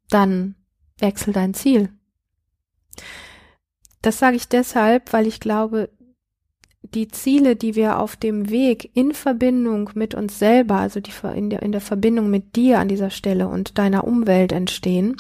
dann 0.10 0.56
wechsel 0.97 1.34
dein 1.34 1.54
Ziel. 1.54 1.89
Das 4.01 4.18
sage 4.18 4.38
ich 4.38 4.47
deshalb, 4.47 5.14
weil 5.14 5.28
ich 5.28 5.39
glaube, 5.39 5.89
die 6.84 7.08
Ziele, 7.08 7.56
die 7.56 7.76
wir 7.76 8.00
auf 8.00 8.16
dem 8.16 8.50
Weg 8.50 8.92
in 8.94 9.14
Verbindung 9.14 9.90
mit 9.96 10.16
uns 10.16 10.38
selber, 10.38 10.76
also 10.76 11.00
die 11.00 11.14
in 11.36 11.50
der, 11.50 11.62
in 11.62 11.72
der 11.72 11.82
Verbindung 11.82 12.30
mit 12.30 12.56
dir 12.56 12.80
an 12.80 12.88
dieser 12.88 13.10
Stelle 13.10 13.48
und 13.48 13.78
deiner 13.78 14.06
Umwelt 14.06 14.52
entstehen, 14.52 15.18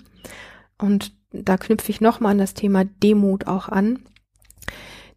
und 0.77 1.15
da 1.31 1.57
knüpfe 1.57 1.89
ich 1.89 2.01
nochmal 2.01 2.33
an 2.33 2.37
das 2.37 2.53
Thema 2.53 2.83
Demut 2.85 3.47
auch 3.47 3.69
an, 3.69 3.99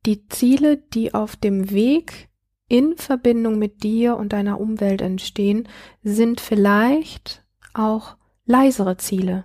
die 0.07 0.29
Ziele, 0.29 0.77
die 0.77 1.15
auf 1.15 1.37
dem 1.37 1.71
Weg 1.71 2.29
in 2.69 2.97
Verbindung 2.97 3.59
mit 3.59 3.83
dir 3.83 4.17
und 4.17 4.33
deiner 4.33 4.61
Umwelt 4.61 5.03
entstehen, 5.03 5.69
sind 6.03 6.41
vielleicht 6.41 7.45
auch 7.75 8.17
leisere 8.45 8.97
Ziele. 8.97 9.45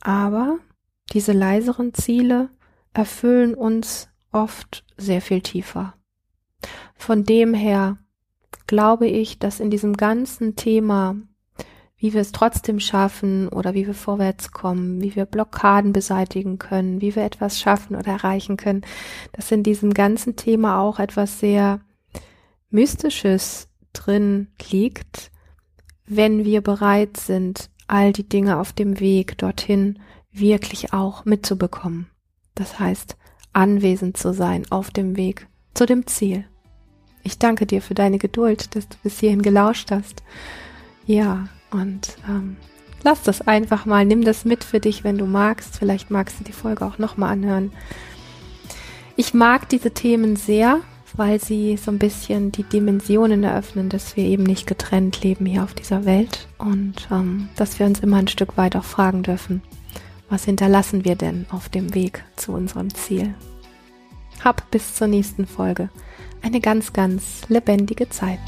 Aber 0.00 0.58
diese 1.12 1.32
leiseren 1.32 1.94
Ziele 1.94 2.50
erfüllen 2.92 3.54
uns 3.54 4.09
oft 4.32 4.84
sehr 4.96 5.20
viel 5.20 5.40
tiefer. 5.40 5.94
Von 6.94 7.24
dem 7.24 7.54
her 7.54 7.98
glaube 8.66 9.06
ich, 9.06 9.38
dass 9.38 9.60
in 9.60 9.70
diesem 9.70 9.96
ganzen 9.96 10.54
Thema, 10.54 11.16
wie 11.96 12.12
wir 12.12 12.20
es 12.20 12.32
trotzdem 12.32 12.78
schaffen 12.78 13.48
oder 13.48 13.74
wie 13.74 13.86
wir 13.86 13.94
vorwärts 13.94 14.52
kommen, 14.52 15.00
wie 15.00 15.16
wir 15.16 15.26
Blockaden 15.26 15.92
beseitigen 15.92 16.58
können, 16.58 17.00
wie 17.00 17.16
wir 17.16 17.24
etwas 17.24 17.58
schaffen 17.58 17.96
oder 17.96 18.12
erreichen 18.12 18.56
können, 18.56 18.82
dass 19.32 19.50
in 19.50 19.62
diesem 19.62 19.92
ganzen 19.92 20.36
Thema 20.36 20.80
auch 20.80 20.98
etwas 20.98 21.40
sehr 21.40 21.80
Mystisches 22.70 23.68
drin 23.92 24.48
liegt, 24.70 25.32
wenn 26.06 26.44
wir 26.44 26.60
bereit 26.60 27.16
sind, 27.16 27.70
all 27.88 28.12
die 28.12 28.28
Dinge 28.28 28.58
auf 28.58 28.72
dem 28.72 29.00
Weg 29.00 29.36
dorthin 29.38 29.98
wirklich 30.30 30.92
auch 30.92 31.24
mitzubekommen. 31.24 32.08
Das 32.54 32.78
heißt, 32.78 33.16
anwesend 33.52 34.16
zu 34.16 34.32
sein 34.32 34.64
auf 34.70 34.90
dem 34.90 35.16
Weg 35.16 35.46
zu 35.74 35.86
dem 35.86 36.06
Ziel. 36.06 36.44
Ich 37.22 37.38
danke 37.38 37.66
dir 37.66 37.82
für 37.82 37.94
deine 37.94 38.18
Geduld, 38.18 38.74
dass 38.74 38.88
du 38.88 38.96
bis 39.02 39.20
hierhin 39.20 39.42
gelauscht 39.42 39.90
hast. 39.90 40.22
Ja, 41.06 41.48
und 41.70 42.16
ähm, 42.28 42.56
lass 43.02 43.22
das 43.22 43.42
einfach 43.42 43.86
mal, 43.86 44.04
nimm 44.04 44.24
das 44.24 44.44
mit 44.44 44.64
für 44.64 44.80
dich, 44.80 45.04
wenn 45.04 45.18
du 45.18 45.26
magst. 45.26 45.76
Vielleicht 45.76 46.10
magst 46.10 46.40
du 46.40 46.44
die 46.44 46.52
Folge 46.52 46.84
auch 46.84 46.98
nochmal 46.98 47.32
anhören. 47.32 47.72
Ich 49.16 49.34
mag 49.34 49.68
diese 49.68 49.90
Themen 49.90 50.36
sehr, 50.36 50.80
weil 51.14 51.40
sie 51.40 51.76
so 51.76 51.90
ein 51.90 51.98
bisschen 51.98 52.52
die 52.52 52.62
Dimensionen 52.62 53.44
eröffnen, 53.44 53.88
dass 53.88 54.16
wir 54.16 54.24
eben 54.24 54.44
nicht 54.44 54.66
getrennt 54.66 55.22
leben 55.22 55.44
hier 55.46 55.64
auf 55.64 55.74
dieser 55.74 56.04
Welt 56.04 56.48
und 56.58 57.08
ähm, 57.10 57.48
dass 57.56 57.78
wir 57.78 57.86
uns 57.86 58.00
immer 58.00 58.16
ein 58.16 58.28
Stück 58.28 58.56
weit 58.56 58.76
auch 58.76 58.84
fragen 58.84 59.22
dürfen, 59.22 59.62
was 60.30 60.44
hinterlassen 60.44 61.04
wir 61.04 61.16
denn 61.16 61.46
auf 61.50 61.68
dem 61.68 61.94
Weg 61.94 62.24
zu 62.36 62.52
unserem 62.52 62.94
Ziel? 62.94 63.34
Hab 64.42 64.70
bis 64.70 64.94
zur 64.94 65.08
nächsten 65.08 65.46
Folge 65.46 65.90
eine 66.40 66.60
ganz, 66.60 66.92
ganz 66.92 67.42
lebendige 67.48 68.08
Zeit. 68.08 68.38